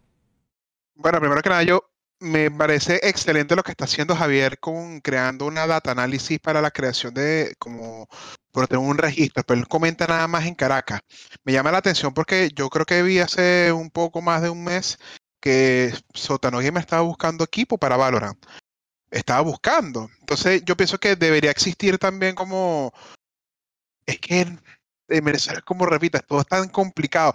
Bueno, 0.95 1.19
primero 1.19 1.41
que 1.41 1.49
nada, 1.49 1.63
yo 1.63 1.89
me 2.19 2.51
parece 2.51 2.99
excelente 3.03 3.55
lo 3.55 3.63
que 3.63 3.71
está 3.71 3.85
haciendo 3.85 4.15
Javier 4.15 4.59
con 4.59 4.99
creando 4.99 5.45
una 5.45 5.65
data 5.67 5.91
análisis 5.91 6.39
para 6.39 6.61
la 6.61 6.71
creación 6.71 7.13
de 7.13 7.55
como 7.59 8.09
por 8.51 8.67
tener 8.67 8.85
un 8.85 8.97
registro, 8.97 9.43
pero 9.43 9.59
él 9.59 9.67
comenta 9.67 10.07
nada 10.07 10.27
más 10.27 10.45
en 10.45 10.55
Caracas. 10.55 10.99
Me 11.43 11.53
llama 11.53 11.71
la 11.71 11.77
atención 11.77 12.13
porque 12.13 12.49
yo 12.53 12.69
creo 12.69 12.85
que 12.85 13.03
vi 13.03 13.19
hace 13.19 13.71
un 13.71 13.89
poco 13.89 14.21
más 14.21 14.41
de 14.41 14.49
un 14.49 14.63
mes 14.63 14.97
que 15.39 15.93
Sotano 16.13 16.59
me 16.59 16.79
estaba 16.79 17.01
buscando 17.03 17.43
equipo 17.43 17.77
para 17.77 17.95
Valorant. 17.95 18.43
Estaba 19.11 19.41
buscando. 19.41 20.09
Entonces 20.19 20.63
yo 20.65 20.75
pienso 20.75 20.99
que 20.99 21.15
debería 21.15 21.51
existir 21.51 21.97
también 21.97 22.35
como... 22.35 22.93
Es 24.09 24.19
que 24.19 24.41
en 24.41 24.59
Venezuela, 25.23 25.61
como 25.61 25.85
repitas, 25.85 26.25
todo 26.25 26.41
es 26.41 26.47
tan 26.47 26.69
complicado. 26.69 27.33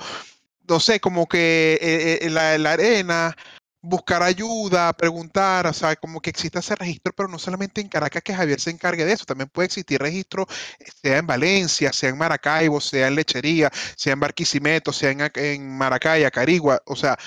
No 0.69 0.81
sé, 0.81 1.01
como 1.01 1.29
que 1.29 1.79
eh, 1.81 2.19
eh, 2.23 2.31
la, 2.31 2.73
arena 2.73 3.37
buscar 3.83 4.23
ayuda, 4.23 4.93
preguntar, 4.95 5.67
o 5.67 5.73
sea, 5.75 5.95
como 5.97 6.21
que 6.21 6.31
exista 6.31 6.61
ese 6.61 6.75
registro, 6.75 7.13
pero 7.15 7.29
no 7.29 7.39
solamente 7.39 7.83
en 7.83 7.89
Caracas 7.89 8.23
que 8.23 8.35
Javier 8.35 8.59
se 8.59 8.71
encargue 8.71 9.05
de 9.05 9.13
eso, 9.13 9.27
también 9.27 9.51
puede 9.51 9.67
existir 9.67 10.01
registro, 10.01 10.47
eh, 10.79 10.87
sea 11.03 11.19
en 11.19 11.27
Valencia, 11.27 11.93
sea 11.93 12.09
en 12.09 12.17
Maracaibo, 12.17 12.81
sea 12.81 13.09
en 13.09 13.15
Lechería, 13.17 13.71
sea 13.97 14.15
en 14.15 14.21
Barquisimeto, 14.21 14.91
sea 14.93 15.11
en, 15.11 15.31
en 15.35 15.77
Maracaya, 15.77 16.31
Carigua, 16.31 16.81
o 16.87 16.97
sea, 16.97 17.19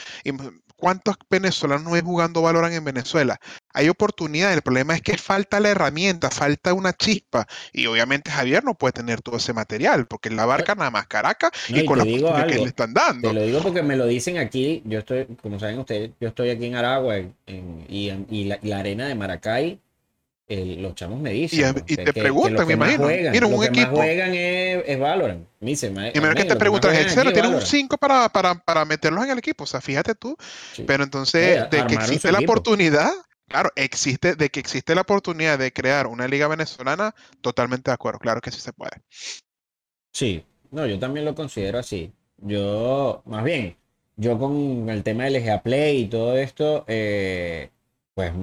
¿Cuántos 0.78 1.16
venezolanos 1.28 1.84
no 1.84 1.92
ven 1.92 2.06
jugando 2.06 2.44
Valorant 2.44 2.76
en 2.76 2.84
Venezuela? 2.84 3.40
Hay 3.78 3.90
oportunidad, 3.90 4.52
el 4.54 4.64
problema 4.64 4.96
es 4.96 5.04
que 5.04 5.20
falta 5.20 5.60
la 5.60 5.70
herramienta, 5.70 6.32
falta 6.32 6.74
una 6.74 6.94
chispa. 6.94 7.48
Y 7.72 7.86
obviamente 7.86 8.32
Javier 8.32 8.64
no 8.64 8.74
puede 8.74 8.94
tener 8.94 9.22
todo 9.22 9.38
ese 9.38 9.54
material, 9.54 10.08
porque 10.08 10.32
la 10.32 10.48
barca 10.48 10.74
nada 10.74 10.90
más 10.90 11.06
Caracas 11.06 11.52
y, 11.68 11.86
con 11.86 12.00
que 12.00 12.56
le 12.56 12.64
están 12.64 12.96
dando. 12.96 13.28
Te 13.28 13.36
lo 13.36 13.44
digo 13.44 13.62
porque 13.62 13.84
me 13.84 13.96
lo 13.96 14.08
dicen 14.08 14.40
aquí, 14.40 14.82
yo 14.84 14.98
estoy, 14.98 15.28
como 15.44 15.60
saben 15.60 15.78
ustedes, 15.78 16.10
yo 16.20 16.30
estoy 16.30 16.50
aquí 16.50 16.66
en 16.66 16.74
Aragua 16.74 17.20
y, 17.48 18.46
la, 18.64 18.80
arena 18.80 19.08
de 19.08 19.14
Maracay 19.14 19.80
los 20.50 20.96
chamos 20.96 21.20
me 21.20 21.32
dicen. 21.32 21.84
Y, 21.88 21.98
te 21.98 22.14
preguntan, 22.14 22.66
me 22.66 22.74
imagino. 22.74 23.04
Juegan, 23.04 23.44
un 23.44 23.64
equipo. 23.64 23.96
juegan 23.98 24.34
es, 24.34 24.84
es 24.88 25.00
Valorant. 25.00 25.46
Me 25.60 25.72
y 25.72 26.20
menos 26.20 26.36
que 26.36 26.46
te 26.46 26.56
preguntan, 26.56 26.96
¿el 26.96 27.10
cero 27.10 27.32
tienes 27.34 27.52
un 27.52 27.62
5 27.62 27.98
para, 27.98 28.30
para, 28.30 28.56
para, 28.56 28.86
meterlos 28.86 29.24
en 29.26 29.32
el 29.32 29.40
equipo? 29.40 29.66
O 29.66 29.68
sea, 29.68 29.82
fíjate 29.82 30.16
tú. 30.16 30.38
Pero 30.86 31.04
entonces, 31.04 31.70
de 31.70 31.86
que 31.86 31.96
existe 31.96 32.32
la 32.32 32.40
oportunidad, 32.40 33.12
claro, 33.48 33.70
existe, 33.76 34.36
de 34.36 34.50
que 34.50 34.60
existe 34.60 34.96
la 34.96 35.02
oportunidad 35.02 35.58
de 35.60 35.72
crear 35.74 36.08
una 36.08 36.28
liga 36.28 36.48
venezolana, 36.48 37.16
totalmente 37.42 37.92
de 37.92 37.96
acuerdo. 37.96 38.20
Claro 38.20 38.42
que 38.42 38.52
sí 38.52 38.60
se 38.60 38.74
puede. 38.74 39.02
Sí, 40.12 40.44
no, 40.72 40.86
yo 40.86 41.00
también 41.00 41.26
lo 41.26 41.36
considero 41.36 41.80
así. 41.80 42.12
Yo, 42.38 43.22
más 43.26 43.44
bien, 43.44 43.76
yo 44.16 44.38
con 44.40 44.90
el 44.90 45.04
tema 45.04 45.26
del 45.26 45.36
LGA 45.36 45.62
Play 45.64 46.02
y 46.02 46.08
todo 46.08 46.38
esto, 46.38 46.86
eh, 46.88 47.70
pues 48.14 48.34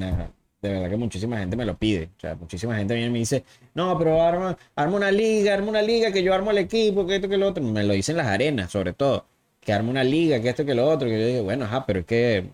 de 0.64 0.72
verdad 0.72 0.88
que 0.88 0.96
muchísima 0.96 1.38
gente 1.38 1.56
me 1.56 1.64
lo 1.66 1.76
pide. 1.76 2.10
O 2.16 2.20
sea, 2.20 2.34
muchísima 2.36 2.76
gente 2.76 2.94
viene 2.94 3.08
y 3.08 3.12
me 3.12 3.18
dice, 3.18 3.44
no, 3.74 3.98
pero 3.98 4.22
arma, 4.22 4.56
arma 4.74 4.96
una 4.96 5.10
liga, 5.10 5.54
arma 5.54 5.68
una 5.68 5.82
liga, 5.82 6.10
que 6.12 6.22
yo 6.22 6.32
armo 6.34 6.50
el 6.52 6.58
equipo, 6.58 7.06
que 7.06 7.16
esto, 7.16 7.28
que 7.28 7.36
lo 7.36 7.48
otro. 7.48 7.62
Me 7.62 7.84
lo 7.84 7.92
dicen 7.92 8.16
las 8.16 8.26
arenas, 8.28 8.70
sobre 8.72 8.92
todo. 8.94 9.26
Que 9.60 9.72
arma 9.72 9.90
una 9.90 10.04
liga, 10.04 10.40
que 10.40 10.48
esto, 10.48 10.64
que 10.64 10.74
lo 10.74 10.88
otro. 10.88 11.08
Que 11.08 11.20
yo 11.20 11.26
digo, 11.26 11.42
bueno, 11.44 11.64
ajá, 11.66 11.84
pero 11.86 12.00
es 12.00 12.06
que... 12.06 12.50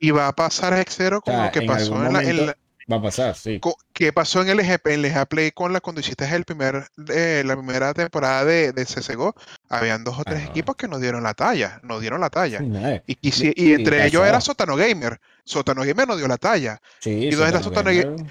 Y 0.00 0.10
va 0.10 0.26
a 0.26 0.32
pasar 0.32 0.72
a 0.74 0.82
cero 0.88 1.20
como 1.22 1.44
lo 1.44 1.52
que 1.52 1.62
pasó 1.62 2.04
en 2.04 2.46
la, 2.46 2.56
Va 2.90 2.96
a 2.96 3.02
pasar, 3.02 3.36
sí. 3.36 3.60
¿Qué 3.92 4.12
pasó 4.12 4.42
en 4.42 4.48
el 4.48 4.60
EG, 4.60 4.80
en 4.86 5.04
el 5.04 5.26
Play 5.26 5.52
con 5.52 5.72
la 5.72 5.80
cuando 5.80 6.00
hiciste 6.00 6.24
el 6.34 6.44
primer, 6.44 6.88
eh, 7.08 7.44
la 7.46 7.54
primera 7.54 7.94
temporada 7.94 8.44
de, 8.44 8.72
de 8.72 8.84
CSGO? 8.84 9.34
Habían 9.68 10.02
dos 10.02 10.18
o 10.18 10.24
tres 10.24 10.48
equipos 10.48 10.74
que 10.74 10.88
nos 10.88 11.00
dieron 11.00 11.22
la 11.22 11.34
talla, 11.34 11.78
nos 11.84 12.00
dieron 12.00 12.20
la 12.20 12.30
talla. 12.30 12.60
y, 13.06 13.16
y, 13.20 13.74
entre 13.74 14.06
ellos 14.06 14.26
era 14.26 14.40
Sotano 14.40 14.74
Gamer. 14.74 15.20
Sotano 15.44 15.82
Gamer 15.82 16.08
nos 16.08 16.18
dio 16.18 16.26
la 16.26 16.38
talla. 16.38 16.80
Sí, 16.98 17.10
y 17.10 17.30
dónde 17.30 17.46
está 17.46 17.62
Sotano 17.62 17.90
Gamer. 17.90 18.26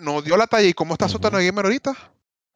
Nos 0.00 0.24
dio 0.24 0.36
la 0.36 0.48
talla. 0.48 0.66
¿Y 0.66 0.74
cómo 0.74 0.94
está 0.94 1.08
Sotano 1.08 1.38
Gamer 1.38 1.66
ahorita? 1.66 1.96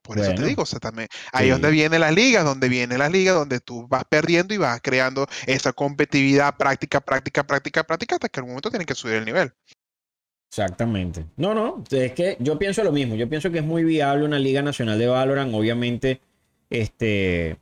Por 0.03 0.19
eso 0.19 0.35
te 0.35 0.45
digo, 0.45 0.63
o 0.63 0.67
sea, 0.67 0.81
también, 0.81 1.09
ahí 1.33 1.49
es 1.49 1.53
donde 1.53 1.71
viene 1.71 1.99
las 1.99 2.15
ligas, 2.15 2.45
donde 2.45 2.69
viene 2.69 2.99
las 2.99 3.13
ligas, 3.13 3.35
donde 3.35 3.61
tú 3.61 3.87
vas 3.87 4.05
perdiendo 4.09 4.55
y 4.55 4.57
vas 4.57 4.81
creando 4.83 5.27
esa 5.47 5.73
competitividad 5.73 6.57
práctica, 6.57 7.01
práctica, 7.01 7.45
práctica, 7.45 7.85
práctica, 7.85 8.15
hasta 8.17 8.29
que 8.29 8.41
en 8.41 8.43
algún 8.43 8.53
momento 8.55 8.71
tienen 8.71 8.87
que 8.87 8.95
subir 8.95 9.17
el 9.17 9.25
nivel. 9.25 9.53
Exactamente. 10.49 11.27
No, 11.37 11.55
no, 11.55 11.85
es 11.91 12.13
que 12.13 12.37
yo 12.41 12.59
pienso 12.59 12.83
lo 12.83 12.91
mismo. 12.91 13.15
Yo 13.15 13.29
pienso 13.29 13.53
que 13.53 13.59
es 13.59 13.65
muy 13.65 13.85
viable 13.85 14.25
una 14.25 14.39
Liga 14.39 14.63
Nacional 14.63 14.99
de 14.99 15.07
Valorant. 15.07 15.55
Obviamente, 15.55 16.21
este 16.71 17.57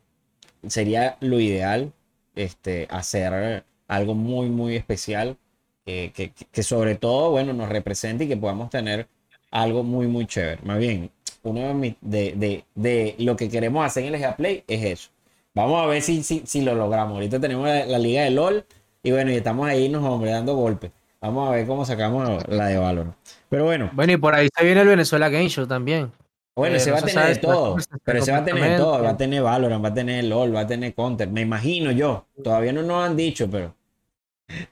sería 0.66 1.18
lo 1.20 1.38
ideal 1.38 1.92
este, 2.35 2.87
hacer 2.90 3.64
algo 3.88 4.14
muy, 4.14 4.48
muy 4.48 4.77
especial. 4.77 5.37
que, 5.85 6.33
sobre 6.62 6.94
todo, 6.96 7.31
bueno, 7.31 7.53
nos 7.53 7.68
represente 7.68 8.24
y 8.24 8.29
que 8.29 8.37
podamos 8.37 8.70
tener 8.70 9.09
algo 9.51 9.83
muy, 9.83 10.07
muy 10.07 10.27
chévere. 10.27 10.62
Más 10.62 10.79
bien, 10.79 11.11
uno 11.42 11.81
de, 12.01 12.64
de, 12.74 13.14
lo 13.18 13.37
que 13.37 13.48
queremos 13.48 13.85
hacer 13.85 14.05
en 14.05 14.14
el 14.14 14.20
GA 14.20 14.37
Play 14.37 14.64
es 14.66 14.85
eso. 14.85 15.11
Vamos 15.55 15.83
a 15.83 15.87
ver 15.87 16.03
si, 16.03 16.22
si, 16.22 16.42
si 16.46 16.62
lo 16.62 16.74
logramos. 16.74 17.14
Ahorita 17.14 17.40
tenemos 17.40 17.66
la, 17.66 17.98
liga 17.98 18.22
de 18.22 18.31
LOL 18.31 18.64
y 19.03 19.11
bueno, 19.11 19.31
y 19.31 19.37
estamos 19.37 19.68
ahí 19.68 19.88
nos 19.88 20.05
hombre 20.05 20.31
dando 20.31 20.55
golpes. 20.55 20.90
Vamos 21.20 21.48
a 21.48 21.53
ver 21.53 21.66
cómo 21.66 21.85
sacamos 21.85 22.46
la 22.48 22.66
de 22.66 22.79
Valor. 22.79 23.14
Pero 23.48 23.64
bueno. 23.64 23.90
Bueno, 23.92 24.12
y 24.12 24.16
por 24.16 24.35
ahí 24.35 24.48
se 24.57 24.64
viene 24.64 24.83
el 24.83 24.88
Venezuela 24.88 25.29
Game 25.29 25.48
Show 25.48 25.66
también. 25.66 26.12
Bueno, 26.55 26.77
eh, 26.77 26.81
se 26.81 26.90
va 26.90 26.98
a 26.98 27.03
tener 27.03 27.40
todo. 27.40 27.77
Pero 28.05 28.24
se 28.24 28.33
va 28.33 28.38
a 28.38 28.44
tener 28.44 28.79
todo. 28.79 29.03
Va 29.03 29.11
a 29.11 29.16
tener 29.16 29.42
Valorant, 29.42 29.85
va 29.85 29.88
a 29.88 29.94
tener 29.94 30.24
LOL, 30.24 30.55
va 30.55 30.61
a 30.61 30.66
tener 30.66 30.94
Counter. 30.94 31.29
Me 31.29 31.40
imagino 31.42 31.92
yo. 31.92 32.27
Todavía 32.42 32.72
no 32.72 32.83
nos 32.83 33.05
han 33.05 33.16
dicho, 33.16 33.48
pero. 33.51 33.74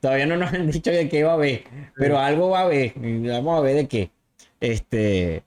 Todavía 0.00 0.26
no 0.26 0.36
nos 0.36 0.52
han 0.52 0.66
dicho 0.70 0.90
de 0.90 1.08
qué 1.08 1.22
va 1.22 1.32
a 1.32 1.34
haber. 1.34 1.64
Pero 1.96 2.18
algo 2.18 2.50
va 2.50 2.60
a 2.60 2.62
haber. 2.62 2.92
Vamos 2.96 3.58
a 3.58 3.60
ver 3.60 3.76
de 3.76 3.88
qué. 3.88 4.10
Este. 4.60 5.42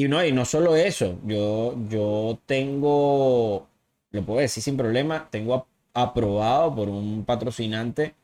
Y 0.00 0.08
no, 0.08 0.24
y 0.24 0.32
no 0.32 0.46
solo 0.46 0.76
eso. 0.76 1.18
Yo, 1.26 1.74
yo 1.88 2.38
tengo. 2.46 3.68
Lo 4.10 4.24
puedo 4.24 4.40
decir 4.40 4.62
sin 4.62 4.78
problema. 4.78 5.28
Tengo 5.30 5.66
aprobado 5.92 6.74
por 6.74 6.88
un 6.88 7.24
patrocinante 7.26 8.14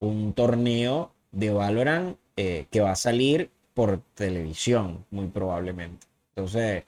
un 0.00 0.32
torneo 0.32 1.12
de 1.32 1.50
Valorant 1.50 2.16
eh, 2.36 2.66
que 2.70 2.80
va 2.80 2.92
a 2.92 2.96
salir 2.96 3.50
por 3.74 4.00
televisión, 4.14 5.04
muy 5.10 5.26
probablemente. 5.26 6.06
Entonces, 6.30 6.84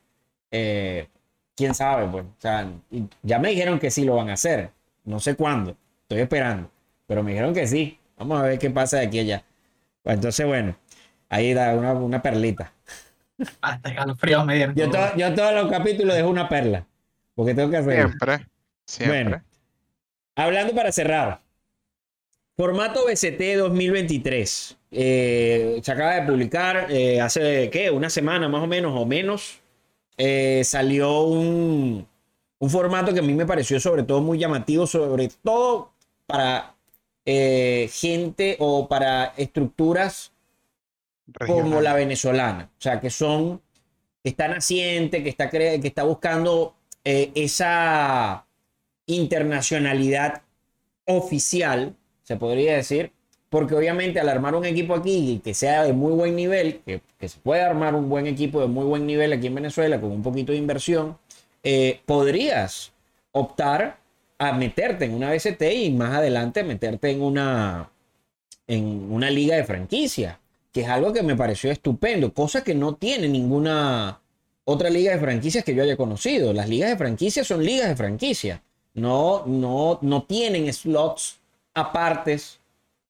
eh, 0.51 1.09
quién 1.55 1.75
sabe, 1.75 2.07
pues. 2.09 2.25
O 2.25 2.41
sea, 2.41 2.73
ya 3.23 3.39
me 3.39 3.51
dijeron 3.51 3.79
que 3.79 3.91
sí 3.91 4.05
lo 4.07 4.17
van 4.17 4.31
a 4.31 4.35
hacer. 4.35 4.71
No 5.05 5.21
sé 5.21 5.37
cuándo. 5.37 5.77
Estoy 6.05 6.21
esperando. 6.21 6.71
Pero 7.07 7.23
me 7.23 7.33
dijeron 7.33 7.53
que 7.53 7.67
sí. 7.67 7.99
Vamos 8.17 8.41
a 8.41 8.45
ver 8.45 8.59
qué 8.59 8.71
pasa 8.71 9.01
de 9.01 9.07
aquí 9.07 9.19
a 9.19 9.23
allá. 9.23 9.45
Pues 10.03 10.15
entonces, 10.17 10.47
bueno, 10.47 10.77
ahí 11.29 11.53
da 11.53 11.75
una, 11.75 11.93
una 11.93 12.23
perlita. 12.23 12.73
Hasta 13.61 13.95
que 13.95 14.01
los 14.07 14.19
fríos 14.19 14.45
me 14.45 14.57
dieron. 14.57 14.75
Yo, 14.75 14.91
yo 15.17 15.35
todos 15.35 15.55
los 15.55 15.71
capítulos 15.71 16.15
dejo 16.15 16.29
una 16.29 16.49
perla. 16.49 16.87
Porque 17.35 17.55
tengo 17.55 17.71
que 17.71 17.77
hacer. 17.79 17.95
Siempre. 17.95 18.47
Siempre. 18.85 19.19
Bueno, 19.19 19.43
hablando 20.37 20.75
para 20.75 20.93
cerrar. 20.93 21.41
Formato 22.57 23.07
BCT 23.07 23.57
2023. 23.57 24.77
Eh, 24.91 25.81
se 25.83 25.93
acaba 25.93 26.17
de 26.17 26.23
publicar 26.31 26.89
eh, 26.91 27.21
hace, 27.21 27.71
¿qué? 27.71 27.91
Una 27.91 28.11
semana 28.11 28.49
más 28.49 28.63
o 28.63 28.67
menos 28.67 28.93
o 28.95 29.07
menos. 29.07 29.61
Eh, 30.19 30.63
salió 30.65 31.23
un, 31.23 32.07
un, 32.59 32.71
formato 32.71 33.15
que 33.15 33.21
a 33.21 33.23
mí 33.23 33.33
me 33.33 33.47
pareció 33.47 33.81
sobre 33.81 34.03
todo 34.03 34.21
muy 34.21 34.39
llamativo, 34.39 34.87
sobre 34.87 35.31
todo 35.43 35.93
para 36.27 36.75
gente 37.25 38.57
o 38.59 38.89
para 38.89 39.33
estructuras 39.37 40.30
como 41.47 41.81
la 41.81 41.95
venezolana. 41.95 42.71
O 42.79 42.81
sea, 42.81 43.01
que 43.01 43.11
son, 43.11 43.61
que 44.23 44.31
está 44.31 44.49
naciente, 44.49 45.23
que 45.23 45.31
está, 45.31 45.51
que 45.51 45.81
está 45.83 46.05
buscando 46.05 46.75
esa 47.05 48.47
internacionalidad 49.07 50.43
oficial 51.07 51.97
se 52.31 52.37
podría 52.37 52.77
decir, 52.77 53.11
porque 53.49 53.75
obviamente 53.75 54.21
al 54.21 54.29
armar 54.29 54.55
un 54.55 54.65
equipo 54.65 54.95
aquí 54.95 55.41
que 55.43 55.53
sea 55.53 55.83
de 55.83 55.93
muy 55.93 56.13
buen 56.13 56.37
nivel, 56.37 56.81
que, 56.87 57.29
se 57.29 57.41
puede 57.41 57.61
armar 57.61 57.97
un 57.97 58.09
buen 58.09 58.29
equipo 58.29 58.61
de 58.61 58.69
muy 58.69 58.85
buen 58.85 59.05
nivel 59.05 59.33
aquí 59.33 59.49
en 59.49 59.57
Venezuela 59.57 60.01
con 60.01 60.13
un 60.13 60.23
poquito 60.23 60.53
de 60.53 60.59
inversión, 60.59 61.19
eh, 61.65 62.01
podrías 62.07 62.93
optar 63.33 63.99
a 64.39 64.53
meterte 64.53 65.07
en 65.07 65.15
una 65.15 65.33
BCT 65.33 65.61
y 65.75 65.91
más 65.91 66.15
adelante 66.15 66.63
meterte 66.63 67.11
en 67.11 67.21
una, 67.21 67.91
en 68.69 69.13
una 69.13 69.29
liga 69.29 69.57
de 69.57 69.65
franquicia, 69.65 70.39
que 70.73 70.83
es 70.83 70.89
algo 70.89 71.13
que 71.13 71.23
me 71.23 71.37
pareció 71.37 71.71
estupendo, 71.71 72.33
cosa 72.33 72.63
que 72.63 72.75
no 72.75 72.95
tiene 72.95 73.29
ninguna 73.29 74.21
otra 74.65 74.91
liga 74.91 75.13
de 75.13 75.19
franquicias 75.19 75.65
que 75.65 75.75
yo 75.75 75.83
haya 75.83 75.97
conocido. 75.97 76.53
Las 76.53 76.69
ligas 76.69 76.91
de 76.91 76.97
franquicias 76.97 77.47
son 77.47 77.65
ligas 77.65 77.89
de 77.89 77.97
franquicia. 77.97 78.63
no, 78.95 79.45
no, 79.47 79.99
no 80.03 80.25
tienen 80.25 80.73
slots 80.73 81.41
apartes 81.75 82.61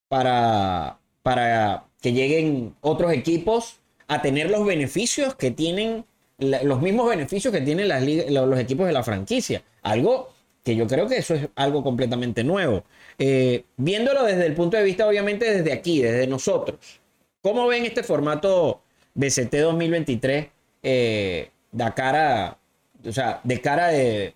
para, 0.09 0.99
para 1.23 1.85
que 2.01 2.13
lleguen 2.13 2.75
otros 2.81 3.13
equipos 3.13 3.81
a 4.09 4.23
tener 4.23 4.51
los 4.51 4.67
beneficios 4.67 5.35
que 5.35 5.51
tienen, 5.51 6.05
los 6.39 6.81
mismos 6.81 7.09
beneficios 7.09 7.53
que 7.55 7.61
tienen 7.61 7.89
las 7.89 8.03
los 8.05 8.59
equipos 8.59 8.87
de 8.87 8.93
la 8.93 9.03
franquicia. 9.03 9.63
Algo 9.83 10.31
que 10.65 10.77
yo 10.77 10.87
creo 10.87 11.09
que 11.09 11.19
eso 11.19 11.35
es 11.35 11.49
algo 11.55 11.83
completamente 11.83 12.45
nuevo. 12.45 12.85
Eh, 13.19 13.65
viéndolo 13.77 14.25
desde 14.25 14.47
el 14.47 14.55
punto 14.55 14.77
de 14.77 14.83
vista, 14.83 15.07
obviamente, 15.07 15.51
desde 15.51 15.73
aquí, 15.73 16.03
desde 16.03 16.27
nosotros. 16.27 17.00
¿Cómo 17.43 17.67
ven 17.67 17.87
este 17.87 18.03
formato 18.03 18.83
BCT 19.15 19.55
2023 19.55 20.49
eh, 20.83 21.51
de 21.73 21.95
cara, 21.95 22.59
o 23.05 23.13
sea, 23.13 23.41
de 23.43 23.61
cara 23.61 23.89
de, 23.89 24.35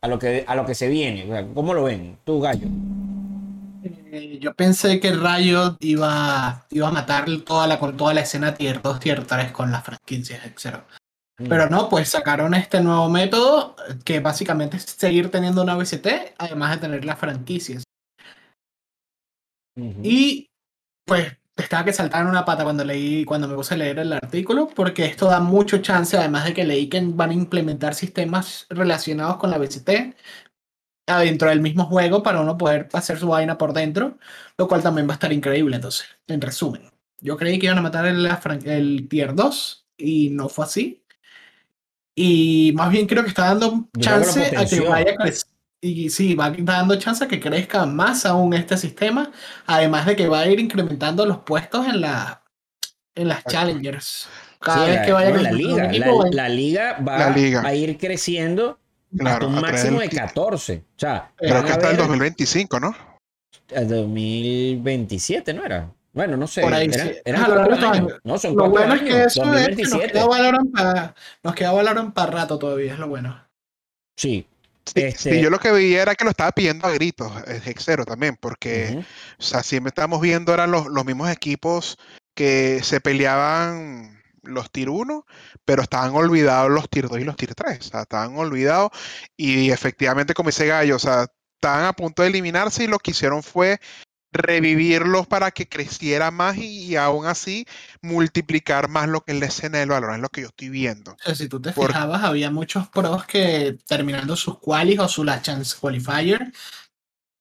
a, 0.00 0.08
lo 0.08 0.18
que, 0.18 0.44
a 0.46 0.54
lo 0.54 0.66
que 0.66 0.74
se 0.74 0.88
viene? 0.88 1.24
O 1.24 1.28
sea, 1.28 1.46
¿Cómo 1.54 1.72
lo 1.72 1.84
ven? 1.84 2.18
Tú, 2.24 2.40
Gallo. 2.40 2.68
Eh, 3.82 4.38
yo 4.40 4.54
pensé 4.54 5.00
que 5.00 5.12
Riot 5.12 5.76
iba, 5.80 6.66
iba 6.70 6.88
a 6.88 6.92
matar 6.92 7.26
toda 7.46 7.66
la, 7.66 7.78
toda 7.78 8.12
la 8.12 8.20
escena 8.20 8.54
tier 8.54 8.82
2, 8.82 9.00
tier 9.00 9.26
3 9.26 9.52
con 9.52 9.70
las 9.70 9.84
franquicias, 9.84 10.44
etc. 10.44 10.80
Pero 11.36 11.70
no, 11.70 11.88
pues 11.88 12.08
sacaron 12.08 12.52
este 12.54 12.80
nuevo 12.80 13.08
método 13.08 13.76
que 14.04 14.20
básicamente 14.20 14.76
es 14.76 14.82
seguir 14.82 15.30
teniendo 15.30 15.62
una 15.62 15.76
VCT, 15.76 16.34
además 16.36 16.72
de 16.72 16.88
tener 16.88 17.04
las 17.04 17.18
franquicias. 17.18 17.84
Y 20.02 20.50
pues 21.06 21.38
estaba 21.62 21.84
que 21.84 21.92
saltar 21.92 22.26
una 22.26 22.44
pata 22.44 22.64
cuando 22.64 22.84
leí, 22.84 23.24
cuando 23.24 23.48
me 23.48 23.54
puse 23.54 23.74
a 23.74 23.76
leer 23.76 23.98
el 23.98 24.12
artículo, 24.12 24.68
porque 24.74 25.04
esto 25.06 25.26
da 25.26 25.40
mucho 25.40 25.78
chance, 25.78 26.16
además 26.16 26.44
de 26.44 26.54
que 26.54 26.64
leí 26.64 26.88
que 26.88 27.00
van 27.02 27.30
a 27.30 27.34
implementar 27.34 27.94
sistemas 27.94 28.66
relacionados 28.70 29.36
con 29.38 29.50
la 29.50 29.58
VCT 29.58 30.14
adentro 31.06 31.48
del 31.48 31.60
mismo 31.60 31.86
juego 31.86 32.22
para 32.22 32.40
uno 32.40 32.56
poder 32.58 32.88
hacer 32.92 33.18
su 33.18 33.28
vaina 33.28 33.56
por 33.58 33.72
dentro, 33.72 34.18
lo 34.58 34.68
cual 34.68 34.82
también 34.82 35.08
va 35.08 35.12
a 35.12 35.14
estar 35.14 35.32
increíble. 35.32 35.76
Entonces, 35.76 36.06
en 36.26 36.40
resumen, 36.40 36.82
yo 37.20 37.36
creí 37.36 37.58
que 37.58 37.66
iban 37.66 37.78
a 37.78 37.82
matar 37.82 38.06
el, 38.06 39.08
tier 39.08 39.34
2 39.34 39.86
y 39.96 40.30
no 40.30 40.48
fue 40.48 40.64
así. 40.66 41.02
Y 42.14 42.72
más 42.74 42.90
bien 42.90 43.06
creo 43.06 43.22
que 43.22 43.28
está 43.30 43.46
dando 43.46 43.88
chance 43.98 44.40
a 44.56 44.66
que 44.66 44.80
vaya 44.80 45.14
crec- 45.16 45.47
y 45.80 46.10
sí, 46.10 46.34
va 46.34 46.50
dando 46.58 46.96
chance 46.98 47.22
a 47.24 47.28
que 47.28 47.38
crezca 47.40 47.86
más 47.86 48.26
aún 48.26 48.52
este 48.54 48.76
sistema, 48.76 49.30
además 49.66 50.06
de 50.06 50.16
que 50.16 50.26
va 50.28 50.40
a 50.40 50.46
ir 50.46 50.58
incrementando 50.60 51.24
los 51.26 51.38
puestos 51.38 51.86
en 51.86 52.00
la 52.00 52.42
en 53.14 53.28
las 53.28 53.44
challengers. 53.44 54.28
Cada 54.60 54.84
Sí, 54.84 54.90
vez 54.90 55.00
la- 55.00 55.06
que 55.06 55.12
vaya 55.12 55.30
no, 55.30 55.42
la 55.42 55.50
un 55.50 55.56
liga, 55.58 55.84
equipo, 55.86 56.06
la, 56.06 56.12
va- 56.24 56.30
la 56.32 56.48
liga 56.48 56.98
va 57.00 57.18
La 57.18 57.30
liga. 57.30 57.62
a 57.64 57.74
ir 57.74 57.96
creciendo 57.98 58.78
Claro, 59.16 59.34
hasta 59.34 59.46
un 59.46 59.54
a 59.56 59.60
través 59.60 59.80
máximo 59.82 60.00
de 60.00 60.08
ti- 60.08 60.16
14. 60.16 60.84
O 60.96 60.98
sea, 60.98 61.32
Creo 61.36 61.64
que 61.64 61.70
hasta 61.72 61.90
el 61.90 61.94
haber 61.96 61.96
2025, 61.98 62.80
¿no? 62.80 62.94
el 63.70 63.88
2027, 63.88 65.52
¿no 65.54 65.64
era? 65.64 65.90
Bueno, 66.12 66.36
no 66.36 66.46
sé. 66.46 66.62
Por 66.62 66.74
ahí 66.74 66.88
eran, 66.92 67.08
sí. 67.08 67.14
eran 67.24 67.40
lo 67.42 67.46
cuatro 67.54 67.70
largo 67.76 67.86
años. 67.92 68.06
está- 68.08 68.20
No, 68.24 68.38
son 68.38 68.56
Lo 68.56 68.70
bueno 68.70 68.94
es 68.94 69.00
años. 69.02 69.14
que 69.14 69.24
eso 69.24 69.26
es 69.26 69.34
que 69.34 69.42
nos 69.44 69.52
2027. 69.52 70.12
queda 70.12 70.26
Valorant 70.26 70.72
para 70.74 71.14
nos 71.42 71.54
queda 71.54 71.72
Valorant 71.72 72.14
para 72.14 72.30
rato 72.32 72.58
todavía, 72.58 72.92
es 72.94 72.98
lo 72.98 73.08
bueno. 73.08 73.40
Sí. 74.16 74.46
Sí, 74.94 75.02
Este- 75.02 75.34
sí, 75.34 75.40
yo 75.40 75.50
lo 75.50 75.58
que 75.58 75.70
veía 75.70 76.02
era 76.02 76.14
que 76.14 76.24
lo 76.24 76.30
estaba 76.30 76.52
pidiendo 76.52 76.86
a 76.86 76.92
gritos, 76.92 77.32
el 77.46 77.62
Hexero 77.64 78.04
también, 78.04 78.36
porque. 78.40 79.04
O 79.38 79.42
sea, 79.42 79.62
siempre 79.62 79.88
estamos 79.88 80.20
viendo 80.20 80.52
eran 80.54 80.70
los, 80.70 80.86
los 80.86 81.04
mismos 81.04 81.30
equipos 81.30 81.98
que 82.34 82.80
se 82.82 83.00
peleaban 83.00 84.22
los 84.42 84.70
tier 84.70 84.88
1, 84.90 85.26
pero 85.64 85.82
estaban 85.82 86.14
olvidados 86.14 86.70
los 86.70 86.88
tier 86.88 87.08
2 87.08 87.18
y 87.20 87.24
los 87.24 87.36
tier 87.36 87.54
3. 87.54 87.78
O 87.80 87.82
sea, 87.82 88.02
estaban 88.02 88.36
olvidados 88.36 88.90
y 89.36 89.70
efectivamente, 89.70 90.34
como 90.34 90.48
dice 90.48 90.66
Gallo, 90.66 90.96
o 90.96 91.00
sea, 91.00 91.26
estaban 91.54 91.84
a 91.84 91.92
punto 91.92 92.22
de 92.22 92.28
eliminarse 92.28 92.84
y 92.84 92.86
lo 92.86 92.98
que 92.98 93.10
hicieron 93.10 93.42
fue 93.42 93.80
revivirlos 94.32 95.26
para 95.26 95.50
que 95.50 95.68
creciera 95.68 96.30
más 96.30 96.56
y, 96.58 96.84
y 96.84 96.96
aún 96.96 97.26
así 97.26 97.66
multiplicar 98.02 98.88
más 98.88 99.08
lo 99.08 99.22
que 99.22 99.32
es 99.32 99.40
la 99.40 99.46
escena 99.46 99.78
del 99.78 99.88
valor, 99.88 100.14
es 100.14 100.20
lo 100.20 100.28
que 100.28 100.42
yo 100.42 100.48
estoy 100.48 100.68
viendo. 100.68 101.12
O 101.12 101.16
sea, 101.18 101.34
si 101.34 101.48
tú 101.48 101.60
te 101.60 101.72
Por- 101.72 101.88
fijabas, 101.88 102.22
había 102.22 102.50
muchos 102.50 102.88
pros 102.88 103.24
que 103.24 103.78
terminando 103.86 104.36
sus 104.36 104.58
qualis 104.58 104.98
o 104.98 105.08
su 105.08 105.24
la 105.24 105.40
chance 105.42 105.76
qualifier 105.78 106.52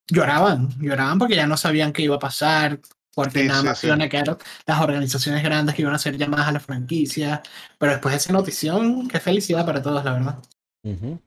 lloraban, 0.08 0.70
lloraban 0.80 1.20
porque 1.20 1.36
ya 1.36 1.48
no 1.48 1.58
sabían 1.58 1.92
qué 1.92 2.04
iba 2.04 2.16
a 2.16 2.20
pasar, 2.20 2.80
porque 3.14 3.42
Sí, 3.42 3.48
nada 3.48 3.64
más 3.64 3.80
sí. 3.80 3.88
iban 3.88 4.02
a 4.02 4.10
quedar 4.10 4.38
las 4.66 4.82
organizaciones 4.82 5.44
grandes 5.44 5.76
que 5.76 5.82
iban 5.82 5.94
a 5.94 5.98
hacer 5.98 6.18
llamadas 6.18 6.48
a 6.48 6.52
la 6.54 6.60
franquicia, 6.60 7.42
pero 7.78 7.92
después 7.94 8.14
de 8.14 8.18
esa 8.18 8.32
notición, 8.34 9.08
qué 9.08 9.20
felicidad 9.20 9.66
para 9.66 9.82
todos, 9.82 10.06
la 10.06 10.14
verdad. 10.14 10.40
Ujú. 10.84 11.20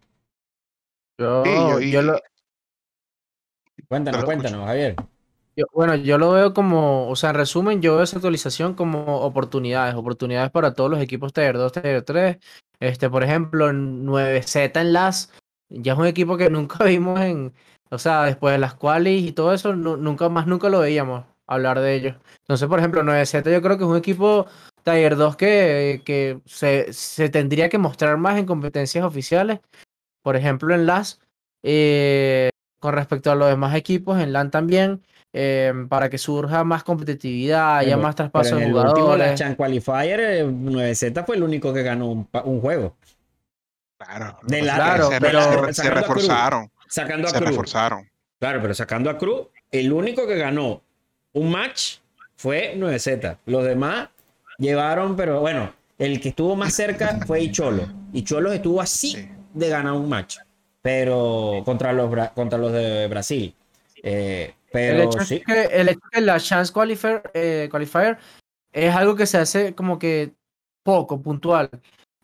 Yo, 1.19 1.45
Sí, 1.45 1.51
yo- 1.53 1.81
yo 1.81 2.01
y- 2.01 2.05
lo, 2.05 2.21
Cuéntanos, 3.89 4.25
cuéntanos, 4.25 4.67
Javier. 4.67 4.95
Yo- 5.57 5.67
bueno, 5.73 5.95
yo 5.97 6.17
lo 6.19 6.31
veo 6.33 6.55
como, 6.55 7.09
o 7.09 7.17
sea, 7.17 7.31
en 7.31 7.37
resumen, 7.37 7.83
yo 7.83 7.95
veo 7.95 8.03
esa 8.05 8.17
actualización 8.17 8.75
como 8.75 9.21
oportunidades, 9.23 9.95
oportunidades 9.95 10.51
para 10.51 10.75
todos 10.75 10.91
los 10.91 11.01
equipos 11.01 11.33
Tier 11.33 11.57
2, 11.57 11.73
Tier 11.73 12.03
3. 12.03 12.39
Este, 12.79 13.11
por 13.11 13.23
ejemplo, 13.25 13.73
9Z 13.73 14.81
en 14.81 14.93
las, 14.93 15.33
ya 15.69 15.93
es 15.93 15.99
un 15.99 16.07
equipo 16.07 16.37
que 16.37 16.49
nunca 16.51 16.85
vimos 16.85 17.21
en, 17.21 17.53
o 17.91 17.99
sea, 17.99 18.25
después 18.25 18.53
de 18.53 18.59
las 18.59 18.75
qualis 18.75 19.27
y 19.29 19.33
todo 19.33 19.53
eso, 19.53 19.75
nu- 19.75 19.97
nunca 19.97 20.29
más, 20.29 20.47
nunca 20.47 20.69
lo 20.71 20.81
veíamos 20.81 21.25
hablar 21.47 21.81
de 21.81 21.95
ellos. 21.95 22.17
Entonces, 22.43 22.69
por 22.69 22.79
ejemplo, 22.79 23.03
9Z 23.03 23.51
yo 23.53 23.61
creo 23.63 23.77
que 23.77 23.85
es 23.85 23.91
un 23.91 23.97
equipo 23.97 24.47
Tier 24.85 25.17
2 25.17 25.37
que, 25.37 26.01
que 26.05 26.41
se, 26.47 26.93
se 26.93 27.29
tendría 27.29 27.69
que 27.69 27.79
mostrar 27.79 28.17
más 28.19 28.39
en 28.39 28.47
competencias 28.47 29.05
oficiales. 29.05 29.61
Por 30.23 30.37
ejemplo, 30.37 30.75
en 30.75 30.87
las, 30.87 31.21
eh, 31.63 32.51
con 32.81 32.95
respecto 32.95 33.31
a 33.31 33.35
los 33.35 33.49
demás 33.49 33.75
equipos, 33.75 34.21
en 34.21 34.33
LAN 34.33 34.51
también 34.51 35.03
eh, 35.33 35.73
para 35.89 36.09
que 36.11 36.19
surja 36.19 36.65
más 36.65 36.83
competitividad, 36.85 37.79
haya 37.79 37.97
más 37.97 38.15
traspaso 38.17 38.51
Pero 38.51 38.57
de 38.59 38.63
en 38.65 38.69
el 38.71 38.75
último, 38.77 38.93
la 38.95 39.01
jugadores. 39.03 39.39
Chan 39.39 39.55
Qualifier, 39.55 40.21
eh, 40.21 40.45
9Z 40.47 41.25
fue 41.25 41.37
el 41.37 41.43
único 41.43 41.73
que 41.73 41.83
ganó 41.83 42.09
un, 42.09 42.61
juego. 42.61 42.97
Claro, 43.99 44.39
De 44.43 44.61
que 44.61 44.63
la- 44.67 44.75
Claro, 44.77 45.09
se, 45.11 45.21
pero- 45.21 45.43
se 45.43 45.57
re- 45.57 45.75
se 45.75 45.83
sacando 45.83 46.01
a 46.01 46.03
Cruz. 46.05 46.23
reforzaron, 46.25 46.71
Sacando 46.89 47.29
a 47.29 47.31
se 47.31 47.37
Cruz. 47.37 47.49
reforzaron. 47.51 48.11
Claro, 48.39 48.63
pero 48.63 48.75
sacando 48.75 49.11
a 49.11 49.19
Cruz, 49.19 49.47
el 49.71 49.93
único 49.93 50.27
que 50.27 50.37
ganó 50.37 50.83
un 51.35 51.51
match 51.51 51.99
fue 52.37 52.75
9Z. 52.77 53.37
Los 53.47 53.65
demás 53.65 54.09
llevaron, 54.59 55.15
pero 55.17 55.41
bueno, 55.41 55.73
el 55.99 56.21
que 56.21 56.31
estuvo 56.31 56.57
más 56.57 56.73
cerca 56.73 57.21
fue 57.27 57.43
Icholo. 57.43 57.87
Y 58.13 58.25
Cholo 58.25 58.51
estuvo 58.53 58.81
así 58.81 59.13
Sí. 59.13 59.29
de 59.53 59.69
ganar 59.69 59.93
un 59.93 60.09
match, 60.09 60.39
pero 60.81 61.61
contra 61.65 61.93
los, 61.93 62.11
contra 62.31 62.59
los 62.59 62.73
de 62.73 63.07
Brasil. 63.07 63.55
Eh, 64.03 64.55
El 64.73 64.97
pero 64.97 65.03
hecho, 65.05 65.21
sí, 65.21 65.37
es 65.37 65.45
que, 65.45 65.63
el 65.81 65.89
hecho 65.89 66.01
que 66.11 66.21
la 66.21 66.39
Chance 66.39 66.73
Qualifier, 66.73 67.31
eh, 67.35 67.69
qualifier 67.71 68.19
es 68.73 68.95
algo 68.95 69.17
que 69.17 69.27
se 69.27 69.39
hace 69.39 69.75
como 69.75 69.99
que 69.99 70.35
poco, 70.85 71.21
puntual. 71.21 71.71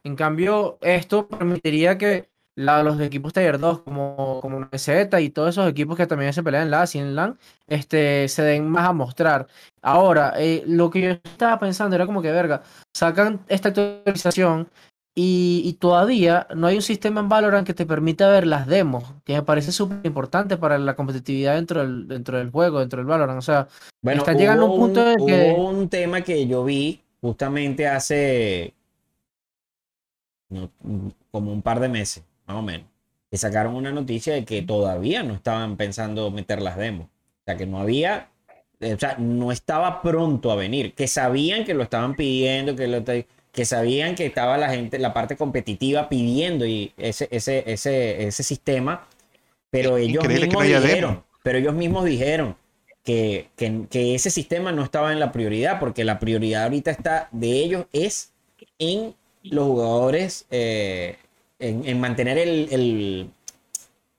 En 0.04 0.16
cambio, 0.16 0.78
esto 0.80 1.28
permitiría 1.28 1.98
que 1.98 2.28
la- 2.54 2.82
los 2.82 2.98
equipos 3.00 3.32
Tier 3.32 3.58
2 3.58 3.80
como, 3.82 4.38
como 4.40 4.66
Z 4.76 5.20
y 5.20 5.30
todos 5.30 5.50
esos 5.50 5.68
equipos 5.68 5.96
que 5.96 6.06
también 6.06 6.32
se 6.32 6.42
pelean 6.42 6.72
en 6.72 7.00
en 7.00 7.14
LAN 7.16 7.38
este, 7.66 8.28
se 8.28 8.42
den 8.42 8.68
más 8.68 8.88
a 8.88 8.92
mostrar. 8.92 9.46
Ahora, 9.82 10.32
eh, 10.38 10.62
lo 10.66 10.88
que 10.90 11.00
yo 11.02 11.10
estaba 11.10 11.58
pensando 11.58 11.96
era 11.96 12.06
como 12.06 12.22
que, 12.22 12.30
verga, 12.32 12.62
sacan 12.94 13.40
esta 13.48 13.68
actualización 13.70 14.68
y, 15.18 15.62
y 15.64 15.72
todavía 15.72 16.46
no 16.54 16.66
hay 16.68 16.76
un 16.76 16.82
sistema 16.82 17.20
en 17.20 17.28
Valorant 17.28 17.66
que 17.66 17.72
te 17.74 17.86
permita 17.86 18.28
ver 18.28 18.46
las 18.46 18.66
demos, 18.68 19.02
que 19.24 19.32
me 19.32 19.42
parece 19.42 19.72
súper 19.72 19.98
importante 20.04 20.56
para 20.58 20.78
la 20.78 20.94
competitividad 20.94 21.54
dentro 21.56 21.80
del, 21.80 22.06
dentro 22.06 22.38
del 22.38 22.50
juego, 22.50 22.78
dentro 22.80 22.98
del 22.98 23.06
Valorant. 23.06 23.38
O 23.38 23.42
sea, 23.42 23.66
Bueno, 24.02 24.20
Está 24.20 24.34
llegando 24.34 24.66
a 24.66 24.70
un 24.70 24.78
punto 24.78 25.10
en 25.10 25.26
que- 25.26 25.54
hubo 25.56 25.70
un 25.70 25.88
tema 25.88 26.20
que 26.20 26.46
yo 26.46 26.62
vi 26.64 27.00
justamente 27.20 27.88
hace 27.88 28.74
no, 30.48 30.70
como 31.30 31.52
un 31.52 31.62
par 31.62 31.80
de 31.80 31.88
meses, 31.88 32.22
más 32.46 32.58
o 32.58 32.62
menos, 32.62 32.86
que 33.30 33.36
sacaron 33.36 33.74
una 33.74 33.90
noticia 33.92 34.34
de 34.34 34.44
que 34.44 34.62
todavía 34.62 35.22
no 35.22 35.34
estaban 35.34 35.76
pensando 35.76 36.30
meter 36.30 36.62
las 36.62 36.76
demos. 36.76 37.06
O 37.06 37.42
sea, 37.46 37.56
que 37.56 37.66
no 37.66 37.78
había, 37.80 38.28
eh, 38.80 38.94
o 38.94 38.98
sea, 38.98 39.16
no 39.18 39.50
estaba 39.50 40.02
pronto 40.02 40.50
a 40.52 40.56
venir, 40.56 40.94
que 40.94 41.08
sabían 41.08 41.64
que 41.64 41.74
lo 41.74 41.82
estaban 41.82 42.14
pidiendo, 42.14 42.76
que 42.76 42.86
lo 42.86 43.02
que 43.56 43.64
sabían 43.64 44.14
que 44.14 44.26
estaba 44.26 44.58
la 44.58 44.68
gente, 44.68 44.98
la 44.98 45.14
parte 45.14 45.34
competitiva 45.34 46.10
pidiendo 46.10 46.66
y 46.66 46.92
ese, 46.98 47.26
ese, 47.30 47.64
ese, 47.66 48.26
ese 48.26 48.42
sistema, 48.42 49.08
pero 49.70 49.96
ellos 49.96 50.22
Increíble 50.22 50.48
que 50.50 50.56
mismos 50.56 50.62
no 50.62 50.66
haya 50.68 50.80
demo. 50.80 50.88
dijeron, 50.88 51.24
pero 51.42 51.58
ellos 51.58 51.74
mismos 51.74 52.04
dijeron 52.04 52.54
que, 53.02 53.48
que, 53.56 53.86
que 53.88 54.14
ese 54.14 54.28
sistema 54.28 54.72
no 54.72 54.84
estaba 54.84 55.10
en 55.10 55.20
la 55.20 55.32
prioridad, 55.32 55.80
porque 55.80 56.04
la 56.04 56.18
prioridad 56.18 56.64
ahorita 56.64 56.90
está 56.90 57.30
de 57.32 57.48
ellos 57.52 57.86
es 57.94 58.32
en 58.78 59.14
los 59.42 59.64
jugadores, 59.64 60.44
eh, 60.50 61.16
en, 61.58 61.88
en 61.88 61.98
mantener 61.98 62.36
el, 62.36 62.68
el, 62.70 63.30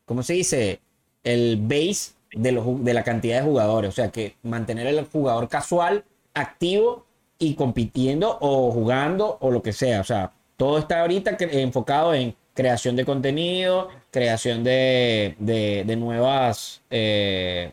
¿cómo 0.06 0.24
se 0.24 0.34
dice? 0.34 0.80
El 1.24 1.58
base 1.62 2.14
de, 2.32 2.52
los, 2.54 2.84
de 2.84 2.94
la 2.96 3.04
cantidad 3.04 3.38
de 3.38 3.44
jugadores, 3.44 3.90
o 3.90 3.94
sea, 3.94 4.10
que 4.10 4.34
mantener 4.42 4.88
el 4.88 5.06
jugador 5.06 5.48
casual 5.48 6.06
activo 6.34 7.06
y 7.40 7.54
compitiendo 7.56 8.38
o 8.42 8.72
jugando 8.72 9.38
o 9.42 9.52
lo 9.52 9.62
que 9.62 9.74
sea, 9.74 10.02
o 10.02 10.04
sea, 10.04 10.32
todo 10.56 10.80
está 10.80 11.02
ahorita 11.02 11.38
enfocado 11.40 12.14
en 12.14 12.36
creación 12.54 12.96
de 12.96 13.06
contenido, 13.06 13.90
creación 14.10 14.64
de, 14.64 15.36
de, 15.38 15.84
de 15.86 15.96
nuevas 15.96 16.82
eh, 16.90 17.72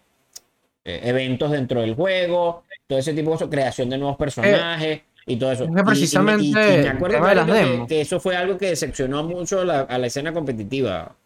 eh, 0.84 1.00
eventos 1.04 1.50
dentro 1.50 1.80
del 1.80 1.94
juego, 1.94 2.62
todo 2.86 2.98
ese 2.98 3.14
tipo 3.14 3.30
de 3.30 3.34
cosas, 3.36 3.48
creación 3.48 3.88
de 3.88 3.96
nuevos 3.96 4.18
personajes 4.18 5.00
y 5.26 5.36
todo 5.36 5.52
eso. 5.52 5.64
es 5.64 5.70
que 5.70 5.74
Y- 5.74 5.78
y- 5.78 5.80
y- 5.80 5.84
precisamente 5.86 6.44
y 6.44 6.52
me 6.52 6.80
el 6.80 6.88
acuerdo 6.88 7.16
que- 7.88 8.00
eso 8.02 8.20
fue 8.20 8.36
algo 8.36 8.58
que 8.58 8.66
decepcionó 8.68 9.22
mucho 9.24 9.64
la- 9.64 9.80
a 9.80 9.96
la 9.96 10.06
escena 10.08 10.34
competitiva. 10.34 11.16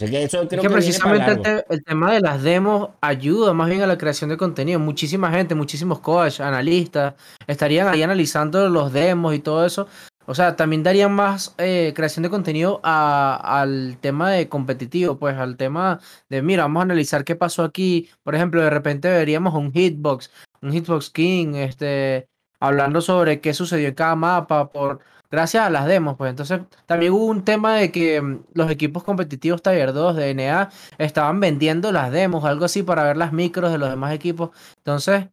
O 0.00 0.06
sea 0.06 0.10
que 0.10 0.22
eso 0.22 0.38
creo 0.38 0.42
Es 0.42 0.48
que 0.48 0.56
que 0.56 0.58
viene 0.58 0.68
para 0.68 0.76
precisamente 0.76 1.30
el, 1.32 1.42
largo. 1.42 1.64
te- 1.66 1.74
el 1.74 1.84
tema 1.84 2.12
de 2.12 2.20
las 2.20 2.42
demos 2.44 2.90
ayuda 3.00 3.52
más 3.52 3.68
bien 3.68 3.82
a 3.82 3.86
la 3.88 3.98
creación 3.98 4.30
de 4.30 4.36
contenido. 4.36 4.78
Muchísima 4.78 5.30
gente, 5.32 5.56
muchísimos 5.56 5.98
coaches, 5.98 6.40
analistas, 6.40 7.14
estarían 7.48 7.88
ahí 7.88 8.02
analizando 8.04 8.68
los 8.68 8.92
demos 8.92 9.34
y 9.34 9.40
todo 9.40 9.66
eso. 9.66 9.88
O 10.26 10.34
sea, 10.36 10.54
también 10.54 10.82
darían 10.84 11.12
más 11.12 11.54
eh, 11.58 11.92
creación 11.96 12.22
de 12.22 12.30
contenido 12.30 12.80
a- 12.84 13.60
al 13.60 13.96
tema 14.00 14.30
de 14.30 14.48
competitivo, 14.48 15.18
pues 15.18 15.36
al 15.36 15.56
tema 15.56 15.98
de, 16.28 16.42
mira, 16.42 16.62
vamos 16.64 16.80
a 16.80 16.84
analizar 16.84 17.24
qué 17.24 17.34
pasó 17.34 17.64
aquí. 17.64 18.08
Por 18.22 18.36
ejemplo, 18.36 18.62
de 18.62 18.70
repente 18.70 19.10
veríamos 19.10 19.54
un 19.54 19.72
hitbox, 19.72 20.30
un 20.62 20.72
hitbox 20.72 21.10
king, 21.10 21.54
este, 21.56 22.28
hablando 22.60 23.00
sobre 23.00 23.40
qué 23.40 23.52
sucedió 23.52 23.88
en 23.88 23.94
cada 23.94 24.14
mapa, 24.14 24.70
por 24.70 25.00
gracias 25.30 25.64
a 25.64 25.70
las 25.70 25.86
demos, 25.86 26.16
pues 26.16 26.30
entonces 26.30 26.60
también 26.86 27.12
hubo 27.12 27.26
un 27.26 27.44
tema 27.44 27.76
de 27.76 27.92
que 27.92 28.20
mm, 28.20 28.44
los 28.54 28.70
equipos 28.70 29.04
competitivos 29.04 29.62
Tier 29.62 29.92
2 29.92 30.16
de 30.16 30.34
NA 30.34 30.70
estaban 30.98 31.40
vendiendo 31.40 31.92
las 31.92 32.10
demos, 32.12 32.44
algo 32.44 32.64
así, 32.64 32.82
para 32.82 33.04
ver 33.04 33.16
las 33.16 33.32
micros 33.32 33.72
de 33.72 33.78
los 33.78 33.90
demás 33.90 34.12
equipos. 34.14 34.50
Entonces, 34.78 35.28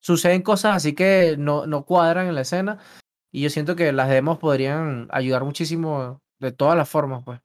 suceden 0.00 0.42
cosas 0.42 0.76
así 0.76 0.94
que 0.94 1.36
no, 1.38 1.66
no 1.66 1.84
cuadran 1.84 2.26
en 2.28 2.34
la 2.34 2.42
escena. 2.42 2.78
Y 3.32 3.42
yo 3.42 3.50
siento 3.50 3.76
que 3.76 3.92
las 3.92 4.08
demos 4.08 4.38
podrían 4.38 5.08
ayudar 5.10 5.44
muchísimo 5.44 6.20
de 6.40 6.52
todas 6.52 6.76
las 6.76 6.88
formas, 6.88 7.22
pues. 7.24 7.40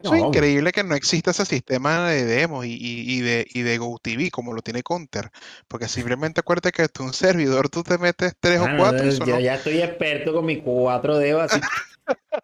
Eso 0.00 0.14
es 0.14 0.20
increíble 0.22 0.70
que 0.72 0.84
no 0.84 0.94
exista 0.94 1.32
ese 1.32 1.44
sistema 1.44 2.08
de 2.08 2.24
demos 2.24 2.64
y, 2.64 2.74
y- 2.74 3.18
y 3.18 3.20
de, 3.20 3.46
y 3.52 3.62
de 3.62 3.78
GoTV 3.78 4.30
como 4.30 4.52
lo 4.52 4.62
tiene 4.62 4.82
Counter. 4.82 5.30
Porque 5.66 5.88
simplemente 5.88 6.40
acuérdate 6.40 6.70
que 6.70 6.88
tú 6.88 7.02
un 7.02 7.12
servidor 7.12 7.68
tú 7.68 7.82
te 7.82 7.98
metes 7.98 8.34
tres 8.38 8.60
o 8.60 8.68
cuatro 8.78 9.06
y 9.08 9.18
yo 9.18 9.26
no- 9.26 9.40
ya 9.40 9.54
estoy 9.54 9.82
experto 9.82 10.32
con 10.32 10.46
mis 10.46 10.62
cuatro 10.62 11.18
dedos 11.18 11.50
así 11.50 11.60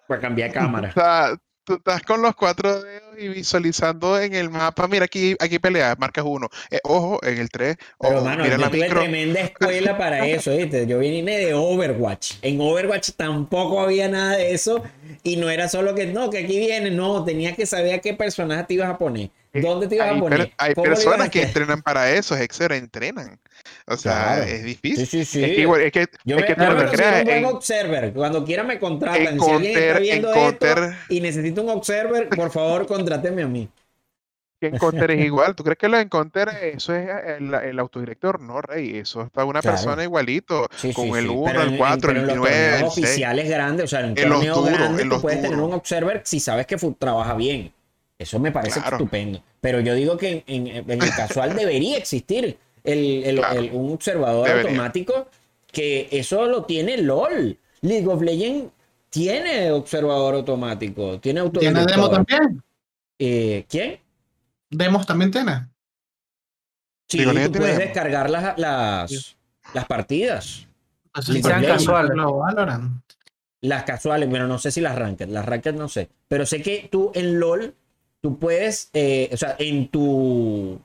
para 0.09 0.21
cambiar 0.21 0.53
cámara. 0.53 0.89
O 0.89 0.93
sea, 0.93 1.37
tú 1.65 1.75
estás 1.75 2.03
con 2.03 2.21
los 2.23 2.35
cuatro 2.35 2.83
dedos 2.83 3.03
y 3.19 3.29
visualizando 3.29 4.21
en 4.21 4.35
el 4.35 4.51
mapa. 4.51 4.87
Mira, 4.89 5.05
aquí, 5.07 5.35
aquí 5.41 5.59
pelea, 5.59 5.97
marcas 5.99 6.25
uno. 6.27 6.49
Eh, 6.71 6.79
ojo, 6.85 7.19
en 7.23 7.39
el 7.39 7.49
3. 7.49 7.77
Pero, 8.01 8.17
Ojo, 8.17 8.25
mano, 8.25 8.43
mira 8.45 8.57
yo 8.57 8.63
la 8.63 8.71
tuve 8.71 8.81
micro. 8.83 9.01
tremenda 9.01 9.41
escuela 9.41 9.97
para 9.99 10.27
eso, 10.27 10.55
¿viste? 10.57 10.87
Yo 10.87 10.99
vine 10.99 11.39
de 11.39 11.55
Overwatch. 11.55 12.35
En 12.43 12.61
Overwatch 12.61 13.11
tampoco 13.17 13.81
había 13.81 14.09
nada 14.09 14.37
de 14.37 14.53
eso. 14.55 14.83
Y 15.23 15.37
no 15.37 15.49
era 15.51 15.69
solo 15.69 15.95
que, 15.95 16.07
no, 16.07 16.31
que 16.31 16.39
aquí 16.39 16.59
viene. 16.59 16.91
No, 16.91 17.25
tenías 17.25 17.57
que 17.57 17.67
saber 17.67 17.95
a 17.95 17.99
qué 18.01 18.15
personaje 18.15 18.65
te 18.65 18.75
ibas 18.75 18.91
a 18.91 18.99
poner. 18.99 19.31
¿Dónde 19.53 19.87
te 19.87 19.95
ibas 19.95 20.09
Hay, 20.11 20.19
a 20.19 20.21
per- 20.21 20.31
poner? 20.31 20.53
hay 20.59 20.75
¿Cómo 20.75 20.87
lo 20.87 20.93
ibas 20.93 21.01
a 21.01 21.05
personas 21.05 21.31
que 21.31 21.43
entrenan 21.43 21.81
para 21.83 22.11
eso, 22.11 22.37
Hexer, 22.37 22.73
entrenan. 22.73 23.39
O 23.87 23.97
sea, 23.97 24.13
Claro. 24.37 24.43
es 24.45 24.59
Sí, 24.61 24.63
difícil. 24.65 25.07
sí, 25.07 25.25
sí. 25.25 25.45
Es 25.45 25.51
que, 25.55 25.61
igual- 25.63 25.81
es 25.83 25.93
que, 25.93 26.07
Yo 26.25 26.37
es 26.37 26.43
me, 26.43 26.47
que 26.49 26.55
tú 26.55 26.61
no 26.63 26.91
creas, 26.91 27.19
un 27.21 27.25
buen 27.25 27.39
en- 27.39 27.45
observer. 27.47 28.13
Cuando 28.13 28.45
quiera 28.45 28.63
me 28.65 28.79
contratan. 28.79 29.23
en 29.27 29.41
si 29.41 29.51
alguien 29.51 29.79
está 29.79 29.99
viendo 29.99 30.35
en 30.35 30.39
esto 30.55 30.67
y 31.09 31.21
necesita 31.21 31.61
un 31.61 31.71
observer, 31.71 32.29
por 32.31 32.51
favor, 32.51 32.87
contráteme 32.87 33.43
a 33.43 33.47
mí. 33.49 33.69
que 34.61 34.69
en 34.69 34.79
Counter 34.79 35.11
es 35.11 35.23
igual. 35.27 35.55
¿Tú 35.55 35.63
crees 35.63 35.77
que 35.77 35.89
lo 35.89 35.99
en 35.99 36.09
Counter 36.09 36.49
eso 36.63 36.95
es 36.95 37.07
el, 37.39 37.53
el 37.53 37.79
autodirector? 37.79 38.41
No, 38.41 38.63
Rey. 38.63 38.97
Eso 38.97 39.21
está 39.21 39.45
una 39.45 39.61
Claro. 39.61 39.77
persona 39.77 40.03
igualito. 40.05 40.69
Sí, 40.77 40.95
con 40.95 41.07
sí, 41.07 41.19
el 41.19 41.25
sí. 41.25 41.29
1, 41.29 41.45
Pero 41.45 41.61
en- 41.61 41.67
el 41.67 41.73
en- 41.75 41.79
4, 41.79 42.01
pero 42.09 42.11
en 42.13 42.17
el 42.23 42.27
los 42.29 42.37
9, 42.39 42.57
torneos 42.57 42.73
el 42.73 42.91
6. 43.03 43.05
oficiales 43.05 43.49
grandes, 43.51 43.85
o 43.85 43.89
sea, 43.89 44.01
en 44.01 44.07
En 44.17 44.29
los 44.31 44.39
torneo 44.39 44.55
duros, 44.55 44.73
grande 44.79 45.03
en 45.03 45.09
tú 45.11 45.21
puedes 45.21 45.43
tener 45.43 45.59
un 45.59 45.73
observer 45.75 46.23
si 46.25 46.41
sabes 46.41 46.67
que 46.67 46.77
trabaja 46.99 47.35
bien. 47.35 47.73
Eso 48.17 48.39
me 48.39 48.53
parece 48.53 48.81
Claro. 48.81 48.97
estupendo. 48.97 49.43
Pero 49.61 49.81
yo 49.81 49.93
digo 49.95 50.17
que 50.17 50.45
en, 50.47 50.67
en- 50.69 50.91
en 50.91 51.03
el 51.03 51.11
casual 51.11 51.55
debería 51.55 51.99
existir 51.99 52.57
el, 52.85 53.25
el- 53.25 53.37
Claro. 53.37 53.59
el- 53.61 53.71
un 53.73 53.93
observador 53.95 54.47
Debería. 54.47 54.71
automático 54.71 55.29
que 55.73 56.09
eso 56.13 56.45
lo 56.47 56.65
tiene 56.65 56.99
LOL. 56.99 57.59
League 57.81 58.07
of 58.07 58.23
Legends 58.23 58.71
tiene 59.11 59.71
observador 59.73 60.35
automático, 60.37 61.19
tiene 61.21 61.49
¿Tiene 61.51 61.85
demo 61.85 62.09
también? 62.11 62.63
Eh, 63.19 63.65
¿Quién? 63.69 63.99
¿Demos 64.71 65.07
también 65.07 65.31
tiene? 65.31 65.67
Sí, 67.09 67.19
tú 67.25 67.33
puedes 67.33 67.53
demo. 67.53 67.79
descargar 67.79 68.31
las, 68.31 68.59
las, 68.59 69.37
las 69.75 69.85
partidas. 69.87 70.67
Entonces, 71.07 71.37
Y 71.37 71.43
¿por 71.43 71.51
sean 71.51 71.61
qué 71.63 71.69
no 71.69 71.75
casuales. 71.75 72.17
lo 72.17 72.37
Valorant? 72.39 73.03
Las 73.61 73.85
casuales, 73.85 74.29
pero 74.31 74.47
no 74.49 74.59
sé 74.59 74.71
si 74.73 74.81
las 74.81 74.97
ranked. 74.99 75.29
Las 75.29 75.47
ranked 75.47 75.75
no 75.75 75.89
sé. 75.89 76.09
Pero 76.29 76.45
sé 76.47 76.61
que 76.61 76.89
tú 76.91 77.13
en 77.15 77.39
LOL, 77.39 77.75
tú 78.21 78.39
puedes, 78.39 78.91
eh, 78.95 79.31
o 79.33 79.37
sea, 79.37 79.55
en 79.59 79.89
tu, 79.89 80.81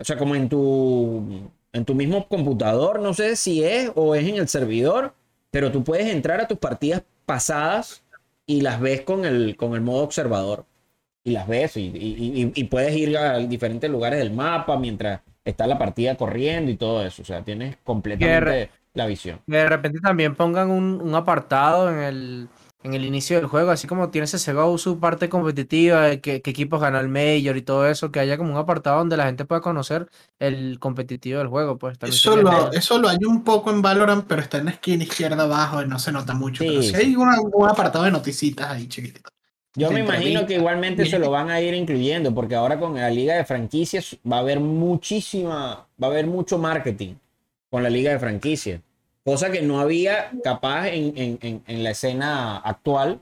o 0.00 0.04
sea, 0.04 0.16
como 0.18 0.34
en 0.34 0.48
tu, 0.48 1.50
en 1.72 1.84
tu 1.84 1.94
mismo 1.94 2.26
computador, 2.28 3.00
no 3.00 3.14
sé 3.14 3.36
si 3.36 3.62
es 3.64 3.90
o 3.94 4.14
es 4.14 4.26
en 4.26 4.36
el 4.36 4.48
servidor, 4.48 5.14
pero 5.50 5.70
tú 5.72 5.84
puedes 5.84 6.06
entrar 6.06 6.40
a 6.40 6.48
tus 6.48 6.58
partidas 6.58 7.02
pasadas 7.26 8.02
y 8.46 8.62
las 8.62 8.80
ves 8.80 9.02
con 9.02 9.24
el, 9.24 9.56
con 9.56 9.74
el 9.74 9.80
modo 9.82 10.02
observador. 10.04 10.66
Y 11.22 11.32
las 11.32 11.46
ves 11.46 11.76
y, 11.76 11.82
y- 11.94 12.42
y- 12.42 12.52
y 12.54 12.64
puedes 12.64 12.96
ir 12.96 13.16
a 13.18 13.38
diferentes 13.38 13.90
lugares 13.90 14.18
del 14.18 14.32
mapa 14.32 14.78
mientras 14.78 15.20
está 15.44 15.66
la 15.66 15.76
partida 15.78 16.16
corriendo 16.16 16.70
y 16.70 16.76
todo 16.76 17.04
eso. 17.04 17.22
O 17.22 17.24
sea, 17.26 17.42
tienes 17.44 17.76
completamente 17.84 18.70
la 18.94 19.06
visión. 19.06 19.38
Que 19.46 19.56
de 19.58 19.68
repente 19.68 20.00
también 20.00 20.34
pongan 20.34 20.70
un, 20.70 21.00
un 21.02 21.14
apartado 21.14 21.90
en 21.90 21.98
el, 21.98 22.48
en 22.82 22.94
el 22.94 23.04
inicio 23.04 23.36
del 23.36 23.46
juego, 23.46 23.70
así 23.70 23.86
como 23.86 24.10
tiene 24.10 24.26
CSGO 24.26 24.78
su 24.78 24.98
parte 25.00 25.28
competitiva, 25.28 26.02
de 26.06 26.20
qué, 26.20 26.40
qué 26.42 26.50
equipos 26.50 26.80
ganó 26.80 26.98
el 26.98 27.08
Major 27.08 27.56
y 27.56 27.62
todo 27.62 27.86
eso, 27.86 28.10
que 28.10 28.20
haya 28.20 28.38
como 28.38 28.52
un 28.52 28.58
apartado 28.58 28.98
donde 28.98 29.16
la 29.16 29.26
gente 29.26 29.44
pueda 29.44 29.60
conocer 29.60 30.08
el 30.38 30.78
competitivo 30.78 31.38
del 31.38 31.48
juego, 31.48 31.78
pues 31.78 31.98
también 31.98 32.16
Eso 32.16 32.36
lo, 32.36 32.72
eso 32.72 32.98
lo 32.98 33.08
hay 33.08 33.18
un 33.26 33.44
poco 33.44 33.70
en 33.70 33.82
Valorant, 33.82 34.24
pero 34.26 34.40
está 34.40 34.58
en 34.58 34.66
la 34.66 34.70
esquina 34.72 35.04
izquierda 35.04 35.42
abajo 35.42 35.82
y 35.82 35.86
no 35.86 35.98
se 35.98 36.10
nota 36.10 36.32
mucho. 36.34 36.64
pero 36.64 36.80
Sí, 36.80 36.88
sí 36.88 36.96
sí. 36.96 37.06
hay 37.08 37.16
una- 37.16 37.40
un 37.40 37.68
apartado 37.68 38.04
de 38.04 38.10
noticitas 38.10 38.70
ahí 38.70 38.88
chiquitito. 38.88 39.30
Yo 39.76 39.90
me 39.92 40.00
imagino 40.00 40.46
que 40.46 40.54
igualmente 40.54 41.06
se 41.06 41.18
lo 41.18 41.30
van 41.30 41.50
a 41.50 41.60
ir 41.60 41.74
incluyendo, 41.74 42.34
porque 42.34 42.54
ahora 42.56 42.78
con 42.78 42.94
la 42.94 43.10
liga 43.10 43.34
de 43.34 43.44
franquicias 43.44 44.16
va 44.30 44.36
a 44.38 44.40
haber 44.40 44.58
muchísima, 44.58 45.86
va 46.02 46.06
a 46.08 46.10
haber 46.10 46.26
mucho 46.26 46.58
marketing 46.58 47.14
con 47.70 47.82
la 47.82 47.90
liga 47.90 48.10
de 48.10 48.18
franquicias, 48.18 48.80
cosa 49.24 49.50
que 49.50 49.62
no 49.62 49.80
había 49.80 50.30
capaz 50.42 50.88
en, 50.88 51.12
en- 51.16 51.62
en- 51.66 51.82
la 51.84 51.90
escena 51.90 52.58
actual, 52.58 53.20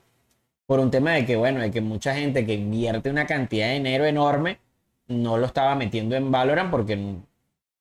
por 0.67 0.81
un 0.81 0.91
tema 0.91 1.13
de 1.13 1.27
que, 1.27 1.37
bueno, 1.37 1.61
de 1.61 1.71
que 1.71 1.81
mucha 1.81 2.15
gente 2.15 2.47
que 2.47 2.55
invierte 2.55 3.11
una 3.11 3.27
cantidad 3.27 3.69
de 3.69 3.75
dinero 3.75 4.05
enorme 4.07 4.59
no 5.09 5.39
lo 5.39 5.47
estaba 5.47 5.75
metiendo 5.75 6.17
en 6.17 6.31
Valorant 6.31 6.71
porque 6.71 6.99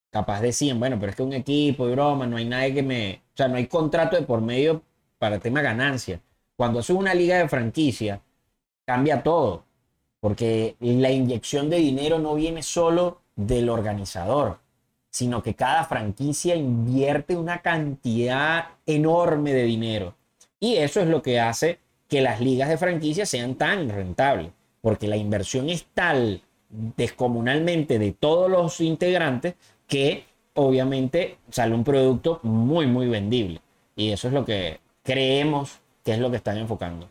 capaz 0.09 0.41
decían, 0.41 0.79
bueno, 0.79 0.97
pero 0.99 1.09
es 1.11 1.15
que 1.15 1.23
un 1.23 1.33
equipo 1.33 1.87
y 1.87 1.91
broma, 1.91 2.25
no 2.27 2.37
hay 2.37 2.45
nadie 2.45 2.73
que 2.73 2.83
me, 2.83 3.21
o 3.33 3.37
sea, 3.37 3.47
no 3.47 3.55
hay 3.55 3.67
contrato 3.67 4.15
de 4.15 4.23
por 4.23 4.41
medio 4.41 4.81
para 5.19 5.35
el 5.35 5.41
tema 5.41 5.61
ganancia. 5.61 6.21
Cuando 6.55 6.79
haces 6.79 6.95
una 6.95 7.13
liga 7.13 7.37
de 7.37 7.49
franquicia, 7.49 8.21
cambia 8.85 9.23
todo. 9.23 9.65
Porque 10.19 10.75
la 10.79 11.11
inyección 11.11 11.69
de 11.69 11.77
dinero 11.77 12.19
no 12.19 12.35
viene 12.35 12.63
solo 12.63 13.21
del 13.35 13.69
organizador, 13.69 14.59
sino 15.09 15.41
que 15.41 15.55
cada 15.55 15.85
franquicia 15.85 16.55
invierte 16.55 17.35
una 17.35 17.61
cantidad 17.61 18.69
enorme 18.85 19.53
de 19.53 19.63
dinero. 19.63 20.15
Y 20.59 20.75
eso 20.75 21.01
es 21.01 21.07
lo 21.07 21.21
que 21.21 21.39
hace 21.39 21.79
que 22.07 22.21
las 22.21 22.39
ligas 22.41 22.69
de 22.69 22.77
franquicia 22.77 23.25
sean 23.25 23.55
tan 23.55 23.89
rentables. 23.89 24.51
Porque 24.81 25.07
la 25.07 25.17
inversión 25.17 25.69
es 25.69 25.85
tal 25.93 26.41
descomunalmente 26.69 27.99
de 27.99 28.11
todos 28.11 28.49
los 28.49 28.79
integrantes 28.81 29.55
que 29.87 30.25
obviamente 30.53 31.37
sale 31.49 31.73
un 31.73 31.83
producto 31.83 32.39
muy, 32.43 32.87
muy 32.87 33.07
vendible. 33.07 33.61
Y 33.95 34.11
eso 34.11 34.27
es 34.27 34.33
lo 34.33 34.45
que 34.45 34.79
creemos 35.03 35.79
que 36.03 36.13
es 36.13 36.19
lo 36.19 36.29
que 36.29 36.37
están 36.37 36.57
enfocando. 36.57 37.09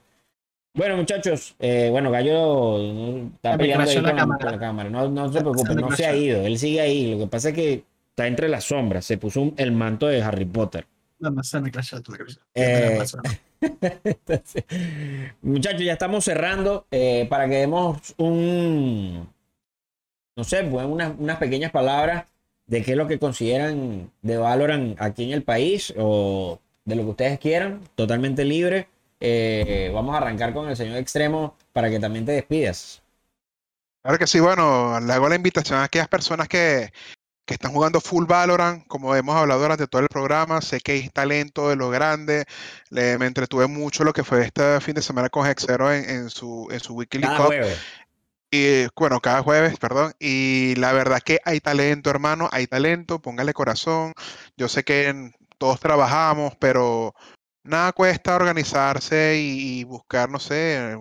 Bueno, 0.77 0.97
muchachos, 0.99 1.57
eh, 1.59 1.89
bueno, 1.91 2.11
Gallo 2.11 2.79
mm, 2.79 3.27
está 3.37 3.57
peleando 3.57 3.89
ahí 3.91 3.95
con 3.97 4.05
la 4.05 4.15
cámara. 4.17 4.39
con 4.45 4.53
la 4.53 4.59
cámara. 4.59 4.91
No, 4.91 5.09
no 5.09 5.33
se 5.33 5.41
preocupe, 5.41 5.75
no 5.75 5.91
se 5.93 6.07
ha 6.07 6.15
ido. 6.15 6.43
Él 6.43 6.59
sigue 6.59 6.81
ahí. 6.83 7.13
Lo 7.13 7.21
que 7.21 7.27
pasa 7.29 7.49
es 7.49 7.55
que 7.55 7.85
está 8.11 8.27
entre 8.27 8.49
las 8.49 8.65
sombras. 8.65 9.05
Se 9.07 9.17
puso 9.17 9.41
un- 9.41 9.55
el 9.57 9.73
manto 9.73 10.07
de 10.07 10.23
Harry 10.23 10.45
Potter. 10.45 10.87
No, 11.19 11.31
no 11.31 11.43
se 11.43 11.61
me. 11.61 11.71
Eh. 12.55 12.99
Entonces, 14.05 14.65
muchachos, 15.41 15.81
ya 15.81 15.95
estamos 15.95 16.25
cerrando 16.25 16.87
eh, 16.91 17.27
para 17.31 17.49
que 17.49 17.57
demos 17.57 18.15
un, 18.19 19.27
no 20.37 20.45
sé, 20.45 20.63
pues 20.65 20.85
unas, 20.85 21.13
unas 21.19 21.39
pequeñas 21.39 21.71
palabras 21.71 22.27
de 22.67 22.83
qué 22.83 22.91
es 22.91 22.97
lo 22.99 23.07
que 23.07 23.19
consideran 23.19 24.11
de 24.21 24.37
Valorant 24.37 25.01
aquí 25.01 25.25
en 25.25 25.31
el 25.33 25.43
país 25.43 25.95
o 25.97 26.59
de 26.85 26.97
lo 26.97 27.05
que 27.05 27.11
ustedes 27.11 27.39
quieran, 27.39 27.81
totalmente 27.95 28.45
libre. 28.45 28.89
Eh, 29.21 29.91
vamos 29.95 30.15
a 30.15 30.19
arrancar 30.19 30.53
con 30.53 30.69
el 30.69 30.77
señor 30.77 30.99
Extremo 30.99 31.57
para 31.73 31.89
que 31.91 31.99
también 31.99 32.25
te 32.27 32.33
despidas. 32.33 33.03
Claro 34.03 34.19
que 34.19 34.27
sí, 34.27 34.39
bueno, 34.41 35.01
le 35.01 35.13
hago 35.13 35.29
la 35.29 35.35
invitación 35.35 35.79
a 35.79 35.85
aquellas 35.85 36.09
personas 36.09 36.47
que, 36.49 36.93
que 37.45 37.55
están 37.55 37.73
jugando 37.73 38.01
full 38.01 38.25
Valorant, 38.27 38.87
como 38.87 39.17
hemos 39.17 39.35
hablado 39.35 39.61
durante 39.63 39.87
todo 39.89 40.03
el 40.03 40.09
programa, 40.09 40.61
sé 40.61 40.81
que 40.81 40.93
hay 40.93 41.09
talento 41.09 41.69
de 41.71 41.77
lo 41.77 41.91
grande, 41.91 42.45
le- 42.91 43.19
me 43.19 43.27
entretuve 43.27 43.67
mucho 43.67 44.05
lo 44.05 44.13
que 44.13 44.23
fue 44.23 44.43
este 44.45 44.81
fin 44.81 44.95
de 44.95 45.03
semana 45.03 45.29
con 45.29 45.47
Hexero 45.47 45.93
en, 45.93 46.09
en 46.09 46.31
su, 46.31 46.69
en 46.71 46.79
su 46.81 46.95
Weekly 46.95 47.23
Cada 47.23 47.37
Cup. 47.37 47.47
jueves. 47.47 47.79
Y 48.53 48.87
bueno, 48.95 49.21
cada 49.21 49.43
jueves, 49.43 49.77
perdón. 49.79 50.13
Y 50.21 50.77
la 50.77 50.93
verdad 50.93 51.21
que 51.21 51.41
hay 51.45 51.59
talento, 51.61 52.09
hermano, 52.11 52.49
hay 52.53 52.69
talento, 52.69 53.19
póngale 53.21 53.53
corazón. 53.53 54.13
Yo 54.57 54.69
sé 54.69 54.85
que 54.85 55.09
en- 55.09 55.35
todos 55.59 55.81
trabajamos, 55.81 56.55
pero 56.61 57.13
nada 57.67 57.93
cuesta 57.93 58.35
organizarse 58.37 59.37
y, 59.39 59.81
y 59.81 59.85
buscar, 59.85 60.31
no 60.31 60.39
sé, 60.39 60.97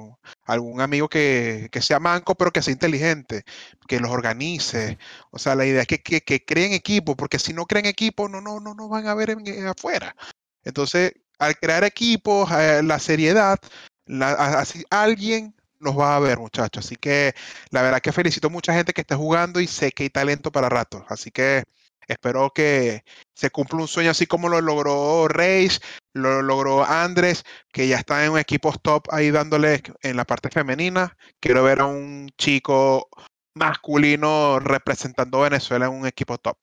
algún 0.46 0.82
amigo 0.82 1.08
que, 1.10 1.70
que 1.72 1.82
sea 1.82 2.00
manco, 2.00 2.36
pero 2.36 2.52
que 2.52 2.62
sea 2.62 2.72
inteligente, 2.74 3.44
que 3.88 4.00
los 4.00 4.12
organice. 4.12 4.98
O 5.32 5.40
sea, 5.40 5.56
la 5.56 5.66
idea 5.66 5.82
es 5.82 5.88
que, 5.88 6.00
que, 6.02 6.22
que 6.22 6.44
creen 6.46 6.74
equipo, 6.74 7.16
porque 7.16 7.40
si 7.40 7.54
no 7.54 7.66
creen 7.66 7.86
equipo, 7.86 8.30
no, 8.30 8.42
no, 8.42 8.60
no, 8.60 8.74
no 8.74 8.90
van 8.90 9.08
a 9.08 9.14
ver 9.16 9.32
en- 9.32 9.48
en 9.48 9.68
afuera. 9.68 10.16
Entonces, 10.64 11.14
al 11.40 11.56
crear 11.58 11.84
equipos, 11.84 12.50
eh, 12.52 12.82
la 12.84 13.00
seriedad, 13.00 13.60
la- 14.06 14.32
así 14.60 14.84
alguien 14.90 15.56
nos 15.80 15.98
va 16.00 16.16
a 16.16 16.20
ver, 16.20 16.40
muchachos. 16.40 16.86
Así 16.86 16.96
que 16.96 17.34
la 17.70 17.82
verdad 17.82 18.02
que 18.02 18.12
felicito 18.12 18.48
a 18.48 18.50
mucha 18.52 18.74
gente 18.74 18.94
que 18.94 19.02
está 19.02 19.16
jugando 19.18 19.60
y 19.60 19.68
sé 19.68 19.92
que 19.92 20.04
hay 20.04 20.10
talento 20.10 20.52
para 20.52 20.70
rato. 20.70 21.06
Así 21.10 21.32
que 21.32 21.64
espero 22.08 22.52
que 22.54 23.04
se 23.34 23.50
cumpla 23.50 23.80
un 23.80 23.88
sueño 23.88 24.12
así 24.12 24.26
como 24.26 24.50
lo 24.50 24.62
logró 24.62 25.28
Reis, 25.28 25.82
lo 26.14 26.42
logró 26.42 26.84
Andrés, 26.86 27.44
que 27.72 27.88
ya 27.88 27.98
está 27.98 28.26
en 28.26 28.38
equipos 28.38 28.82
top 28.82 29.08
ahí 29.12 29.32
dándole 29.32 29.82
en 30.02 30.18
la 30.18 30.26
parte 30.26 30.50
femenina. 30.50 31.18
Quiero 31.40 31.64
ver 31.64 31.82
a 31.82 31.86
un 31.86 32.30
chico 32.38 33.10
masculino 33.56 34.60
representando 34.60 35.40
a 35.40 35.50
Venezuela 35.50 35.86
en 35.86 35.94
un 35.94 36.06
equipo 36.06 36.38
top. 36.38 36.58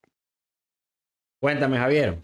Cuéntame, 1.41 1.79
Javier. 1.79 2.23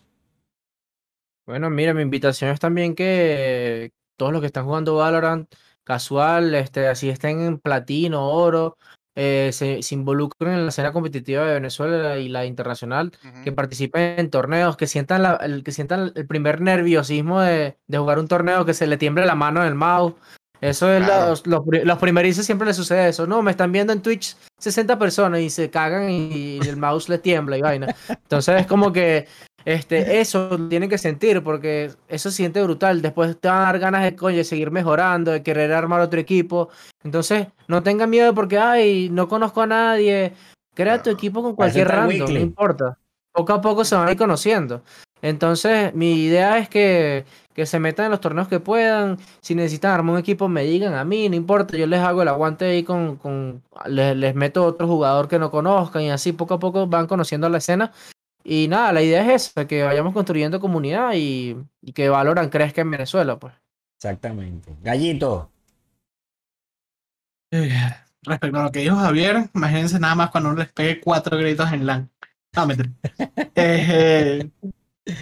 Bueno, 1.46 1.70
mira, 1.70 1.94
mi 1.94 2.02
invitación 2.02 2.50
es 2.50 2.60
también 2.60 2.94
que 2.94 3.92
todos 4.16 4.32
los 4.32 4.40
que 4.40 4.46
están 4.46 4.66
jugando 4.66 4.96
Valorant 4.96 5.52
casual, 5.82 6.54
este, 6.54 6.86
así 6.86 7.08
estén 7.08 7.40
en 7.40 7.58
platino, 7.58 8.28
oro, 8.28 8.76
eh, 9.20 9.50
se, 9.52 9.82
se 9.82 9.94
involucren 9.96 10.52
en 10.52 10.62
la 10.62 10.68
escena 10.68 10.92
competitiva 10.92 11.44
de 11.44 11.54
Venezuela 11.54 12.18
y 12.18 12.28
la 12.28 12.46
internacional, 12.46 13.10
que 13.42 13.50
participen 13.50 14.14
en 14.16 14.30
torneos, 14.30 14.76
que 14.76 14.86
sientan, 14.86 15.24
la- 15.24 15.34
el, 15.42 15.64
que 15.64 15.72
sientan 15.72 16.12
el 16.14 16.26
primer 16.26 16.60
nerviosismo 16.60 17.40
de, 17.40 17.76
de 17.88 17.98
jugar 17.98 18.20
un 18.20 18.28
torneo, 18.28 18.64
que 18.64 18.74
se 18.74 18.86
le 18.86 18.96
tiemble 18.96 19.26
la 19.26 19.34
mano 19.34 19.60
en 19.62 19.66
el 19.66 19.74
mouse. 19.74 20.14
Eso 20.60 20.92
es 20.92 21.04
Claro. 21.04 21.30
los, 21.30 21.46
los, 21.46 21.62
los 21.84 21.98
primerizos 21.98 22.44
siempre 22.46 22.66
les 22.66 22.76
sucede 22.76 23.08
eso. 23.08 23.26
No, 23.26 23.42
me 23.42 23.50
están 23.50 23.70
viendo 23.72 23.92
en 23.92 24.02
Twitch 24.02 24.36
60 24.58 24.98
personas 24.98 25.40
y 25.40 25.50
se 25.50 25.68
cagan 25.70 26.10
y, 26.10 26.58
el 26.58 26.76
mouse 26.76 27.08
le 27.08 27.18
tiembla 27.18 27.58
y 27.58 27.62
vaina. 27.62 27.94
Entonces 28.08 28.60
es 28.60 28.66
como 28.66 28.92
que 28.92 29.26
este, 29.68 30.18
eso 30.18 30.48
tienen 30.70 30.88
que 30.88 30.96
sentir 30.96 31.42
porque 31.42 31.90
eso 32.08 32.30
se 32.30 32.36
siente 32.38 32.62
brutal. 32.62 33.02
Después 33.02 33.38
te 33.38 33.48
van 33.48 33.58
a 33.58 33.64
dar 33.64 33.78
ganas 33.78 34.02
de 34.02 34.16
coño, 34.16 34.38
de 34.38 34.44
seguir 34.44 34.70
mejorando, 34.70 35.30
de 35.30 35.42
querer 35.42 35.74
armar 35.74 36.00
otro 36.00 36.18
equipo. 36.18 36.70
Entonces 37.04 37.48
no 37.66 37.82
tengan 37.82 38.08
miedo 38.08 38.34
porque, 38.34 38.56
ay, 38.56 39.10
no 39.10 39.28
conozco 39.28 39.60
a 39.60 39.66
nadie. 39.66 40.32
Crea 40.74 41.02
tu 41.02 41.10
equipo 41.10 41.42
con 41.42 41.54
cualquier 41.54 41.86
random, 41.86 42.32
no 42.32 42.40
importa. 42.40 42.98
Poco 43.30 43.52
a 43.52 43.60
poco 43.60 43.84
se 43.84 43.94
van 43.94 44.08
a 44.08 44.12
ir 44.12 44.16
conociendo. 44.16 44.82
Entonces, 45.20 45.92
mi 45.94 46.14
idea 46.14 46.56
es 46.56 46.70
que, 46.70 47.26
que 47.52 47.66
se 47.66 47.78
metan 47.78 48.06
en 48.06 48.12
los 48.12 48.22
torneos 48.22 48.48
que 48.48 48.60
puedan. 48.60 49.18
Si 49.42 49.54
necesitan 49.54 49.90
armar 49.90 50.14
un 50.14 50.20
equipo, 50.20 50.48
me 50.48 50.64
digan 50.64 50.94
a 50.94 51.04
mí, 51.04 51.28
no 51.28 51.36
importa. 51.36 51.76
Yo 51.76 51.86
les 51.86 52.00
hago 52.00 52.22
el 52.22 52.28
aguante 52.28 52.64
ahí 52.64 52.84
con. 52.84 53.16
con 53.16 53.62
les, 53.84 54.16
les 54.16 54.34
meto 54.34 54.64
otro 54.64 54.86
jugador 54.86 55.28
que 55.28 55.38
no 55.38 55.50
conozcan 55.50 56.00
y 56.00 56.10
así 56.10 56.32
poco 56.32 56.54
a 56.54 56.58
poco 56.58 56.86
van 56.86 57.06
conociendo 57.06 57.50
la 57.50 57.58
escena. 57.58 57.92
Y 58.51 58.66
nada, 58.66 58.94
la 58.94 59.03
idea 59.03 59.34
es 59.34 59.51
esa, 59.51 59.66
que 59.66 59.82
vayamos 59.82 60.14
construyendo 60.14 60.59
comunidad 60.59 61.12
y, 61.14 61.55
y 61.82 61.92
que 61.92 62.09
Valorant 62.09 62.51
crezca 62.51 62.80
en 62.80 62.90
Venezuela, 62.90 63.38
pues. 63.38 63.53
Exactamente. 63.99 64.74
Gallito. 64.80 65.51
Eh, 67.51 67.94
respecto 68.22 68.59
a 68.59 68.62
lo 68.62 68.72
que 68.72 68.78
dijo 68.78 68.96
Javier, 68.96 69.51
imagínense 69.55 70.01
nada 70.01 70.14
más 70.14 70.30
cuando 70.30 70.49
uno 70.49 70.61
les 70.61 70.72
pegue 70.72 70.99
cuatro 70.99 71.36
gritos 71.36 71.70
en 71.70 71.84
LAN. 71.84 72.11
No, 72.57 72.66
mentira. 72.66 72.90
Eh, 73.55 74.51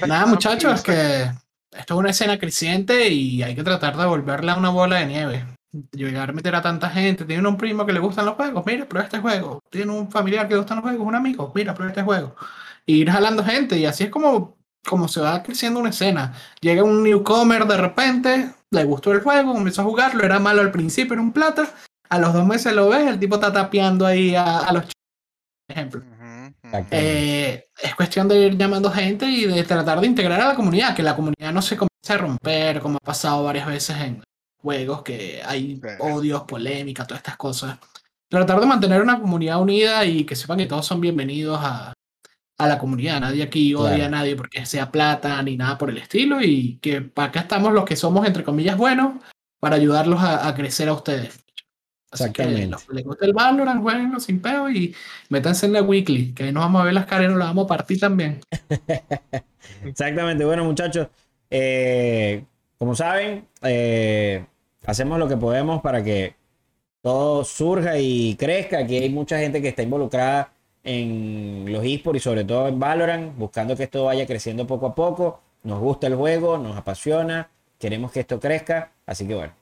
nada, 0.07 0.27
muchachos, 0.27 0.83
que 0.83 1.25
esto 1.73 1.95
es 1.95 1.99
una 1.99 2.11
escena 2.11 2.39
creciente 2.39 3.09
y 3.09 3.43
hay 3.43 3.57
que 3.57 3.65
tratar 3.65 3.97
de 3.97 4.07
volverla 4.07 4.57
una 4.57 4.69
bola 4.69 4.99
de 4.99 5.07
nieve. 5.07 5.45
Llegar 5.91 6.31
a 6.31 6.33
meter 6.33 6.55
a 6.55 6.63
tanta 6.63 6.91
gente. 6.91 7.25
Tiene 7.25 7.49
un 7.49 7.57
primo 7.57 7.85
que 7.85 7.93
le 7.93 7.99
gustan 7.99 8.27
los 8.27 8.37
juegos, 8.37 8.65
mira, 8.65 8.87
prueba 8.87 9.07
este 9.07 9.19
juego. 9.19 9.65
Tiene 9.69 9.91
un 9.91 10.13
familiar 10.13 10.47
que 10.47 10.55
le 10.55 10.59
gustan 10.59 10.77
los 10.77 10.85
juegos, 10.85 11.05
un 11.05 11.17
amigo, 11.17 11.51
mira, 11.57 11.75
prueba 11.75 11.91
este 11.91 12.03
juego. 12.03 12.37
Ir 12.87 13.11
jalando 13.11 13.45
gente 13.45 13.79
y 13.79 13.85
así 13.87 14.05
es 14.05 14.11
como, 14.11 14.57
como 14.87 15.09
se 15.09 15.21
va 15.21 15.43
creciendo 15.43 15.81
una 15.81 15.91
escena. 15.91 16.35
Llega 16.61 16.85
un 16.85 17.03
newcomer 17.03 17.67
de 17.67 17.77
repente, 17.77 18.51
le 18.71 18.85
gustó 18.85 19.13
el 19.13 19.21
juego, 19.23 19.55
comenzó 19.55 19.83
a 19.83 19.85
jugarlo, 19.87 20.25
era 20.25 20.39
malo 20.39 20.63
al 20.63 20.71
principio, 20.71 21.15
era 21.15 21.23
un 21.23 21.33
plata. 21.33 21.69
A 22.09 22.19
los 22.19 22.33
dos 22.33 22.47
meses 22.47 22.73
lo 22.73 22.89
ves, 22.89 23.07
el 23.09 23.19
tipo 23.19 23.35
está 23.35 23.53
tapeando 23.53 24.07
ahí 24.07 24.35
a, 24.37 24.59
a 24.59 24.73
los 24.73 24.83
chicos, 24.85 25.03
por 25.67 25.77
ejemplo. 25.77 26.03
Eh, 26.91 27.65
es 27.83 27.95
cuestión 27.95 28.29
de 28.29 28.39
ir 28.47 28.57
llamando 28.57 28.91
gente 28.91 29.27
y 29.27 29.45
de 29.47 29.63
tratar 29.65 30.01
de 30.01 30.07
integrar 30.07 30.41
a 30.41 30.49
la 30.49 30.55
comunidad, 30.55 30.95
que 30.95 31.03
la 31.03 31.15
comunidad 31.17 31.53
no 31.53 31.63
se 31.63 31.77
comience 31.77 32.13
a 32.13 32.19
romper, 32.19 32.81
como 32.81 32.99
ha 32.99 33.07
pasado 33.07 33.45
varias 33.45 33.67
veces 33.67 33.97
en 34.01 34.23
juegos, 34.61 35.03
que 35.03 35.43
hay 35.45 35.77
Sí. 35.77 35.89
odios, 36.01 36.43
polémica, 36.43 37.05
todas 37.07 37.21
estas 37.21 37.37
cosas. 37.37 37.79
Tratar 38.29 38.61
de 38.61 38.67
mantener 38.67 39.01
una 39.03 39.21
comunidad 39.21 39.61
unida 39.61 40.05
y 40.05 40.25
que 40.25 40.35
sepan 40.37 40.59
que 40.59 40.67
todos 40.67 40.87
son 40.87 41.01
bienvenidos 41.01 41.59
a, 41.61 41.93
a 42.59 42.67
la 42.69 42.79
comunidad. 42.79 43.21
Nadie 43.21 43.43
aquí 43.43 43.75
odia 43.75 43.95
Claro. 43.97 44.05
a 44.07 44.09
nadie 44.19 44.37
porque 44.37 44.65
sea 44.67 44.91
plata 44.91 45.43
ni 45.43 45.57
nada 45.57 45.77
por 45.79 45.91
el 45.91 45.99
estilo 45.99 46.41
y 46.43 46.79
que 46.81 47.03
para 47.03 47.29
acá 47.29 47.41
estamos 47.41 47.73
los 47.73 47.85
que 47.85 47.97
somos, 47.97 48.27
entre 48.27 48.45
comillas, 48.45 48.77
buenos 48.77 49.23
para 49.61 49.77
ayudarlos 49.77 50.21
a, 50.21 50.49
a 50.49 50.55
crecer 50.55 50.89
a 50.89 50.95
ustedes. 50.95 51.39
Así 52.11 52.33
que 52.33 52.43
Exactamente. 52.43 52.67
los 52.69 52.85
que 52.85 52.95
les 52.95 53.05
gusta 53.05 53.27
el 53.27 53.33
Valorant, 53.35 53.83
jueguenlo 53.83 54.21
sin 54.21 54.41
peo 54.41 54.71
y 54.71 54.95
métanse 55.29 55.67
en 55.67 55.73
la 55.75 55.83
weekly, 55.83 56.33
que 56.35 56.45
ahí 56.45 56.53
nos 56.53 56.63
vamos 56.63 56.81
a 56.83 56.85
ver 56.85 56.95
las 56.95 57.07
caras 57.07 57.27
y 57.27 57.29
nos 57.29 57.39
las 57.39 57.49
vamos 57.49 57.65
a 57.65 57.69
partir 57.69 57.99
también. 58.01 58.41
Exactamente. 59.85 60.45
Bueno, 60.45 60.65
muchachos, 60.65 61.09
eh, 61.51 62.45
como 62.79 62.95
saben, 62.95 63.47
eh, 63.63 64.47
hacemos 64.87 65.19
lo 65.19 65.29
que 65.29 65.37
podemos 65.37 65.83
para 65.83 66.03
que 66.03 66.35
todo 67.03 67.45
surja 67.45 67.99
y 67.99 68.37
crezca. 68.37 68.79
Aquí 68.79 68.97
hay 68.97 69.11
mucha 69.11 69.39
gente 69.39 69.61
que 69.63 69.69
está 69.69 69.83
involucrada 69.83 70.53
en 70.87 71.65
los 71.71 71.85
esports 71.85 72.19
y 72.19 72.21
sobre 72.21 72.45
todo 72.45 72.69
en 72.69 72.79
Valorant, 72.79 73.37
buscando 73.37 73.77
que 73.77 73.83
esto 73.83 74.05
vaya 74.05 74.25
creciendo 74.25 74.67
poco 74.67 74.87
a 74.87 74.95
poco. 74.95 75.41
Nos 75.65 75.81
gusta 75.81 76.07
el 76.07 76.15
juego, 76.15 76.57
nos 76.59 76.77
apasiona, 76.77 77.51
queremos 77.79 78.13
que 78.13 78.21
esto 78.21 78.41
crezca. 78.41 78.93
Así 79.05 79.27
que 79.27 79.35
bueno. 79.35 79.53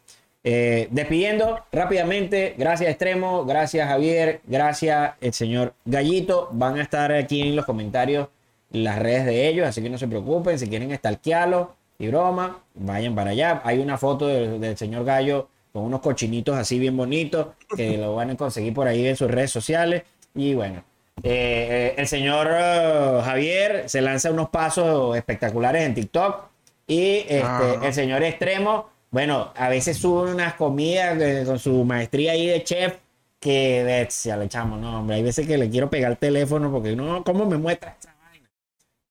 Eh, 0.47 0.89
despidiendo 0.91 1.61
rápidamente, 1.73 2.55
gracias 2.59 2.91
Extremo, 2.91 3.47
gracias 3.47 3.89
Javier, 3.89 4.43
gracias 4.45 5.15
el 5.23 5.33
señor 5.33 5.73
Gallito. 5.87 6.51
Van 6.53 6.79
a 6.79 6.83
estar 6.83 7.11
aquí 7.13 7.41
en 7.41 7.57
los 7.57 7.65
comentarios 7.65 8.29
las 8.71 8.99
redes 8.99 9.25
de 9.25 9.49
ellos, 9.49 9.67
así 9.67 9.83
que 9.83 9.89
no 9.89 9.97
se 9.97 10.07
preocupen. 10.07 10.59
Si 10.59 10.69
quieren 10.69 10.91
estalquearlo 10.91 11.75
y 11.99 12.09
broma, 12.09 12.63
vayan 12.75 13.15
para 13.15 13.31
allá. 13.31 13.63
Hay 13.65 13.79
una 13.79 13.97
foto 13.97 14.27
del, 14.27 14.61
del 14.61 14.77
señor 14.77 15.07
Gallo 15.07 15.49
con 15.73 15.85
unos 15.85 16.03
cochinitos 16.03 16.55
así 16.57 16.79
bien 16.79 16.97
bonitos 16.97 17.49
que 17.75 17.97
lo 17.97 18.15
van 18.15 18.31
a 18.31 18.37
conseguir 18.37 18.75
por 18.75 18.87
ahí 18.87 19.07
en 19.07 19.17
sus 19.17 19.31
redes 19.31 19.51
sociales. 19.51 20.03
Y 20.35 20.53
bueno, 20.55 20.85
eh, 21.23 21.95
el 21.97 22.07
señor 22.07 22.49
eh, 22.51 23.21
Javier 23.25 23.89
se 23.89 24.01
lanza 24.01 24.31
unos 24.31 24.49
pasos 24.51 25.17
espectaculares 25.17 25.83
en 25.85 25.95
TikTok. 25.95 26.47
Y 26.87 27.19
este, 27.21 27.43
Ah. 27.43 27.81
el 27.83 27.95
señor 27.95 28.23
Extremo, 28.23 28.91
bueno, 29.11 29.53
a 29.57 29.69
veces 29.69 29.97
sube 29.97 30.33
unas 30.33 30.55
comidas 30.55 31.19
eh, 31.21 31.45
con 31.47 31.59
su 31.59 31.85
maestría 31.85 32.33
ahí 32.33 32.47
de 32.47 32.63
chef 32.63 32.97
que 33.41 33.83
bestia, 33.85 34.37
le 34.37 34.47
echamos, 34.47 34.81
no, 34.81 35.01
hombre. 35.01 35.17
Hay 35.17 35.23
veces 35.23 35.47
que 35.47 35.57
le 35.57 35.71
quiero 35.71 35.89
pegar 35.89 36.11
el 36.11 36.19
teléfono 36.19 36.71
porque 36.71 36.95
no, 36.97 37.23
¿cómo 37.25 37.47
me 37.47 37.57
muestra 37.57 37.91
esta 37.93 38.15
vaina? 38.27 38.49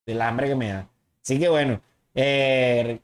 Del 0.06 0.22
hambre 0.22 0.48
que 0.48 0.56
me 0.56 0.70
da. 0.70 0.88
Así 1.24 1.40
que 1.40 1.50
bueno, 1.50 1.80
eh, 2.16 3.00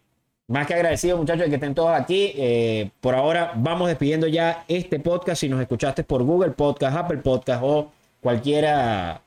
más 0.47 0.65
que 0.67 0.73
agradecido, 0.73 1.17
muchachos, 1.17 1.43
de 1.43 1.49
que 1.49 1.55
estén 1.55 1.73
todos 1.75 1.91
aquí. 1.99 2.33
Eh, 2.35 2.89
por 3.01 3.15
ahora, 3.15 3.53
vamos 3.55 3.87
despidiendo 3.87 4.27
ya 4.27 4.65
este 4.67 4.99
podcast. 4.99 5.39
Si 5.41 5.49
nos 5.49 5.61
escuchaste 5.61 6.03
por 6.03 6.23
Google 6.23 6.51
Podcast, 6.51 6.97
Apple 6.97 7.19
Podcast 7.19 7.61
o 7.63 7.91
cualquiera 8.21 9.21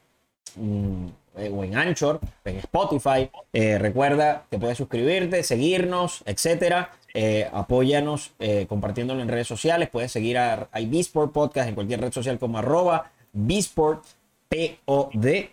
mm, 0.57 1.07
eh, 1.37 1.51
o 1.53 1.65
en 1.65 1.77
Anchor, 1.77 2.21
en 2.45 2.57
Spotify. 2.59 3.31
Eh, 3.53 3.79
recuerda 3.79 4.45
que 4.51 4.59
puedes 4.59 4.77
suscribirte, 4.77 5.43
seguirnos, 5.43 6.23
etcétera. 6.27 6.91
Eh, 7.15 7.49
apóyanos 7.53 8.33
compartiéndolo 8.69 9.21
en 9.21 9.29
redes 9.29 9.47
sociales. 9.47 9.89
Puedes 9.91 10.13
seguir 10.13 10.39
a, 10.39 10.69
a 10.71 10.81
Bisport 10.81 11.33
Podcast 11.33 11.69
en 11.69 11.75
cualquier 11.75 12.01
red 12.01 12.13
social 12.13 12.39
como 12.39 12.59
arroba 12.59 13.11
Bisport 13.33 14.05
POD. 14.49 15.49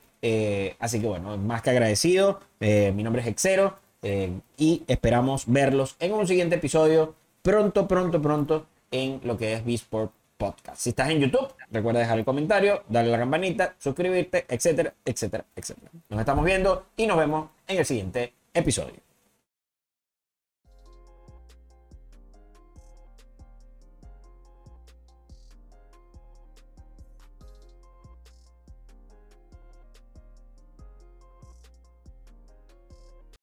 Así 0.79 0.99
que 0.99 1.07
bueno, 1.07 1.37
más 1.37 1.61
que 1.61 1.69
agradecido. 1.69 2.39
Mi 2.59 3.03
nombre 3.03 3.21
es 3.21 3.27
Exero 3.27 3.77
y 4.57 4.83
esperamos 4.87 5.43
verlos 5.47 5.95
en 5.99 6.13
un 6.13 6.27
siguiente 6.27 6.55
episodio 6.55 7.15
pronto, 7.41 7.87
pronto, 7.87 8.21
pronto 8.21 8.65
en 8.91 9.19
lo 9.23 9.37
que 9.37 9.53
es 9.53 9.65
Bisport 9.65 10.11
Podcast. 10.39 10.77
Si 10.77 10.91
estás 10.91 11.09
en 11.09 11.19
YouTube, 11.19 11.53
recuerda 11.69 11.99
dejar 11.99 12.17
el 12.17 12.23
comentario, 12.23 12.83
darle 12.87 13.09
a 13.09 13.11
la 13.11 13.19
campanita, 13.19 13.75
suscribirte, 13.77 14.45
etcétera, 14.47 14.93
etcétera, 15.03 15.43
etcétera. 15.53 15.91
Nos 16.07 16.19
estamos 16.21 16.45
viendo 16.45 16.85
y 16.95 17.05
nos 17.07 17.17
vemos 17.17 17.49
en 17.67 17.77
el 17.77 17.85
siguiente 17.85 18.33
episodio. 18.53 19.08